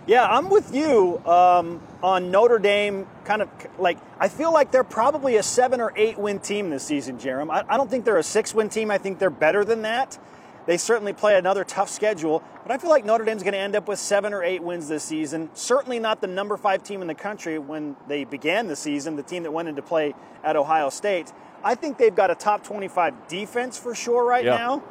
Yeah, 0.06 0.26
I'm 0.26 0.50
with 0.50 0.76
you 0.76 1.26
um, 1.26 1.82
on 2.02 2.30
Notre 2.30 2.60
Dame. 2.60 3.08
Kind 3.24 3.42
of 3.42 3.50
like 3.80 3.98
I 4.20 4.28
feel 4.28 4.52
like 4.52 4.70
they're 4.70 4.84
probably 4.84 5.38
a 5.38 5.44
seven 5.44 5.80
or 5.80 5.94
eight 5.96 6.18
win 6.18 6.40
team 6.40 6.70
this 6.70 6.84
season, 6.84 7.18
Jarom. 7.18 7.50
I, 7.50 7.64
I 7.70 7.78
don't 7.78 7.90
think 7.90 8.04
they're 8.04 8.18
a 8.18 8.24
six 8.24 8.54
win 8.54 8.68
team. 8.68 8.92
I 8.92 8.98
think 8.98 9.18
they're 9.18 9.30
better 9.30 9.64
than 9.64 9.84
that. 9.84 10.20
They 10.66 10.78
certainly 10.78 11.14
play 11.14 11.38
another 11.38 11.64
tough 11.64 11.90
schedule, 11.90 12.42
but 12.64 12.72
I 12.72 12.78
feel 12.78 12.90
like 12.90 13.04
Notre 13.06 13.26
Dame's 13.26 13.44
going 13.44 13.54
to 13.54 13.60
end 13.60 13.76
up 13.76 13.88
with 13.88 14.00
seven 14.00 14.34
or 14.34 14.44
eight 14.44 14.64
wins 14.64 14.88
this 14.88 15.04
season. 15.04 15.50
Certainly 15.54 16.00
not 16.00 16.22
the 16.22 16.28
number 16.28 16.56
five 16.56 16.84
team 16.84 17.02
in 17.02 17.08
the 17.08 17.16
country 17.16 17.60
when 17.60 17.96
they 18.08 18.24
began 18.24 18.68
the 18.68 18.76
season, 18.76 19.16
the 19.16 19.24
team 19.24 19.44
that 19.44 19.52
went 19.52 19.68
into 19.68 19.82
play 19.82 20.14
at 20.44 20.56
Ohio 20.56 20.90
State. 20.90 21.34
I 21.64 21.76
think 21.76 21.98
they've 21.98 22.16
got 22.16 22.32
a 22.32 22.36
top 22.36 22.64
25 22.64 23.28
defense 23.28 23.78
for 23.78 23.94
sure 23.94 24.24
right 24.26 24.46
yeah. 24.46 24.58
now. 24.58 24.84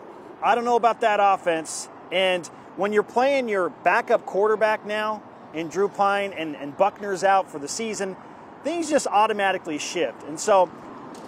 I 0.42 0.54
don't 0.54 0.64
know 0.64 0.76
about 0.76 1.00
that 1.02 1.20
offense. 1.20 1.88
And 2.10 2.46
when 2.76 2.92
you're 2.92 3.02
playing 3.02 3.48
your 3.48 3.70
backup 3.70 4.26
quarterback 4.26 4.84
now, 4.84 5.22
and 5.54 5.70
Drew 5.70 5.88
Pyne 5.88 6.32
and, 6.32 6.56
and 6.56 6.76
Buchner's 6.76 7.24
out 7.24 7.50
for 7.50 7.58
the 7.58 7.68
season, 7.68 8.16
things 8.64 8.88
just 8.88 9.06
automatically 9.06 9.78
shift. 9.78 10.22
And 10.24 10.38
so 10.38 10.70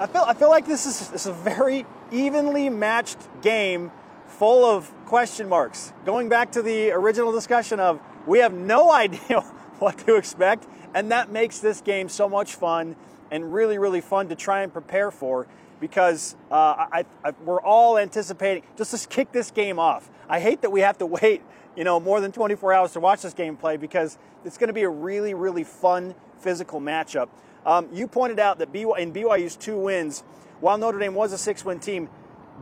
I 0.00 0.06
feel 0.06 0.22
I 0.22 0.34
feel 0.34 0.48
like 0.48 0.66
this 0.66 0.86
is, 0.86 1.10
this 1.10 1.22
is 1.22 1.26
a 1.26 1.32
very 1.32 1.86
evenly 2.10 2.68
matched 2.68 3.18
game 3.42 3.90
full 4.38 4.64
of 4.64 4.92
question 5.06 5.48
marks. 5.48 5.92
Going 6.04 6.28
back 6.28 6.52
to 6.52 6.62
the 6.62 6.90
original 6.90 7.32
discussion 7.32 7.78
of 7.78 8.00
we 8.26 8.40
have 8.40 8.52
no 8.52 8.90
idea 8.92 9.40
what 9.78 9.98
to 9.98 10.16
expect, 10.16 10.66
and 10.94 11.12
that 11.12 11.30
makes 11.30 11.60
this 11.60 11.80
game 11.80 12.08
so 12.08 12.28
much 12.28 12.54
fun 12.54 12.96
and 13.30 13.52
really, 13.52 13.78
really 13.78 14.00
fun 14.00 14.28
to 14.28 14.34
try 14.34 14.62
and 14.62 14.72
prepare 14.72 15.10
for 15.10 15.46
because 15.80 16.36
uh, 16.50 16.86
I, 16.92 17.04
I, 17.24 17.32
we're 17.44 17.60
all 17.60 17.98
anticipating 17.98 18.62
just 18.76 18.96
to 18.96 19.08
kick 19.08 19.32
this 19.32 19.50
game 19.50 19.78
off. 19.78 20.08
I 20.28 20.40
hate 20.40 20.62
that 20.62 20.70
we 20.70 20.80
have 20.80 20.98
to 20.98 21.06
wait, 21.06 21.42
you 21.76 21.84
know, 21.84 22.00
more 22.00 22.20
than 22.20 22.32
24 22.32 22.72
hours 22.72 22.92
to 22.92 23.00
watch 23.00 23.22
this 23.22 23.34
game 23.34 23.56
play 23.56 23.76
because 23.76 24.18
it's 24.44 24.56
going 24.56 24.68
to 24.68 24.74
be 24.74 24.82
a 24.82 24.88
really, 24.88 25.34
really 25.34 25.64
fun 25.64 26.14
physical 26.38 26.80
matchup. 26.80 27.28
Um, 27.66 27.88
you 27.92 28.06
pointed 28.06 28.38
out 28.38 28.58
that 28.58 28.72
BY, 28.72 28.98
in 28.98 29.12
BYU's 29.12 29.56
two 29.56 29.78
wins, 29.78 30.22
while 30.60 30.78
Notre 30.78 30.98
Dame 30.98 31.14
was 31.14 31.32
a 31.32 31.38
six-win 31.38 31.80
team, 31.80 32.08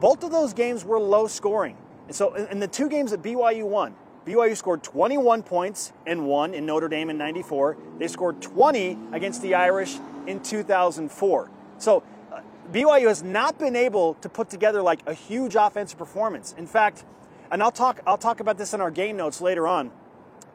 both 0.01 0.25
of 0.25 0.31
those 0.31 0.53
games 0.53 0.85
were 0.85 0.99
low 0.99 1.27
scoring. 1.27 1.77
And 2.07 2.17
so, 2.17 2.35
in, 2.35 2.59
the 2.59 2.69
two 2.69 2.89
games 2.89 3.13
that 3.13 3.23
BYU 3.23 3.65
won, 3.65 3.95
BYU 4.27 4.57
scored 4.57 4.83
21 4.83 5.43
points 5.43 5.93
and 6.07 6.27
won 6.27 6.55
in 6.55 6.67
Notre 6.67 6.89
Dame 6.89 7.11
in 7.11 7.19
94. 7.19 7.77
They 7.99 8.09
scored 8.09 8.41
20 8.41 8.99
against 9.13 9.43
the 9.43 9.55
Irish 9.55 9.97
in 10.27 10.41
2004. 10.43 11.51
So 11.79 12.03
uh, 12.33 12.41
BYU 12.73 13.09
has 13.09 13.23
not 13.23 13.59
been 13.59 13.75
able 13.75 14.15
to 14.15 14.29
put 14.29 14.49
together 14.49 14.83
like 14.83 15.01
a 15.07 15.15
huge 15.15 15.57
offensive 15.57 15.99
performance. 15.99 16.55
In 16.57 16.67
fact, 16.67 17.05
and 17.51 17.63
I'll 17.63 17.73
talk 17.73 18.01
I'll 18.07 18.19
talk 18.19 18.41
about 18.41 18.59
this 18.59 18.73
in 18.73 18.81
our 18.81 18.91
game 18.91 19.17
notes 19.17 19.41
later 19.41 19.67
on. 19.67 19.91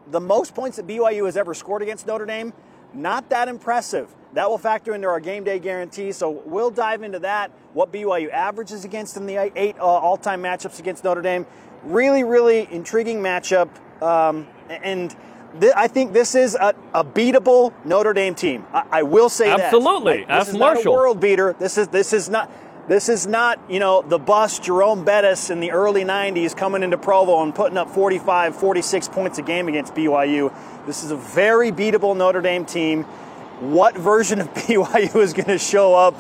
The 0.09 0.21
most 0.21 0.55
points 0.55 0.77
that 0.77 0.87
BYU 0.87 1.25
has 1.25 1.35
ever 1.35 1.53
scored 1.53 1.81
against 1.81 2.07
Notre 2.07 2.25
Dame, 2.25 2.53
not 2.93 3.29
that 3.29 3.49
impressive. 3.49 4.15
That 4.33 4.49
will 4.49 4.57
factor 4.57 4.93
into 4.93 5.07
our 5.07 5.19
game 5.19 5.43
day 5.43 5.59
guarantee. 5.59 6.11
So 6.11 6.29
we'll 6.45 6.71
dive 6.71 7.03
into 7.03 7.19
that. 7.19 7.51
What 7.73 7.91
BYU 7.91 8.29
averages 8.29 8.85
against 8.85 9.17
in 9.17 9.25
the 9.25 9.51
eight 9.55 9.77
uh, 9.79 9.83
all-time 9.83 10.41
matchups 10.41 10.79
against 10.79 11.03
Notre 11.03 11.21
Dame. 11.21 11.45
Really, 11.83 12.23
really 12.23 12.67
intriguing 12.71 13.19
matchup. 13.21 13.69
Um, 14.01 14.47
and 14.69 15.15
th- 15.59 15.73
I 15.75 15.87
think 15.87 16.13
this 16.13 16.35
is 16.35 16.55
a, 16.55 16.75
a, 16.93 17.03
beatable 17.03 17.73
Notre 17.85 18.13
Dame 18.13 18.35
team. 18.35 18.65
I, 18.73 18.83
I 18.91 19.03
will 19.03 19.29
say 19.29 19.49
absolutely. 19.49 20.25
that. 20.25 20.29
Absolutely. 20.29 20.39
This 20.39 20.47
is 20.49 20.57
Marshall. 20.57 20.83
not 20.83 20.89
a 20.89 20.91
world 20.91 21.19
beater. 21.19 21.55
This 21.57 21.77
is 21.77 21.87
this 21.87 22.13
is 22.13 22.29
not. 22.29 22.51
This 22.87 23.09
is 23.09 23.27
not, 23.27 23.59
you 23.69 23.81
know, 23.81 24.01
the 24.01 24.17
bus 24.17 24.59
Jerome 24.59 25.03
Bettis 25.03 25.49
in 25.49 25.59
the 25.59 25.71
early 25.71 26.05
90s 26.05 26.55
coming 26.55 26.83
into 26.83 26.97
Provo 26.97 27.43
and 27.43 27.53
putting 27.53 27.77
up 27.77 27.89
45, 27.89 28.55
46 28.55 29.09
points 29.09 29.37
a 29.37 29.41
game 29.41 29.67
against 29.67 29.93
BYU. 29.93 30.53
This 30.85 31.03
is 31.03 31.11
a 31.11 31.17
very 31.17 31.73
beatable 31.73 32.15
Notre 32.15 32.39
Dame 32.39 32.63
team. 32.63 33.05
What 33.59 33.97
version 33.97 34.41
of 34.41 34.53
BYU 34.53 35.15
is 35.17 35.33
going 35.33 35.47
to 35.47 35.57
show 35.57 35.95
up? 35.95 36.15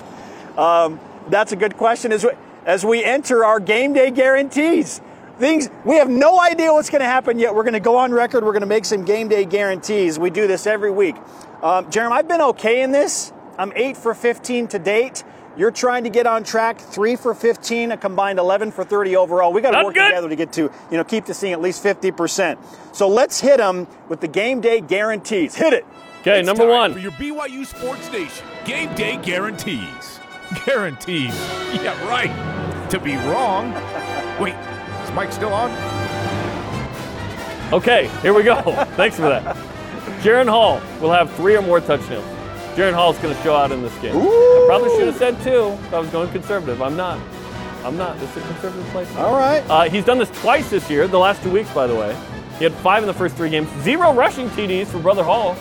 Um, 0.57 0.99
that's 1.29 1.51
a 1.51 1.55
good 1.55 1.77
question 1.77 2.11
as 2.11 2.23
we, 2.23 2.31
as 2.65 2.85
we 2.85 3.03
enter 3.03 3.45
our 3.45 3.59
game 3.59 3.93
day 3.93 4.11
guarantees 4.11 5.01
things 5.37 5.69
we 5.85 5.97
have 5.97 6.09
no 6.09 6.41
idea 6.41 6.73
what's 6.73 6.89
going 6.89 7.01
to 7.01 7.05
happen 7.05 7.39
yet. 7.39 7.53
We're 7.53 7.63
going 7.63 7.73
to 7.73 7.79
go 7.79 7.97
on 7.97 8.11
record. 8.11 8.43
We're 8.43 8.53
going 8.53 8.61
to 8.61 8.67
make 8.67 8.85
some 8.85 9.05
game 9.05 9.27
day 9.27 9.45
guarantees. 9.45 10.19
We 10.19 10.29
do 10.29 10.47
this 10.47 10.67
every 10.67 10.91
week. 10.91 11.15
Um, 11.61 11.85
Jarom, 11.91 12.11
I've 12.11 12.27
been 12.27 12.41
okay 12.41 12.81
in 12.81 12.91
this. 12.91 13.31
I'm 13.57 13.71
eight 13.75 13.97
for 13.97 14.13
15 14.13 14.67
to 14.69 14.79
date. 14.79 15.23
You're 15.55 15.71
trying 15.71 16.03
to 16.03 16.11
get 16.11 16.27
on 16.27 16.43
track, 16.43 16.79
three 16.79 17.15
for 17.15 17.33
15, 17.33 17.91
a 17.91 17.97
combined 17.97 18.37
11 18.37 18.71
for 18.71 18.83
30 18.83 19.15
overall. 19.15 19.51
We 19.51 19.61
got 19.61 19.71
to 19.71 19.83
work 19.83 19.95
good. 19.95 20.09
together 20.09 20.29
to 20.29 20.35
get 20.35 20.53
to, 20.53 20.61
you 20.61 20.97
know, 20.97 21.03
keep 21.03 21.25
this 21.25 21.39
thing 21.39 21.51
at 21.51 21.61
least 21.61 21.83
50%. 21.83 22.59
So 22.93 23.07
let's 23.07 23.39
hit 23.39 23.57
them 23.57 23.87
with 24.07 24.21
the 24.21 24.27
game 24.27 24.61
day 24.61 24.81
guarantees. 24.81 25.55
Hit 25.55 25.73
it. 25.73 25.85
Okay, 26.27 26.41
number 26.41 26.67
one. 26.67 26.91
For 26.91 26.99
your 26.99 27.11
BYU 27.11 27.65
Sports 27.65 28.11
Nation, 28.11 28.45
game 28.65 28.93
day 28.95 29.15
guarantees. 29.15 30.19
Guarantees. 30.65 31.33
Yeah, 31.73 31.97
right. 32.09 32.89
To 32.89 32.99
be 32.99 33.15
wrong. 33.15 33.71
Wait, 34.37 34.55
is 35.03 35.11
Mike 35.11 35.31
still 35.31 35.53
on? 35.53 35.71
Okay, 37.71 38.09
here 38.21 38.33
we 38.33 38.43
go. 38.43 38.61
Thanks 38.97 39.15
for 39.15 39.23
that. 39.23 39.55
Jaren 40.21 40.49
Hall 40.49 40.81
will 40.99 41.11
have 41.11 41.31
three 41.35 41.55
or 41.55 41.61
more 41.61 41.79
touchdowns. 41.79 42.25
Jaren 42.75 42.93
Hall 42.93 43.11
is 43.11 43.17
going 43.19 43.33
to 43.33 43.41
show 43.41 43.55
out 43.55 43.71
in 43.71 43.81
this 43.81 43.97
game. 43.99 44.15
Ooh. 44.15 44.63
I 44.63 44.65
probably 44.67 44.89
should 44.97 45.07
have 45.07 45.15
said 45.15 45.41
two 45.41 45.77
if 45.85 45.93
I 45.93 45.99
was 45.99 46.09
going 46.09 46.29
conservative. 46.31 46.81
I'm 46.81 46.97
not. 46.97 47.19
I'm 47.85 47.95
not. 47.95 48.19
This 48.19 48.29
is 48.35 48.43
a 48.43 48.47
conservative 48.47 48.85
place. 48.87 49.15
All 49.15 49.37
right. 49.37 49.63
Uh, 49.69 49.89
he's 49.89 50.03
done 50.03 50.17
this 50.17 50.29
twice 50.41 50.69
this 50.69 50.89
year, 50.89 51.07
the 51.07 51.19
last 51.19 51.41
two 51.41 51.51
weeks, 51.51 51.73
by 51.73 51.87
the 51.87 51.95
way. 51.95 52.17
He 52.57 52.65
had 52.65 52.73
five 52.73 53.01
in 53.01 53.07
the 53.07 53.13
first 53.13 53.35
three 53.35 53.49
games. 53.49 53.69
Zero 53.81 54.13
rushing 54.13 54.49
TDs 54.49 54.87
for 54.87 54.99
Brother 54.99 55.23
Hall. 55.23 55.55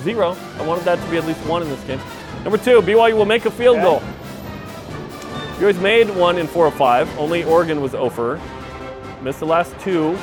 Zero. 0.00 0.36
I 0.58 0.62
wanted 0.62 0.84
that 0.84 1.02
to 1.02 1.10
be 1.10 1.16
at 1.16 1.26
least 1.26 1.40
one 1.46 1.62
in 1.62 1.68
this 1.68 1.82
game. 1.84 2.00
Number 2.42 2.58
two, 2.58 2.80
BYU 2.80 3.14
will 3.14 3.26
make 3.26 3.44
a 3.44 3.50
field 3.50 3.78
okay. 3.78 3.84
goal. 3.84 4.02
BYU's 5.58 5.78
made 5.80 6.08
one 6.10 6.38
in 6.38 6.46
four 6.46 6.66
or 6.66 6.70
five. 6.70 7.08
Only 7.18 7.44
Oregon 7.44 7.80
was 7.80 7.94
over. 7.94 8.40
Missed 9.22 9.40
the 9.40 9.46
last 9.46 9.78
two. 9.80 10.18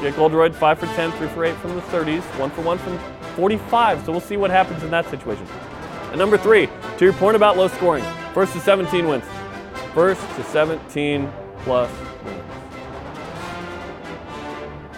Jake 0.00 0.18
Oldroyd, 0.18 0.54
5 0.54 0.78
for 0.78 0.86
10, 0.86 1.12
3 1.12 1.28
for 1.28 1.44
8 1.44 1.56
from 1.56 1.74
the 1.74 1.80
30s, 1.82 2.22
1 2.38 2.50
for 2.50 2.62
1 2.62 2.78
from 2.78 2.98
45. 3.34 4.04
So 4.04 4.12
we'll 4.12 4.20
see 4.20 4.36
what 4.36 4.50
happens 4.50 4.82
in 4.82 4.90
that 4.90 5.08
situation. 5.10 5.46
And 6.10 6.18
number 6.18 6.38
three, 6.38 6.68
to 6.98 7.04
your 7.04 7.14
point 7.14 7.34
about 7.34 7.56
low 7.56 7.68
scoring, 7.68 8.04
first 8.34 8.52
to 8.52 8.60
17 8.60 9.08
wins. 9.08 9.24
First 9.94 10.20
to 10.36 10.44
17 10.44 11.32
plus. 11.60 11.90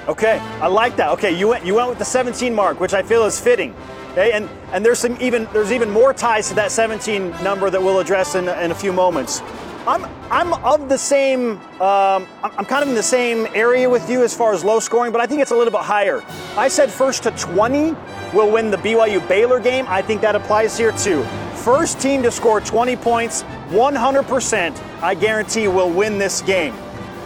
Okay, 0.09 0.38
I 0.38 0.68
like 0.68 0.96
that. 0.96 1.11
Okay, 1.11 1.38
you 1.38 1.48
went 1.48 1.66
you 1.66 1.74
went 1.74 1.90
with 1.90 1.98
the 1.98 2.04
17 2.04 2.54
mark, 2.54 2.80
which 2.80 2.94
I 2.94 3.02
feel 3.02 3.24
is 3.26 3.38
fitting. 3.38 3.74
Okay, 4.12 4.32
and 4.32 4.48
and 4.72 4.82
there's 4.82 5.00
some 5.00 5.18
even 5.20 5.46
there's 5.52 5.70
even 5.70 5.90
more 5.90 6.14
ties 6.14 6.48
to 6.48 6.54
that 6.54 6.72
17 6.72 7.30
number 7.42 7.68
that 7.68 7.82
we'll 7.82 8.00
address 8.00 8.34
in, 8.34 8.48
in 8.48 8.70
a 8.70 8.74
few 8.74 8.90
moments. 8.90 9.42
I'm 9.86 10.06
I'm 10.30 10.54
of 10.64 10.88
the 10.88 10.96
same. 10.96 11.59
Um, 11.80 12.26
I'm 12.42 12.64
kind 12.64 12.82
of 12.82 12.88
in 12.88 12.94
the 12.94 13.02
same 13.02 13.48
area 13.54 13.88
with 13.88 14.09
you 14.09 14.24
as 14.24 14.34
far 14.34 14.54
as 14.54 14.64
low 14.64 14.80
scoring, 14.80 15.12
but 15.12 15.20
I 15.20 15.26
think 15.26 15.42
it's 15.42 15.50
a 15.50 15.56
little 15.56 15.72
bit 15.72 15.82
higher. 15.82 16.22
I 16.56 16.68
said 16.68 16.90
first 16.90 17.22
to 17.24 17.30
20 17.32 17.94
will 18.32 18.50
win 18.50 18.70
the 18.70 18.78
BYU 18.78 19.26
Baylor 19.28 19.61
game. 19.61 19.84
I 19.88 20.00
think 20.00 20.22
that 20.22 20.34
applies 20.34 20.78
here 20.78 20.92
too. 20.92 21.22
First 21.54 22.00
team 22.00 22.22
to 22.22 22.30
score 22.30 22.62
20 22.62 22.96
points, 22.96 23.42
100%, 23.70 25.02
I 25.02 25.14
guarantee 25.14 25.68
will 25.68 25.90
win 25.90 26.16
this 26.16 26.40
game. 26.40 26.74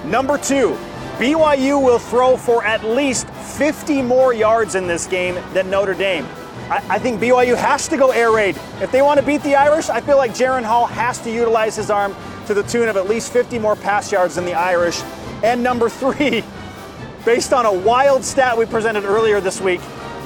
Number 0.05 0.37
two, 0.37 0.77
BYU 1.19 1.83
will 1.83 1.99
throw 1.99 2.37
for 2.37 2.65
at 2.65 2.85
least 2.85 3.29
50 3.29 4.03
more 4.03 4.33
yards 4.35 4.75
in 4.75 4.87
this 4.87 5.07
game 5.07 5.37
than 5.53 5.71
Notre 5.71 5.95
Dame. 5.95 6.27
I, 6.71 6.83
I 6.89 6.99
think 6.99 7.21
BYU 7.21 7.57
has 7.57 7.87
to 7.89 7.97
go 7.97 8.11
air 8.11 8.33
raid. 8.33 8.57
If 8.81 8.91
they 8.91 9.03
want 9.03 9.21
to 9.21 9.27
beat 9.27 9.43
the 9.43 9.55
Irish, 9.55 9.89
I 9.89 10.01
feel 10.01 10.17
like 10.17 10.33
Jaren 10.33 10.65
Hall 10.65 10.87
has 10.87 11.19
to 11.21 11.31
utilize 11.31 11.77
his 11.77 11.91
arm 11.91 12.17
to 12.47 12.55
the 12.55 12.63
tune 12.65 12.89
of 12.89 12.97
at 12.97 13.09
least 13.09 13.33
50 13.33 13.59
more 13.59 13.77
pass 13.77 14.11
yards 14.11 14.35
than 14.37 14.45
the 14.45 14.55
Irish. 14.55 15.01
And 15.45 15.63
number 15.63 15.89
three, 15.89 16.43
based 17.25 17.53
on 17.53 17.67
a 17.67 17.73
wild 17.73 18.25
stat 18.25 18.57
we 18.57 18.67
presented 18.67 19.05
earlier 19.05 19.41
this 19.41 19.61
week, 19.61 19.81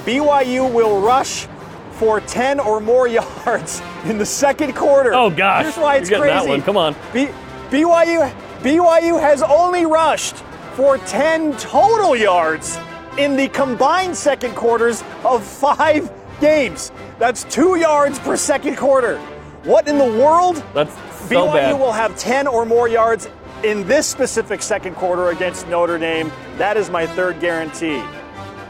BYU 0.05 0.71
will 0.73 1.01
rush 1.01 1.47
for 1.91 2.21
10 2.21 2.59
or 2.59 2.79
more 2.79 3.07
yards 3.07 3.81
in 4.05 4.17
the 4.17 4.25
second 4.25 4.73
quarter. 4.73 5.13
Oh 5.13 5.29
gosh, 5.29 5.63
Here's 5.63 5.77
why 5.77 5.97
it's 5.97 6.09
You're 6.09 6.19
crazy. 6.21 6.33
that 6.33 6.47
one. 6.47 6.61
Come 6.61 6.77
on. 6.77 6.93
B- 7.13 7.29
BYU 7.69 8.31
BYU 8.61 9.19
has 9.21 9.43
only 9.43 9.85
rushed 9.85 10.35
for 10.77 10.99
10 10.99 11.57
total 11.57 12.15
yards 12.15 12.77
in 13.17 13.35
the 13.35 13.47
combined 13.47 14.15
second 14.15 14.53
quarters 14.53 15.03
of 15.25 15.43
five 15.43 16.13
games. 16.39 16.91
That's 17.17 17.45
two 17.45 17.77
yards 17.77 18.19
per 18.19 18.37
second 18.37 18.77
quarter. 18.77 19.17
What 19.63 19.87
in 19.87 19.97
the 19.97 20.05
world? 20.05 20.63
That's 20.75 20.93
so 20.93 21.47
BYU 21.47 21.53
bad. 21.53 21.79
will 21.79 21.91
have 21.91 22.15
10 22.15 22.45
or 22.45 22.63
more 22.63 22.87
yards 22.87 23.27
in 23.63 23.87
this 23.87 24.05
specific 24.05 24.61
second 24.61 24.93
quarter 24.93 25.29
against 25.29 25.67
Notre 25.67 25.97
Dame. 25.97 26.31
That 26.59 26.77
is 26.77 26.91
my 26.91 27.07
third 27.07 27.39
guarantee. 27.39 27.97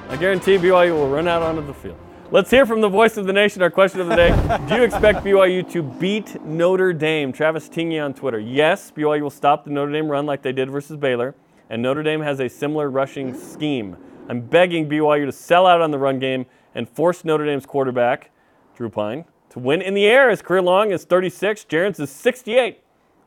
I 0.08 0.16
guarantee 0.16 0.58
BYU 0.58 0.94
will 0.94 1.10
run 1.10 1.28
out 1.28 1.42
onto 1.42 1.68
the 1.68 1.74
field. 1.74 1.98
Let's 2.32 2.50
hear 2.50 2.66
from 2.66 2.80
the 2.80 2.88
voice 2.88 3.18
of 3.18 3.26
the 3.26 3.34
nation. 3.34 3.62
Our 3.62 3.70
question 3.70 4.00
of 4.00 4.08
the 4.08 4.16
day 4.16 4.30
Do 4.70 4.76
you 4.76 4.84
expect 4.84 5.26
BYU 5.26 5.70
to 5.72 5.84
beat 5.84 6.42
Notre 6.46 6.94
Dame? 6.94 7.34
Travis 7.34 7.68
Tingy 7.68 8.02
on 8.02 8.14
Twitter. 8.14 8.40
Yes, 8.40 8.94
BYU 8.96 9.24
will 9.24 9.30
stop 9.30 9.66
the 9.66 9.72
Notre 9.72 9.92
Dame 9.92 10.08
run 10.08 10.26
like 10.26 10.42
they 10.42 10.54
did 10.54 10.70
versus 10.70 10.96
Baylor, 10.96 11.36
and 11.70 11.82
Notre 11.82 12.04
Dame 12.04 12.22
has 12.22 12.40
a 12.40 12.50
similar 12.50 12.90
rushing 12.90 13.34
scheme. 13.38 13.98
I'm 14.30 14.42
begging 14.42 14.90
BYU 14.90 15.26
to 15.26 15.32
sell 15.32 15.66
out 15.66 15.82
on 15.82 15.92
the 15.92 15.98
run 15.98 16.20
game 16.20 16.46
and 16.76 16.88
force 16.88 17.24
Notre 17.26 17.46
Dame's 17.46 17.66
quarterback, 17.66 18.32
Drew 18.76 18.90
Pyne, 18.90 19.26
to 19.50 19.60
win 19.60 19.82
in 19.82 19.94
the 19.94 20.06
air. 20.06 20.30
His 20.30 20.42
career 20.42 20.62
long 20.62 20.92
is 20.92 21.06
36, 21.06 21.66
Jaren's 21.66 22.00
is 22.00 22.10
68. 22.10 22.84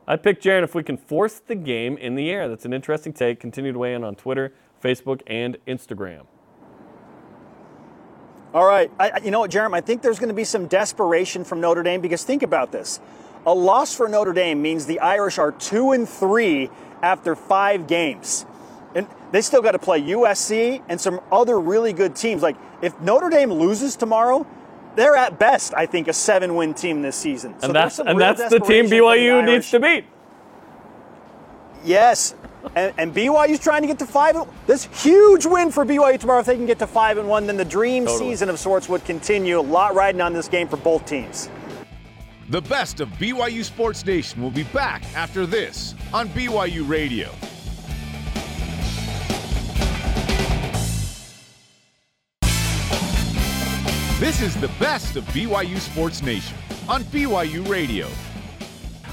I 0.07 0.17
picked 0.17 0.43
Jaren 0.43 0.65
if 0.65 0.75
we 0.75 0.83
can 0.83 0.97
force 0.97 1.41
the 1.41 1.55
game 1.55 1.97
in 1.97 2.17
the 2.17 2.31
air. 2.31 2.49
That's 2.49 2.65
an 2.65 2.73
interesting 2.73 3.13
take. 3.13 3.39
Continue 3.41 3.73
to 3.73 3.79
weigh 3.79 3.95
in 3.95 4.03
on 4.03 4.17
Twitter, 4.17 4.53
Facebook, 4.83 5.23
and 5.27 5.57
Instagram. 5.67 6.27
All 8.53 8.67
right. 8.67 8.91
I- 8.99 9.21
you 9.23 9.31
know 9.31 9.41
what, 9.41 9.51
Jarom? 9.51 9.75
I 9.75 9.81
think 9.81 10.03
there's 10.03 10.19
going 10.19 10.29
to 10.29 10.35
be 10.35 10.45
some 10.45 10.67
desperation 10.67 11.45
from 11.45 11.61
Notre 11.61 11.83
Dame 11.83 12.01
because 12.01 12.25
think 12.25 12.43
about 12.43 12.73
this. 12.73 12.99
A 13.47 13.55
loss 13.55 13.95
for 13.95 14.09
Notre 14.09 14.33
Dame 14.33 14.61
means 14.61 14.87
the 14.87 14.99
Irish 15.01 15.39
are 15.39 15.53
two 15.53 15.93
and 15.93 16.09
three 16.09 16.69
after 17.03 17.35
five 17.35 17.87
games. 17.87 18.47
And 18.95 19.07
they 19.33 19.41
still 19.41 19.63
got 19.63 19.73
to 19.73 19.79
play 19.79 20.01
USC 20.03 20.83
and 20.89 21.01
some 21.01 21.21
other 21.31 21.59
really 21.61 21.93
good 21.93 22.17
teams. 22.17 22.43
Like, 22.43 22.57
if 22.83 22.99
Notre 23.01 23.29
Dame 23.31 23.53
loses 23.53 23.95
tomorrow, 23.97 24.47
they're 24.97 25.15
at 25.17 25.39
best, 25.39 25.73
I 25.77 25.87
think, 25.87 26.09
a 26.09 26.13
seven 26.13 26.57
win 26.57 26.75
team 26.75 27.03
this 27.03 27.17
season. 27.17 27.55
So 27.61 27.67
And 27.67 27.75
that's 27.77 27.99
and 28.01 28.21
that's 28.21 28.49
the 28.51 28.59
team 28.59 28.87
BYU 28.87 29.45
the 29.45 29.53
needs 29.53 29.71
to 29.71 29.79
beat. 29.81 30.05
Yes. 31.85 32.35
And, 32.75 32.93
and 32.99 33.15
BYU's 33.15 33.59
trying 33.59 33.83
to 33.83 33.87
get 33.87 33.99
to 34.01 34.07
five. 34.07 34.37
and- 34.37 34.47
This 34.67 34.85
huge 35.03 35.47
win 35.47 35.71
for 35.71 35.85
BYU 35.87 36.19
tomorrow. 36.19 36.41
If 36.41 36.47
they 36.47 36.57
can 36.57 36.67
get 36.67 36.79
to 36.81 36.87
five 36.87 37.17
and 37.17 37.29
one, 37.29 37.47
then 37.47 37.57
the 37.57 37.65
dream 37.65 38.05
Totally. 38.07 38.31
season 38.31 38.49
of 38.51 38.59
sorts 38.59 38.89
would 38.89 39.05
continue. 39.05 39.59
A 39.59 39.63
lot 39.63 39.95
riding 39.95 40.21
on 40.21 40.33
this 40.33 40.49
game 40.49 40.69
for 40.69 40.77
both 40.77 41.07
teams. 41.07 41.49
The 42.51 42.63
best 42.63 42.99
of 42.99 43.09
BYU 43.11 43.63
Sports 43.63 44.05
Nation 44.05 44.43
will 44.43 44.51
be 44.51 44.65
back 44.65 45.05
after 45.15 45.47
this 45.47 45.95
on 46.13 46.29
BYU 46.31 46.89
Radio. 46.89 47.31
This 54.19 54.43
is 54.43 54.61
the 54.61 54.67
best 54.81 55.15
of 55.15 55.23
BYU 55.27 55.79
Sports 55.79 56.25
Nation 56.25 56.57
on 56.89 57.05
BYU 57.05 57.69
Radio. 57.69 58.09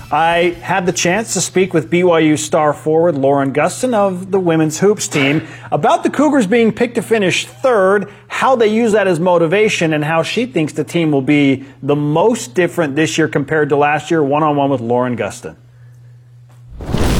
I 0.09 0.55
had 0.61 0.85
the 0.85 0.93
chance 0.93 1.33
to 1.33 1.41
speak 1.41 1.73
with 1.73 1.91
BYU 1.91 2.39
star 2.39 2.73
forward 2.73 3.15
Lauren 3.15 3.51
Gustin 3.51 3.93
of 3.93 4.31
the 4.31 4.39
women's 4.39 4.79
hoops 4.79 5.05
team 5.09 5.45
about 5.69 6.03
the 6.03 6.09
Cougars 6.09 6.47
being 6.47 6.71
picked 6.71 6.95
to 6.95 7.01
finish 7.01 7.45
third, 7.45 8.09
how 8.29 8.55
they 8.55 8.67
use 8.67 8.93
that 8.93 9.07
as 9.07 9.19
motivation, 9.19 9.91
and 9.91 10.05
how 10.05 10.23
she 10.23 10.45
thinks 10.45 10.71
the 10.71 10.85
team 10.85 11.11
will 11.11 11.21
be 11.21 11.65
the 11.83 11.95
most 11.95 12.53
different 12.53 12.95
this 12.95 13.17
year 13.17 13.27
compared 13.27 13.67
to 13.67 13.75
last 13.75 14.09
year. 14.09 14.23
One 14.23 14.43
on 14.43 14.55
one 14.55 14.69
with 14.69 14.79
Lauren 14.79 15.17
Gustin. 15.17 15.57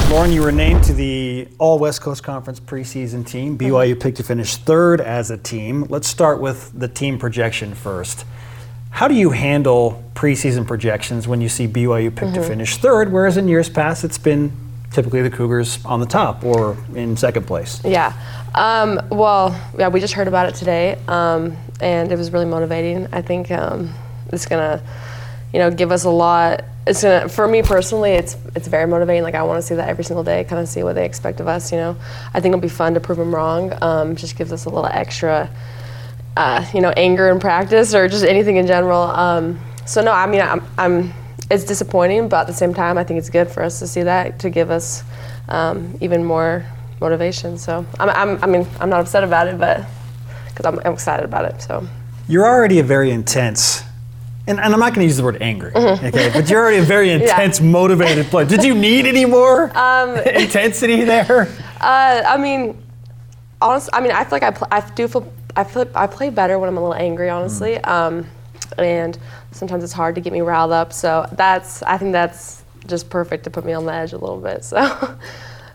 Lauren, 0.08 0.32
you 0.32 0.40
were 0.40 0.50
named 0.50 0.82
to 0.84 0.94
the 0.94 1.46
All 1.58 1.78
West 1.78 2.00
Coast 2.00 2.22
Conference 2.22 2.58
preseason 2.58 3.26
team. 3.26 3.58
BYU 3.58 4.00
picked 4.00 4.16
to 4.16 4.22
finish 4.22 4.56
third 4.56 5.02
as 5.02 5.30
a 5.30 5.36
team. 5.36 5.84
Let's 5.90 6.08
start 6.08 6.40
with 6.40 6.72
the 6.72 6.88
team 6.88 7.18
projection 7.18 7.74
first. 7.74 8.24
How 8.90 9.08
do 9.08 9.14
you 9.14 9.30
handle 9.30 10.02
preseason 10.14 10.66
projections 10.66 11.28
when 11.28 11.40
you 11.40 11.48
see 11.48 11.68
BYU 11.68 12.14
picked 12.14 12.34
to 12.34 12.42
finish 12.42 12.76
third, 12.78 13.12
whereas 13.12 13.36
in 13.36 13.46
years 13.48 13.68
past 13.68 14.02
it's 14.04 14.18
been 14.18 14.50
typically 14.90 15.22
the 15.22 15.30
Cougars 15.30 15.84
on 15.84 16.00
the 16.00 16.06
top 16.06 16.44
or 16.44 16.76
in 16.94 17.16
second 17.16 17.46
place? 17.46 17.82
Yeah. 17.84 18.12
Um, 18.54 19.00
well, 19.10 19.58
yeah, 19.78 19.88
we 19.88 20.00
just 20.00 20.14
heard 20.14 20.26
about 20.26 20.48
it 20.48 20.54
today, 20.54 20.98
um, 21.06 21.56
and 21.80 22.10
it 22.10 22.16
was 22.16 22.32
really 22.32 22.46
motivating. 22.46 23.06
I 23.12 23.22
think 23.22 23.50
um, 23.50 23.92
it's 24.32 24.46
gonna, 24.46 24.82
you 25.52 25.58
know, 25.60 25.70
give 25.70 25.92
us 25.92 26.04
a 26.04 26.10
lot. 26.10 26.64
It's 26.86 27.02
gonna, 27.02 27.28
for 27.28 27.46
me 27.46 27.62
personally, 27.62 28.12
it's 28.12 28.36
it's 28.56 28.66
very 28.66 28.86
motivating. 28.86 29.22
Like 29.22 29.34
I 29.34 29.42
want 29.42 29.58
to 29.60 29.66
see 29.66 29.74
that 29.74 29.88
every 29.88 30.02
single 30.02 30.24
day, 30.24 30.42
kind 30.44 30.60
of 30.60 30.68
see 30.68 30.82
what 30.82 30.94
they 30.94 31.04
expect 31.04 31.38
of 31.40 31.46
us. 31.46 31.70
You 31.70 31.78
know, 31.78 31.96
I 32.34 32.40
think 32.40 32.52
it'll 32.52 32.62
be 32.62 32.68
fun 32.68 32.94
to 32.94 33.00
prove 33.00 33.18
them 33.18 33.32
wrong. 33.32 33.72
Um, 33.82 34.16
just 34.16 34.36
gives 34.36 34.50
us 34.52 34.64
a 34.64 34.70
little 34.70 34.86
extra, 34.86 35.48
uh, 36.38 36.64
you 36.72 36.80
know, 36.80 36.90
anger 36.96 37.28
in 37.30 37.40
practice 37.40 37.94
or 37.94 38.08
just 38.08 38.24
anything 38.24 38.56
in 38.56 38.66
general. 38.66 39.02
Um, 39.02 39.58
so 39.84 40.00
no, 40.02 40.12
I 40.12 40.26
mean, 40.26 40.40
I'm, 40.40 40.62
I'm. 40.78 41.12
It's 41.50 41.64
disappointing, 41.64 42.28
but 42.28 42.42
at 42.42 42.46
the 42.46 42.52
same 42.52 42.74
time, 42.74 42.98
I 42.98 43.04
think 43.04 43.18
it's 43.18 43.30
good 43.30 43.48
for 43.48 43.62
us 43.62 43.78
to 43.78 43.86
see 43.86 44.02
that 44.02 44.38
to 44.40 44.50
give 44.50 44.70
us 44.70 45.02
um, 45.48 45.96
even 46.00 46.22
more 46.22 46.64
motivation. 47.00 47.56
So 47.56 47.86
I'm, 47.98 48.10
I'm, 48.10 48.44
I 48.44 48.46
mean, 48.46 48.66
I'm 48.80 48.90
not 48.90 49.00
upset 49.00 49.24
about 49.24 49.48
it, 49.48 49.58
but 49.58 49.84
because 50.48 50.66
I'm, 50.66 50.78
I'm 50.84 50.92
excited 50.92 51.24
about 51.24 51.46
it. 51.46 51.62
So 51.62 51.86
You're 52.28 52.46
already 52.46 52.80
a 52.80 52.82
very 52.82 53.10
intense, 53.10 53.82
and, 54.46 54.60
and 54.60 54.74
I'm 54.74 54.78
not 54.78 54.94
going 54.94 55.06
to 55.06 55.06
use 55.06 55.16
the 55.16 55.24
word 55.24 55.40
angry, 55.40 55.72
okay, 55.74 56.30
but 56.34 56.50
you're 56.50 56.60
already 56.60 56.78
a 56.78 56.82
very 56.82 57.10
intense, 57.18 57.62
motivated 57.62 58.26
player. 58.26 58.44
Did 58.44 58.62
you 58.62 58.74
need 58.74 59.06
any 59.06 59.24
more 59.24 59.64
intensity 60.26 61.02
there? 61.04 61.48
uh, 61.80 62.22
I 62.26 62.36
mean, 62.36 62.80
honestly, 63.62 63.90
I 63.94 64.02
mean, 64.02 64.12
I 64.12 64.22
feel 64.24 64.32
like 64.32 64.42
I, 64.42 64.50
pl- 64.50 64.68
I 64.70 64.80
do 64.90 65.08
feel 65.08 65.32
I 65.58 65.64
feel 65.64 65.86
I 65.94 66.06
play 66.06 66.30
better 66.30 66.58
when 66.58 66.68
I'm 66.68 66.76
a 66.76 66.80
little 66.80 66.94
angry, 66.94 67.28
honestly. 67.30 67.78
Um, 67.78 68.26
and 68.78 69.18
sometimes 69.50 69.82
it's 69.82 69.92
hard 69.92 70.14
to 70.14 70.20
get 70.20 70.32
me 70.32 70.40
riled 70.40 70.70
up. 70.72 70.92
So 70.92 71.26
that's 71.32 71.82
I 71.82 71.98
think 71.98 72.12
that's 72.12 72.62
just 72.86 73.10
perfect 73.10 73.44
to 73.44 73.50
put 73.50 73.64
me 73.64 73.72
on 73.72 73.84
the 73.84 73.92
edge 73.92 74.12
a 74.12 74.18
little 74.18 74.40
bit. 74.40 74.64
So. 74.64 75.18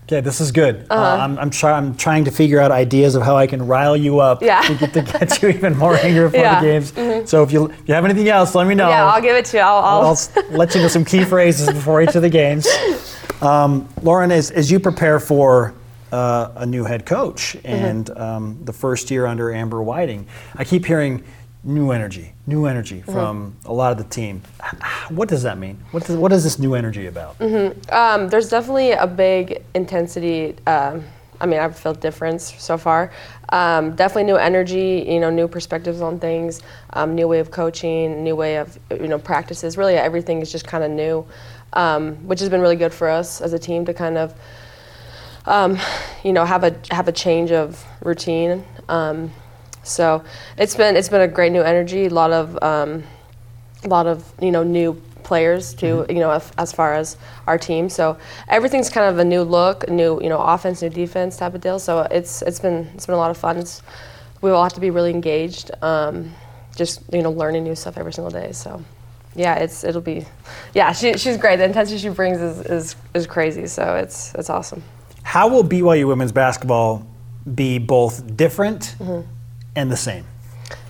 Okay, 0.06 0.20
this 0.20 0.42
is 0.42 0.52
good. 0.52 0.86
Uh, 0.92 0.96
I'm, 1.22 1.40
I'm, 1.40 1.50
try, 1.50 1.72
I'm 1.72 1.96
trying 1.96 2.26
to 2.26 2.32
figure 2.32 2.60
out 2.60 2.72
ideas 2.72 3.16
of 3.16 3.24
how 3.24 3.38
I 3.38 3.48
can 3.48 3.66
rile 3.66 3.96
you 3.96 4.20
up 4.20 4.42
Yeah. 4.44 4.60
to, 4.60 4.76
get, 4.76 4.94
to 4.96 5.02
get 5.02 5.42
you 5.42 5.48
even 5.58 5.78
more 5.78 5.96
angry 5.96 6.26
before 6.26 6.42
Yeah. 6.42 6.60
the 6.60 6.66
games. 6.66 7.30
So 7.30 7.42
if 7.42 7.54
you, 7.54 7.68
if 7.68 7.88
you 7.88 7.94
have 7.94 8.04
anything 8.04 8.28
else, 8.28 8.54
let 8.54 8.68
me 8.68 8.76
know. 8.76 8.90
Yeah, 8.90 9.06
I'll 9.06 9.22
give 9.22 9.38
it 9.38 9.46
to 9.46 9.58
you. 9.58 9.64
I'll, 9.64 9.78
I'll, 9.78 10.06
I'll 10.36 10.44
let 10.58 10.76
you 10.76 10.82
know 10.82 10.90
some 10.90 11.06
key 11.06 11.24
phrases 11.24 11.70
before 11.70 12.02
each 12.02 12.16
of 12.16 12.22
the 12.22 12.30
games. 12.30 12.68
Um, 13.42 13.90
Lauren, 14.02 14.32
as, 14.32 14.52
as 14.52 14.70
you 14.72 14.80
prepare 14.80 15.20
for 15.22 15.74
uh, 16.14 16.52
a 16.58 16.66
new 16.66 16.84
head 16.84 17.06
coach 17.06 17.58
and 17.64 18.10
um, 18.18 18.60
the 18.64 18.74
first 18.74 19.10
year 19.10 19.26
under 19.26 19.52
Amber 19.52 19.82
Whiting, 19.82 20.28
I 20.56 20.64
keep 20.64 20.86
hearing 20.86 21.24
new 21.64 21.92
energy, 21.92 22.34
new 22.46 22.66
energy 22.66 23.02
from 23.02 23.56
a 23.66 23.74
lot 23.74 23.92
of 23.94 23.98
the 23.98 24.04
team. 24.04 24.42
What 25.10 25.28
does 25.30 25.44
that 25.44 25.58
mean? 25.58 25.80
What, 25.92 26.06
does, 26.06 26.18
what 26.18 26.32
is 26.32 26.44
this 26.44 26.60
new 26.60 26.76
energy 26.76 27.08
about? 27.08 27.42
Um, 27.42 28.30
there's 28.30 28.50
definitely 28.50 28.92
a 28.92 29.08
big 29.08 29.64
intensity 29.74 30.56
um, 30.68 31.04
I 31.42 31.46
mean, 31.46 31.60
I've 31.60 31.78
felt 31.78 32.00
difference 32.00 32.54
so 32.58 32.78
far. 32.78 33.12
Um, 33.50 33.96
definitely 33.96 34.24
new 34.24 34.38
energy, 34.38 35.06
you 35.06 35.20
know, 35.20 35.30
new 35.30 35.50
perspectives 35.50 36.00
on 36.00 36.18
things, 36.18 36.62
um, 36.94 37.16
new 37.16 37.28
way 37.28 37.40
of 37.40 37.52
coaching, 37.52 38.24
new 38.24 38.36
way 38.36 38.56
of 38.58 38.80
you 38.90 39.10
know 39.10 39.20
practices. 39.20 39.78
Really, 39.78 39.96
everything 39.96 40.42
is 40.42 40.52
just 40.52 40.66
kind 40.66 40.86
of 40.86 40.92
new, 40.92 41.26
um, 41.74 42.16
which 42.28 42.40
has 42.40 42.48
been 42.48 42.62
really 42.62 42.78
good 42.78 42.94
for 42.94 43.10
us 43.10 43.42
as 43.42 43.52
a 43.52 43.60
team 43.60 43.84
to 43.86 43.94
kind 43.94 44.18
of, 44.18 44.34
um, 45.46 45.78
you 46.24 46.34
know, 46.34 46.46
have 46.46 46.64
a 46.64 46.76
have 46.92 47.08
a 47.08 47.12
change 47.12 47.52
of 47.52 47.84
routine. 48.02 48.64
Um, 48.90 49.32
so 49.84 50.24
it's 50.58 50.76
been 50.76 50.96
it's 50.96 51.10
been 51.10 51.22
a 51.22 51.28
great 51.28 51.52
new 51.52 51.62
energy. 51.62 52.06
A 52.06 52.10
lot 52.10 52.32
of 52.32 52.62
um, 52.64 53.04
a 53.84 53.88
lot 53.88 54.08
of 54.08 54.32
you 54.42 54.52
know 54.52 54.64
new 54.64 55.02
players 55.24 55.74
too. 55.74 55.98
Mm-hmm. 55.98 56.12
You 56.12 56.20
know, 56.20 56.32
as, 56.32 56.52
as 56.58 56.72
far 56.72 56.94
as 56.94 57.18
our 57.48 57.58
team. 57.58 57.90
So 57.90 58.18
everything's 58.48 58.90
kind 58.90 59.10
of 59.10 59.20
a 59.20 59.26
new 59.26 59.44
look, 59.44 59.90
new 59.90 60.22
you 60.22 60.30
know 60.30 60.40
offense, 60.40 60.82
new 60.82 60.90
defense 60.90 61.38
type 61.38 61.54
of 61.54 61.62
deal. 61.62 61.80
So 61.80 62.02
it's 62.12 62.42
it's 62.42 62.60
been 62.60 62.90
it's 62.94 63.06
been 63.06 63.16
a 63.16 63.20
lot 63.20 63.32
of 63.32 63.38
fun. 63.38 63.58
It's, 63.58 63.82
we 64.42 64.52
all 64.52 64.64
have 64.64 64.74
to 64.74 64.82
be 64.82 64.90
really 64.90 65.12
engaged. 65.12 65.72
Um, 65.82 66.34
just 66.76 67.02
you 67.12 67.22
know 67.22 67.32
learning 67.32 67.64
new 67.64 67.76
stuff 67.76 67.98
every 67.98 68.14
single 68.14 68.32
day. 68.32 68.52
So. 68.52 68.84
Yeah, 69.36 69.56
it's 69.56 69.84
it'll 69.84 70.00
be, 70.00 70.28
yeah. 70.76 70.92
She, 70.92 71.18
she's 71.18 71.38
great. 71.38 71.56
The 71.56 71.64
intensity 71.64 71.98
she 71.98 72.10
brings 72.10 72.40
is, 72.40 72.60
is, 72.68 72.96
is 73.16 73.26
crazy. 73.26 73.66
So 73.66 73.96
it's 73.96 74.32
it's 74.36 74.48
awesome. 74.48 74.84
How 75.24 75.48
will 75.48 75.64
BYU 75.64 76.08
women's 76.08 76.32
basketball 76.32 77.08
be 77.56 77.80
both 77.80 78.38
different 78.38 78.96
Mm-hmm. 79.00 79.28
and 79.76 79.92
the 79.92 79.98
same? 79.98 80.26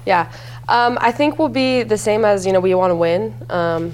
Yeah, 0.05 0.31
um, 0.67 0.97
I 0.99 1.11
think 1.11 1.39
we'll 1.39 1.49
be 1.49 1.83
the 1.83 1.97
same 1.97 2.25
as 2.25 2.45
you 2.45 2.51
know 2.51 2.59
we 2.59 2.73
want 2.75 2.91
to 2.91 2.95
win. 2.95 3.33
Um, 3.49 3.93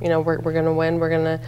you 0.00 0.08
know 0.08 0.20
we're 0.20 0.40
we're 0.40 0.52
gonna 0.52 0.74
win. 0.74 0.98
We're 0.98 1.10
gonna 1.10 1.40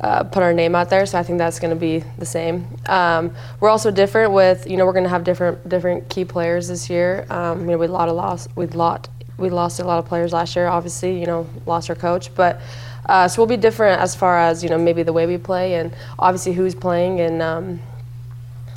uh, 0.00 0.24
put 0.24 0.42
our 0.42 0.54
name 0.54 0.74
out 0.74 0.88
there. 0.88 1.04
So 1.04 1.18
I 1.18 1.22
think 1.22 1.38
that's 1.38 1.58
gonna 1.58 1.76
be 1.76 2.02
the 2.18 2.24
same. 2.24 2.66
Um, 2.86 3.34
we're 3.60 3.68
also 3.68 3.90
different 3.90 4.32
with 4.32 4.66
you 4.70 4.76
know 4.78 4.86
we're 4.86 4.94
gonna 4.94 5.08
have 5.10 5.24
different 5.24 5.68
different 5.68 6.08
key 6.08 6.24
players 6.24 6.68
this 6.68 6.88
year. 6.88 7.26
Um, 7.28 7.60
you 7.60 7.66
know 7.72 7.78
we 7.78 7.86
lot 7.86 8.08
of 8.08 8.16
loss. 8.16 8.48
We 8.56 8.66
lot 8.68 9.08
we 9.36 9.50
lost 9.50 9.78
a 9.78 9.84
lot 9.84 9.98
of 9.98 10.06
players 10.06 10.32
last 10.32 10.56
year. 10.56 10.66
Obviously 10.68 11.20
you 11.20 11.26
know 11.26 11.46
lost 11.66 11.90
our 11.90 11.96
coach, 11.96 12.34
but. 12.34 12.60
Uh, 13.08 13.26
so 13.26 13.40
we'll 13.40 13.46
be 13.48 13.56
different 13.56 14.00
as 14.00 14.14
far 14.14 14.38
as 14.38 14.62
you 14.62 14.68
know 14.68 14.78
maybe 14.78 15.02
the 15.02 15.12
way 15.12 15.26
we 15.26 15.38
play 15.38 15.74
and 15.76 15.92
obviously 16.18 16.52
who's 16.52 16.74
playing 16.74 17.20
and 17.20 17.40
um, 17.42 17.80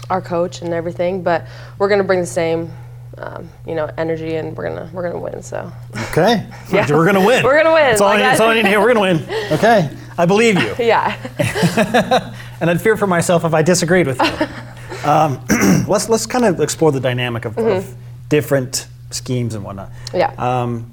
our 0.10 0.22
coach 0.22 0.62
and 0.62 0.74
everything. 0.74 1.22
But 1.24 1.46
we're 1.78 1.90
gonna 1.90 2.04
bring 2.04 2.20
the 2.22 2.26
same 2.26 2.72
um, 3.18 3.50
you 3.68 3.76
know, 3.76 3.90
energy, 3.98 4.36
and 4.36 4.56
we're 4.56 4.68
gonna 4.70 4.90
we're 4.94 5.04
gonna 5.04 5.20
win. 5.20 5.44
So 5.44 5.72
Okay. 6.12 6.46
Yeah. 6.72 6.88
We're 6.90 7.04
going 7.04 7.16
to 7.16 7.26
win. 7.26 7.44
We're 7.44 7.58
gonna 7.62 7.74
win. 7.74 7.90
That's 7.90 8.02
all, 8.02 8.08
Like 8.10 8.20
I, 8.20 8.22
that's 8.22 8.40
all 8.40 8.50
I 8.50 8.54
need 8.56 8.62
to 8.64 8.70
hear. 8.70 8.80
We're 8.80 8.94
going 8.94 9.18
to 9.20 9.26
win. 9.26 9.52
Okay. 9.52 9.90
I 10.18 10.26
believe 10.26 10.58
you. 10.62 10.74
yeah, 10.80 11.16
And 12.62 12.70
I'd 12.70 12.82
fear 12.82 12.96
for 12.96 13.08
myself 13.08 13.44
if 13.44 13.54
I 13.54 13.62
disagreed 13.62 14.08
with 14.08 14.20
you. 14.22 15.10
um, 15.10 15.44
let's 15.88 16.08
let's 16.10 16.26
kind 16.26 16.46
of 16.46 16.60
explore 16.62 16.92
the 16.92 17.00
dynamic 17.00 17.46
of, 17.46 17.58
of 17.58 17.94
different 18.30 18.88
schemes 19.10 19.56
and 19.56 19.64
whatnot. 19.66 19.90
Mm-hmm. 20.08 20.18
yeah, 20.18 20.34
Um, 20.62 20.92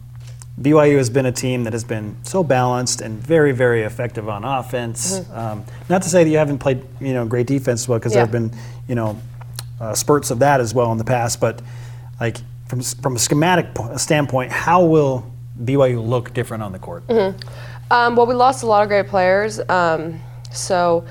BYU 0.61 0.97
has 0.97 1.09
been 1.11 1.27
a 1.27 1.33
team 1.33 1.65
that 1.65 1.73
has 1.73 1.85
been 1.85 2.17
so 2.23 2.43
balanced 2.43 3.01
and 3.01 3.19
very, 3.19 3.53
very 3.53 3.83
effective 3.83 4.29
on 4.29 4.45
offense. 4.45 5.21
Um, 5.33 5.65
not 5.89 6.03
to 6.03 6.09
say 6.09 6.25
that 6.25 6.31
you 6.31 6.39
haven't 6.39 6.59
played, 6.59 6.83
you 7.01 7.13
know, 7.15 7.25
great 7.27 7.47
defense 7.47 7.83
as 7.83 7.89
well, 7.89 7.99
because 7.99 8.13
Mm-hmm. 8.13 8.19
Yeah. 8.35 8.41
there 8.41 8.41
have 8.49 8.51
been, 8.53 8.61
you 8.89 8.95
know, 8.97 9.21
uh, 9.81 9.95
spurts 9.95 10.31
of 10.33 10.41
that 10.41 10.61
as 10.61 10.75
well 10.75 10.91
in 10.93 10.99
the 10.99 11.05
past. 11.05 11.41
But 11.41 11.63
like 12.21 12.39
from 12.67 12.81
from 12.83 13.15
a 13.17 13.19
schematic 13.19 13.67
standpoint, 13.97 14.51
how 14.51 14.85
will 14.85 15.31
BYU 15.63 16.05
look 16.07 16.35
different 16.35 16.63
on 16.65 16.73
the 16.73 16.79
court? 16.81 17.05
Um, 17.91 18.17
well, 18.17 18.27
we 18.27 18.35
lost 18.35 18.65
a 18.65 18.67
lot 18.67 18.83
of 18.83 18.89
great 18.89 19.07
players, 19.07 19.61
um, 19.71 20.21
so 20.53 21.07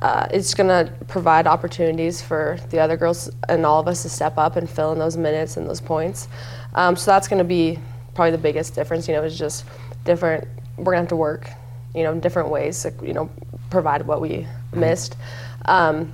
uh, 0.00 0.26
it's 0.32 0.54
going 0.54 0.68
to 0.68 0.90
provide 1.04 1.46
opportunities 1.46 2.20
for 2.20 2.58
the 2.70 2.80
other 2.80 2.96
girls 2.96 3.30
and 3.48 3.64
all 3.64 3.78
of 3.78 3.86
us 3.86 4.02
to 4.02 4.08
step 4.08 4.36
up 4.38 4.56
and 4.56 4.68
fill 4.68 4.90
in 4.92 4.98
those 4.98 5.16
minutes 5.16 5.56
and 5.56 5.68
those 5.68 5.80
points. 5.80 6.26
Um, 6.74 6.96
so 6.96 7.10
that's 7.12 7.28
going 7.28 7.38
to 7.38 7.44
be 7.44 7.78
probably 8.20 8.32
the 8.32 8.42
biggest 8.42 8.74
difference. 8.74 9.08
You 9.08 9.14
know, 9.14 9.22
is 9.22 9.38
just 9.38 9.64
different. 10.04 10.46
We're 10.76 10.92
going 10.92 10.96
to 10.96 11.00
have 11.04 11.08
to 11.08 11.16
work, 11.16 11.48
you 11.94 12.02
know, 12.02 12.12
in 12.12 12.20
different 12.20 12.50
ways 12.50 12.82
to 12.82 12.92
you 13.02 13.14
know 13.14 13.30
provide 13.70 14.06
what 14.06 14.20
we 14.20 14.46
missed. 14.74 15.16
Um, 15.64 16.12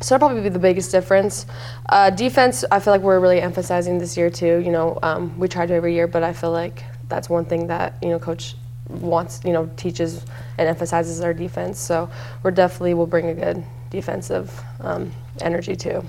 so 0.00 0.14
that'll 0.14 0.28
probably 0.28 0.44
be 0.44 0.48
the 0.48 0.60
biggest 0.60 0.92
difference. 0.92 1.46
Uh, 1.88 2.10
defense, 2.10 2.64
I 2.70 2.78
feel 2.78 2.92
like 2.92 3.00
we're 3.02 3.18
really 3.18 3.40
emphasizing 3.40 3.98
this 3.98 4.16
year 4.16 4.30
too. 4.30 4.62
You 4.64 4.70
know, 4.70 5.00
um, 5.02 5.36
we 5.40 5.48
try 5.48 5.66
to 5.66 5.74
every 5.74 5.92
year, 5.92 6.06
but 6.06 6.22
I 6.22 6.32
feel 6.32 6.52
like 6.52 6.84
that's 7.08 7.28
one 7.28 7.44
thing 7.44 7.66
that 7.66 7.94
you 8.00 8.10
know 8.10 8.20
coach 8.20 8.54
wants, 8.88 9.40
you 9.44 9.52
know, 9.52 9.68
teaches 9.76 10.24
and 10.56 10.68
emphasizes 10.68 11.20
our 11.20 11.34
defense. 11.34 11.80
So 11.80 12.08
we're 12.44 12.52
definitely 12.52 12.94
will 12.94 13.08
bring 13.08 13.26
a 13.26 13.34
good 13.34 13.64
defensive 13.90 14.48
um, 14.78 15.10
energy 15.40 15.74
too. 15.74 16.04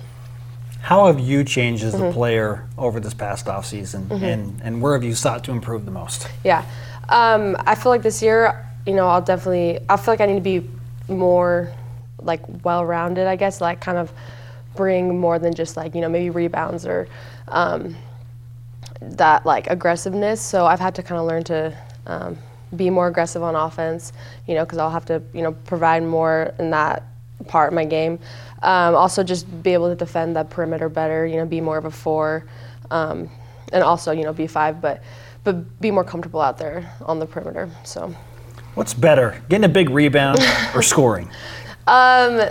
How 0.81 1.07
have 1.07 1.19
you 1.19 1.43
changed 1.43 1.83
as 1.83 1.93
Mm-hmm. 1.93 2.03
a 2.05 2.11
player 2.13 2.65
over 2.77 2.99
this 2.99 3.13
past 3.13 3.45
offseason, 3.45 4.09
and, 4.11 4.59
and 4.63 4.81
where 4.81 4.93
have 4.93 5.03
you 5.03 5.13
sought 5.13 5.43
to 5.45 5.51
improve 5.51 5.85
the 5.85 5.91
most? 5.91 6.27
Yeah, 6.43 6.65
um, 7.09 7.55
I 7.67 7.75
feel 7.75 7.91
like 7.91 8.01
this 8.01 8.21
year, 8.21 8.65
you 8.85 8.93
know, 8.93 9.07
I'll 9.07 9.21
definitely. 9.21 9.79
I 9.87 9.95
feel 9.97 10.13
like 10.13 10.21
I 10.21 10.25
need 10.25 10.43
to 10.43 10.61
be 10.61 10.67
more 11.07 11.71
like 12.19 12.41
well-rounded. 12.63 13.27
I 13.27 13.35
guess 13.35 13.61
like 13.61 13.79
kind 13.79 13.97
of 13.97 14.11
bring 14.75 15.19
more 15.19 15.37
than 15.37 15.53
just 15.53 15.77
like 15.77 15.93
you 15.93 16.01
know 16.01 16.09
maybe 16.09 16.29
rebounds 16.29 16.85
or 16.85 17.07
um, 17.49 17.95
that 19.01 19.45
like 19.45 19.67
aggressiveness. 19.67 20.41
So 20.41 20.65
I've 20.65 20.79
had 20.79 20.95
to 20.95 21.03
kind 21.03 21.19
of 21.19 21.27
learn 21.27 21.43
to 21.45 21.77
um, 22.07 22.37
be 22.75 22.89
more 22.89 23.07
aggressive 23.07 23.43
on 23.43 23.55
offense. 23.55 24.13
You 24.47 24.55
know, 24.55 24.65
because 24.65 24.79
I'll 24.79 24.89
have 24.91 25.05
to 25.05 25.21
you 25.33 25.43
know 25.43 25.51
provide 25.51 26.03
more 26.03 26.53
in 26.57 26.71
that 26.71 27.03
part 27.47 27.67
of 27.69 27.73
my 27.75 27.85
game. 27.85 28.17
Um, 28.61 28.95
also, 28.95 29.23
just 29.23 29.63
be 29.63 29.73
able 29.73 29.89
to 29.89 29.95
defend 29.95 30.35
the 30.35 30.43
perimeter 30.43 30.89
better. 30.89 31.25
You 31.25 31.37
know, 31.37 31.45
be 31.45 31.61
more 31.61 31.77
of 31.77 31.85
a 31.85 31.91
four, 31.91 32.45
um, 32.91 33.29
and 33.73 33.83
also 33.83 34.11
you 34.11 34.23
know 34.23 34.33
be 34.33 34.47
five, 34.47 34.81
but 34.81 35.01
but 35.43 35.81
be 35.81 35.91
more 35.91 36.03
comfortable 36.03 36.41
out 36.41 36.57
there 36.57 36.93
on 37.05 37.19
the 37.19 37.25
perimeter. 37.25 37.69
So. 37.83 38.13
What's 38.73 38.93
better, 38.93 39.43
getting 39.49 39.65
a 39.65 39.69
big 39.69 39.89
rebound 39.89 40.39
or 40.75 40.81
scoring? 40.81 41.29
Um, 41.87 42.41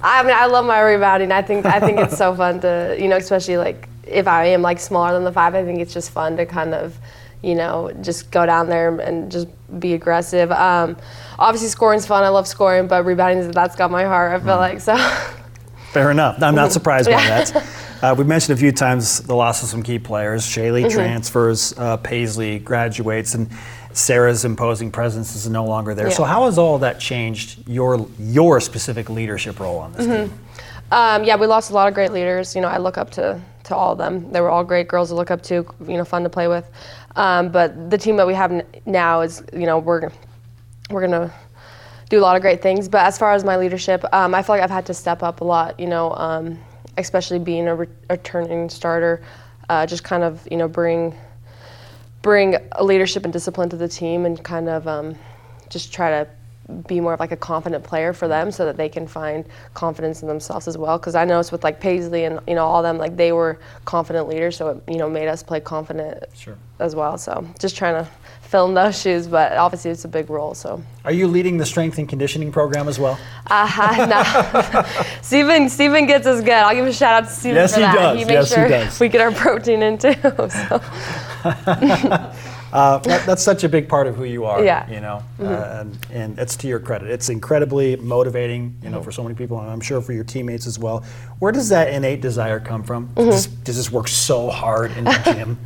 I 0.00 0.22
mean, 0.22 0.34
I 0.34 0.46
love 0.46 0.64
my 0.64 0.80
rebounding. 0.80 1.32
I 1.32 1.42
think 1.42 1.66
I 1.66 1.80
think 1.80 1.98
it's 1.98 2.16
so 2.16 2.34
fun 2.34 2.60
to, 2.60 2.96
you 2.98 3.08
know, 3.08 3.16
especially 3.16 3.56
like 3.56 3.88
if 4.06 4.28
I 4.28 4.46
am 4.46 4.62
like 4.62 4.78
smaller 4.78 5.12
than 5.12 5.24
the 5.24 5.32
five. 5.32 5.54
I 5.54 5.64
think 5.64 5.80
it's 5.80 5.92
just 5.92 6.10
fun 6.10 6.36
to 6.36 6.46
kind 6.46 6.74
of, 6.74 6.96
you 7.42 7.56
know, 7.56 7.90
just 8.02 8.30
go 8.30 8.46
down 8.46 8.68
there 8.68 8.96
and 9.00 9.32
just 9.32 9.48
be 9.80 9.94
aggressive. 9.94 10.52
Um, 10.52 10.96
obviously, 11.38 11.68
scoring's 11.68 12.06
fun. 12.06 12.22
I 12.22 12.28
love 12.28 12.46
scoring, 12.46 12.86
but 12.86 13.04
rebounding 13.04 13.50
that's 13.50 13.74
got 13.74 13.90
my 13.90 14.04
heart. 14.04 14.40
I 14.40 14.44
feel 14.44 14.56
like 14.56 14.80
so. 14.80 14.94
Fair 15.92 16.10
enough. 16.10 16.42
I'm 16.42 16.54
not 16.54 16.72
surprised 16.78 17.10
by 17.10 17.16
that. 17.22 17.64
Uh, 18.00 18.14
we 18.16 18.22
mentioned 18.22 18.56
a 18.56 18.60
few 18.60 18.70
times 18.70 19.18
the 19.22 19.34
loss 19.34 19.60
of 19.64 19.68
some 19.68 19.82
key 19.82 19.98
players. 19.98 20.44
Shaylee 20.44 20.84
Mm-hmm. 20.84 20.94
transfers, 20.94 21.76
uh, 21.76 21.96
Paisley 21.96 22.60
graduates, 22.60 23.34
and 23.34 23.50
Sarah's 23.92 24.44
imposing 24.44 24.92
presence 24.92 25.34
is 25.34 25.48
no 25.48 25.64
longer 25.64 25.96
there. 25.96 26.06
Yeah. 26.06 26.12
So 26.14 26.22
how 26.22 26.44
has 26.44 26.58
all 26.58 26.78
that 26.78 27.00
changed 27.00 27.66
your 27.68 28.06
your 28.20 28.60
specific 28.60 29.10
leadership 29.10 29.58
role 29.58 29.78
on 29.80 29.92
this 29.94 30.06
Mm-hmm. 30.06 30.28
team? 30.28 30.38
Um, 30.92 31.24
yeah, 31.24 31.34
we 31.34 31.48
lost 31.48 31.72
a 31.72 31.74
lot 31.74 31.88
of 31.88 31.94
great 31.94 32.12
leaders. 32.12 32.54
You 32.54 32.60
know, 32.60 32.68
I 32.68 32.78
look 32.78 32.98
up 32.98 33.10
to, 33.18 33.40
to 33.64 33.74
all 33.74 33.90
of 33.90 33.98
them. 33.98 34.30
They 34.30 34.40
were 34.40 34.48
all 34.50 34.62
great 34.62 34.86
girls 34.86 35.08
to 35.08 35.16
look 35.16 35.32
up 35.32 35.42
to. 35.42 35.66
You 35.84 35.96
know, 35.96 36.04
fun 36.04 36.22
to 36.22 36.30
play 36.30 36.46
with. 36.46 36.70
Um, 37.16 37.48
but 37.48 37.90
the 37.90 37.98
team 37.98 38.16
that 38.18 38.28
we 38.28 38.34
have 38.34 38.52
n- 38.52 38.62
now 38.86 39.22
is, 39.22 39.42
you 39.52 39.66
know, 39.66 39.80
we're 39.80 40.08
we're 40.88 41.00
gonna 41.00 41.34
do 42.08 42.18
a 42.18 42.22
lot 42.22 42.36
of 42.36 42.42
great 42.42 42.62
things. 42.62 42.88
But 42.88 43.04
as 43.04 43.18
far 43.18 43.32
as 43.32 43.44
my 43.44 43.56
leadership, 43.56 44.04
um, 44.12 44.34
I 44.34 44.42
feel 44.42 44.56
like 44.56 44.62
I've 44.62 44.70
had 44.70 44.86
to 44.86 44.94
step 44.94 45.22
up 45.22 45.40
a 45.40 45.44
lot. 45.44 45.78
You 45.78 45.86
know, 45.86 46.12
um, 46.14 46.58
especially 46.96 47.38
being 47.38 47.68
a 47.68 47.74
re- 47.74 47.88
returning 48.10 48.68
starter, 48.68 49.22
uh, 49.68 49.86
just 49.86 50.04
kind 50.04 50.22
of 50.22 50.46
you 50.50 50.56
know 50.56 50.68
bring 50.68 51.14
bring 52.22 52.56
leadership 52.80 53.24
and 53.24 53.32
discipline 53.32 53.68
to 53.70 53.76
the 53.76 53.88
team 53.88 54.26
and 54.26 54.42
kind 54.42 54.68
of 54.68 54.86
um, 54.88 55.14
just 55.68 55.92
try 55.92 56.10
to 56.10 56.28
be 56.86 57.00
more 57.00 57.14
of 57.14 57.20
like 57.20 57.32
a 57.32 57.36
confident 57.36 57.82
player 57.82 58.12
for 58.12 58.28
them 58.28 58.50
so 58.52 58.66
that 58.66 58.76
they 58.76 58.90
can 58.90 59.06
find 59.06 59.46
confidence 59.72 60.20
in 60.20 60.28
themselves 60.28 60.68
as 60.68 60.76
well 60.76 60.98
because 60.98 61.14
i 61.14 61.24
noticed 61.24 61.50
with 61.50 61.64
like 61.64 61.80
paisley 61.80 62.24
and 62.24 62.40
you 62.46 62.54
know 62.54 62.66
all 62.66 62.82
them 62.82 62.98
like 62.98 63.16
they 63.16 63.32
were 63.32 63.58
confident 63.86 64.28
leaders 64.28 64.54
so 64.56 64.68
it 64.68 64.82
you 64.86 64.98
know 64.98 65.08
made 65.08 65.28
us 65.28 65.42
play 65.42 65.60
confident 65.60 66.22
Sure. 66.34 66.56
as 66.78 66.94
well 66.94 67.16
so 67.16 67.46
just 67.58 67.74
trying 67.74 67.94
to 68.04 68.10
fill 68.42 68.66
in 68.68 68.74
those 68.74 69.00
shoes 69.00 69.26
but 69.26 69.52
obviously 69.52 69.90
it's 69.90 70.04
a 70.04 70.08
big 70.08 70.28
role 70.28 70.52
so 70.54 70.82
Are 71.06 71.12
you 71.12 71.26
leading 71.26 71.56
the 71.56 71.64
strength 71.64 71.96
and 71.96 72.06
conditioning 72.08 72.52
program 72.52 72.86
as 72.86 72.98
well? 72.98 73.18
uh-huh 73.46 74.04
no. 74.06 74.84
Steven, 75.22 75.68
Steven 75.70 76.06
gets 76.06 76.26
us 76.26 76.40
good. 76.40 76.50
I'll 76.52 76.74
give 76.74 76.86
a 76.86 76.92
shout 76.92 77.22
out 77.24 77.28
to 77.28 77.34
Steven 77.34 77.56
Yes, 77.56 77.72
for 77.74 77.80
he 77.80 77.82
that. 77.86 77.94
does. 77.94 78.18
He 78.18 78.24
makes 78.24 78.50
Yes, 78.50 78.54
he 78.54 78.68
does. 78.68 79.00
we 79.00 79.08
get 79.08 79.20
our 79.22 79.32
protein 79.32 79.82
in 79.82 79.96
too. 79.98 80.14
So. 80.50 80.80
Uh, 82.72 82.98
that, 82.98 83.24
that's 83.24 83.42
such 83.42 83.64
a 83.64 83.68
big 83.68 83.88
part 83.88 84.06
of 84.06 84.14
who 84.16 84.24
you 84.24 84.44
are. 84.44 84.62
Yeah. 84.62 84.82
Mm-hmm. 84.84 84.92
You 84.94 85.00
know, 85.00 85.22
uh, 85.40 85.78
and, 85.80 85.98
and 86.12 86.38
it's 86.38 86.54
to 86.56 86.68
your 86.68 86.78
credit. 86.80 87.10
It's 87.10 87.28
incredibly 87.30 87.96
motivating. 87.96 88.62
You 88.64 88.68
Mm-hmm. 88.88 88.92
know, 88.92 89.02
for 89.02 89.10
so 89.12 89.22
many 89.22 89.34
people, 89.34 89.58
and 89.60 89.70
I'm 89.70 89.80
sure 89.80 90.00
for 90.00 90.12
your 90.12 90.24
teammates 90.24 90.66
as 90.66 90.78
well. 90.78 91.04
Where 91.38 91.52
does 91.52 91.68
that 91.70 91.92
innate 91.92 92.20
desire 92.20 92.60
come 92.60 92.82
from? 92.82 93.08
Mm-hmm. 93.08 93.30
Does, 93.30 93.46
does 93.46 93.76
this 93.76 93.90
work 93.90 94.08
so 94.08 94.50
hard 94.50 94.92
in 94.96 95.04
the 95.04 95.20
gym? 95.24 95.58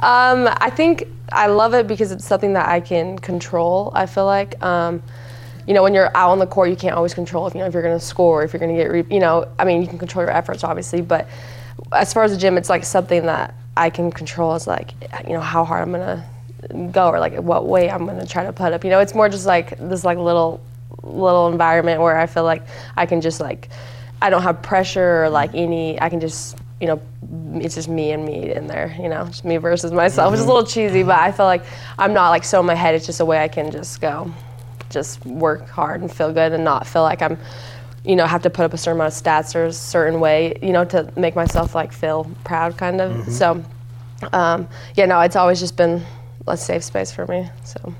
Um, 0.00 0.48
I 0.60 0.70
think 0.70 1.04
I 1.32 1.46
love 1.46 1.72
it 1.74 1.86
because 1.86 2.12
it's 2.12 2.24
something 2.26 2.52
that 2.54 2.68
I 2.68 2.80
can 2.80 3.18
control. 3.18 3.90
I 3.94 4.06
feel 4.06 4.26
like, 4.26 4.62
um, 4.62 5.02
you 5.66 5.72
know, 5.72 5.82
when 5.82 5.94
you're 5.94 6.14
out 6.14 6.30
on 6.30 6.38
the 6.38 6.46
court, 6.46 6.68
you 6.68 6.76
can't 6.76 6.94
always 6.94 7.14
control 7.14 7.46
if 7.46 7.54
you 7.54 7.60
know 7.60 7.66
if 7.66 7.72
you're 7.72 7.82
going 7.82 7.98
to 7.98 8.04
score, 8.04 8.42
if 8.42 8.52
you're 8.52 8.60
going 8.60 8.76
to 8.76 8.82
get, 8.82 8.90
re- 8.90 9.06
you 9.10 9.20
know, 9.20 9.48
I 9.58 9.64
mean, 9.64 9.80
you 9.80 9.88
can 9.88 9.98
control 9.98 10.22
your 10.24 10.30
efforts 10.32 10.62
obviously, 10.62 11.00
but 11.00 11.26
as 11.92 12.12
far 12.12 12.22
as 12.24 12.32
the 12.32 12.38
gym, 12.38 12.58
it's 12.58 12.68
like 12.68 12.84
something 12.84 13.24
that 13.26 13.54
I 13.76 13.88
can 13.90 14.10
control 14.12 14.54
is 14.54 14.66
like, 14.66 14.92
you 15.26 15.32
know, 15.32 15.40
how 15.40 15.64
hard 15.64 15.82
I'm 15.82 15.92
going 15.92 16.06
to 16.06 16.24
go 16.92 17.08
or 17.08 17.20
like 17.20 17.34
what 17.36 17.66
weight 17.66 17.90
I'm 17.90 18.04
going 18.06 18.18
to 18.18 18.26
try 18.26 18.44
to 18.44 18.52
put 18.52 18.72
up. 18.72 18.84
You 18.84 18.90
know, 18.90 19.00
it's 19.00 19.14
more 19.14 19.28
just 19.28 19.46
like 19.46 19.78
this 19.78 20.04
like 20.04 20.18
little 20.18 20.60
little 21.02 21.48
environment 21.48 22.00
where 22.00 22.16
I 22.16 22.26
feel 22.26 22.44
like 22.44 22.62
I 22.96 23.06
can 23.06 23.20
just 23.20 23.40
like 23.40 23.68
I 24.22 24.30
don't 24.30 24.42
have 24.42 24.62
pressure 24.62 25.24
or 25.24 25.30
like 25.30 25.50
mm-hmm. 25.50 25.58
any 25.58 26.00
I 26.00 26.08
can 26.08 26.20
just 26.20 26.56
you 26.80 26.86
know 26.86 27.00
it's 27.54 27.74
just 27.74 27.88
me 27.88 28.12
and 28.12 28.24
me 28.24 28.52
in 28.52 28.66
there 28.66 28.94
you 28.98 29.08
know 29.08 29.26
just 29.26 29.44
me 29.44 29.56
versus 29.58 29.92
myself. 29.92 30.30
Which 30.30 30.38
is 30.38 30.44
a 30.44 30.48
mm-hmm. 30.48 30.54
little 30.54 30.68
cheesy 30.68 31.02
but 31.02 31.18
I 31.18 31.32
feel 31.32 31.46
like 31.46 31.64
I'm 31.98 32.12
not 32.12 32.30
like 32.30 32.44
so 32.44 32.60
in 32.60 32.66
my 32.66 32.74
head 32.74 32.94
it's 32.94 33.06
just 33.06 33.20
a 33.20 33.24
way 33.24 33.42
I 33.42 33.48
can 33.48 33.70
just 33.70 34.00
go 34.00 34.32
just 34.90 35.24
work 35.26 35.68
hard 35.68 36.00
and 36.00 36.12
feel 36.12 36.32
good 36.32 36.52
and 36.52 36.64
not 36.64 36.86
feel 36.86 37.02
like 37.02 37.20
I'm 37.22 37.38
you 38.04 38.16
know 38.16 38.26
have 38.26 38.42
to 38.42 38.50
put 38.50 38.64
up 38.64 38.74
a 38.74 38.78
certain 38.78 38.98
amount 38.98 39.14
of 39.14 39.22
stats 39.22 39.54
or 39.54 39.66
a 39.66 39.72
certain 39.72 40.20
way 40.20 40.58
you 40.62 40.72
know 40.72 40.84
to 40.84 41.10
make 41.16 41.34
myself 41.34 41.74
like 41.74 41.92
feel 41.92 42.30
proud 42.44 42.76
kind 42.76 43.00
of. 43.00 43.12
Mm-hmm. 43.12 43.30
So 43.30 43.64
um, 44.32 44.68
yeah 44.94 45.06
no 45.06 45.20
it's 45.20 45.36
always 45.36 45.60
just 45.60 45.76
been 45.76 46.02
a 46.46 46.56
safe 46.56 46.84
space 46.84 47.10
for 47.12 47.26
me 47.26 47.48
so 47.64 47.94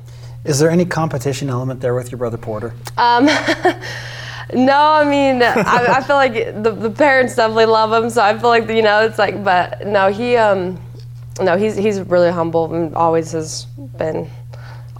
Is 0.45 0.59
there 0.59 0.71
any 0.71 0.85
competition 0.85 1.49
element 1.49 1.81
there 1.81 1.95
with 1.95 2.11
your 2.11 2.19
brother 2.19 2.37
Porter? 2.37 2.75
Um, 2.99 3.25
no, 4.53 4.79
I 4.79 5.05
mean, 5.05 5.43
I, 5.43 5.97
I 5.97 6.03
feel 6.03 6.17
like 6.17 6.35
the, 6.63 6.73
the 6.73 6.91
parents 6.91 7.35
definitely 7.35 7.67
love 7.67 7.93
him, 7.93 8.11
so 8.11 8.23
I 8.23 8.39
feel 8.39 8.51
like 8.51 8.69
you 8.69 8.83
know, 8.83 9.03
it's 9.05 9.19
like, 9.19 9.43
but 9.43 9.87
no, 9.87 10.13
he, 10.13 10.37
um, 10.37 10.79
no, 11.41 11.57
he's 11.57 11.77
he's 11.77 12.01
really 12.01 12.31
humble 12.31 12.73
and 12.75 12.95
always 12.95 13.33
has 13.33 13.65
been, 13.97 14.29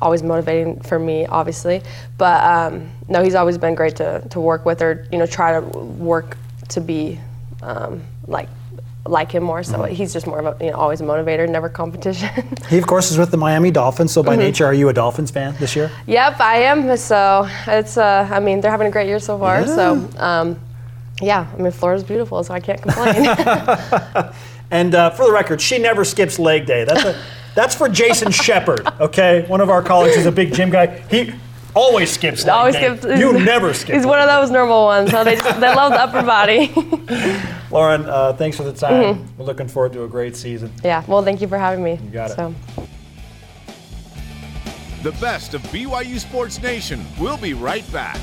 always 0.01 0.23
motivating 0.23 0.81
for 0.81 0.99
me, 0.99 1.27
obviously, 1.27 1.83
but 2.17 2.43
um, 2.43 2.91
no, 3.09 3.23
he's 3.23 3.35
always 3.35 3.59
been 3.59 3.75
great 3.75 3.97
to 3.97 4.27
to 4.31 4.41
work 4.41 4.65
with 4.65 4.81
or 4.81 5.07
you 5.13 5.19
know 5.19 5.27
try 5.27 5.53
to 5.53 5.61
work 5.61 6.37
to 6.71 6.81
be, 6.81 7.21
um, 7.63 8.03
like. 8.27 8.49
Like 9.07 9.33
him 9.33 9.43
more, 9.43 9.63
so 9.63 9.83
he's 9.83 10.15
just 10.15 10.27
more 10.27 10.39
of 10.39 10.47
a 10.61 10.65
you 10.65 10.71
know 10.71 10.79
always 10.79 11.03
a 11.03 11.05
motivator, 11.05 11.47
never 11.47 11.69
competition. 11.69 12.31
He, 12.71 12.79
of 12.79 12.87
course, 12.87 13.11
is 13.11 13.19
with 13.19 13.31
the 13.31 13.37
Miami 13.37 13.71
Dolphins. 13.71 14.13
So, 14.13 14.23
by 14.23 14.35
nature, 14.35 14.65
are 14.65 14.73
you 14.73 14.89
a 14.89 14.95
Dolphins 14.95 15.31
fan 15.31 15.55
this 15.61 15.77
year? 15.77 15.91
Yep, 16.07 16.41
I 16.41 16.57
am. 16.63 16.97
So 16.97 17.47
it's, 17.67 17.99
uh, 17.99 18.27
I 18.31 18.41
mean, 18.41 18.63
they're 18.63 18.71
having 18.71 18.87
a 18.87 18.91
great 18.91 19.07
year 19.07 19.19
so 19.19 19.39
far. 19.39 19.67
So, 19.67 20.09
um, 20.17 20.59
yeah, 21.21 21.47
I 21.53 21.61
mean, 21.61 21.71
Florida's 21.71 22.03
beautiful, 22.03 22.43
so 22.43 22.55
I 22.55 22.61
can't 22.61 22.81
complain. 22.81 23.27
And 24.71 24.95
uh, 24.95 25.11
for 25.11 25.25
the 25.25 25.31
record, 25.33 25.61
she 25.61 25.79
never 25.79 26.05
skips 26.05 26.39
leg 26.39 26.67
day. 26.67 26.85
That's 26.85 27.05
a, 27.05 27.23
that's 27.55 27.75
for 27.77 27.89
Jason 27.89 28.33
Shepard. 28.33 28.85
Okay, 28.99 29.45
one 29.47 29.61
of 29.61 29.71
our 29.71 29.83
colleagues 29.83 30.17
is 30.17 30.27
a 30.27 30.33
big 30.33 30.53
gym 30.53 30.71
guy. 30.71 30.99
He 31.09 31.33
always 31.75 32.11
skips 32.11 32.45
leg 32.45 32.53
Always 32.55 32.75
day. 32.75 32.97
skips. 32.97 33.19
You 33.19 33.33
never 33.33 33.75
skip. 33.75 33.95
He's 33.95 34.05
leg 34.05 34.11
one 34.11 34.21
of 34.21 34.29
those 34.29 34.51
normal 34.51 34.85
ones. 34.85 35.11
So 35.11 35.25
they, 35.25 35.37
just, 35.37 35.61
they 35.61 35.75
love 35.75 35.93
the 35.93 36.01
upper 36.01 36.23
body. 36.23 36.73
Lauren, 37.71 38.07
uh, 38.07 38.33
thanks 38.35 38.57
for 38.57 38.63
the 38.65 38.73
time. 38.73 39.17
Mm-hmm. 39.17 39.39
We're 39.39 39.47
looking 39.47 39.69
forward 39.69 39.93
to 39.95 40.05
a 40.05 40.09
great 40.09 40.37
season. 40.37 40.73
yeah, 40.83 41.05
well, 41.07 41.23
thank 41.23 41.41
you 41.41 41.49
for 41.49 41.59
having 41.59 41.83
me. 41.83 41.99
You 42.03 42.11
got 42.11 42.31
it. 42.31 42.37
So. 42.37 42.55
The 45.03 45.13
best 45.21 45.53
of 45.53 45.61
BYU 45.65 46.19
Sports 46.19 46.63
Nation 46.63 47.05
We'll 47.19 47.37
be 47.37 47.53
right 47.53 47.91
back. 47.93 48.19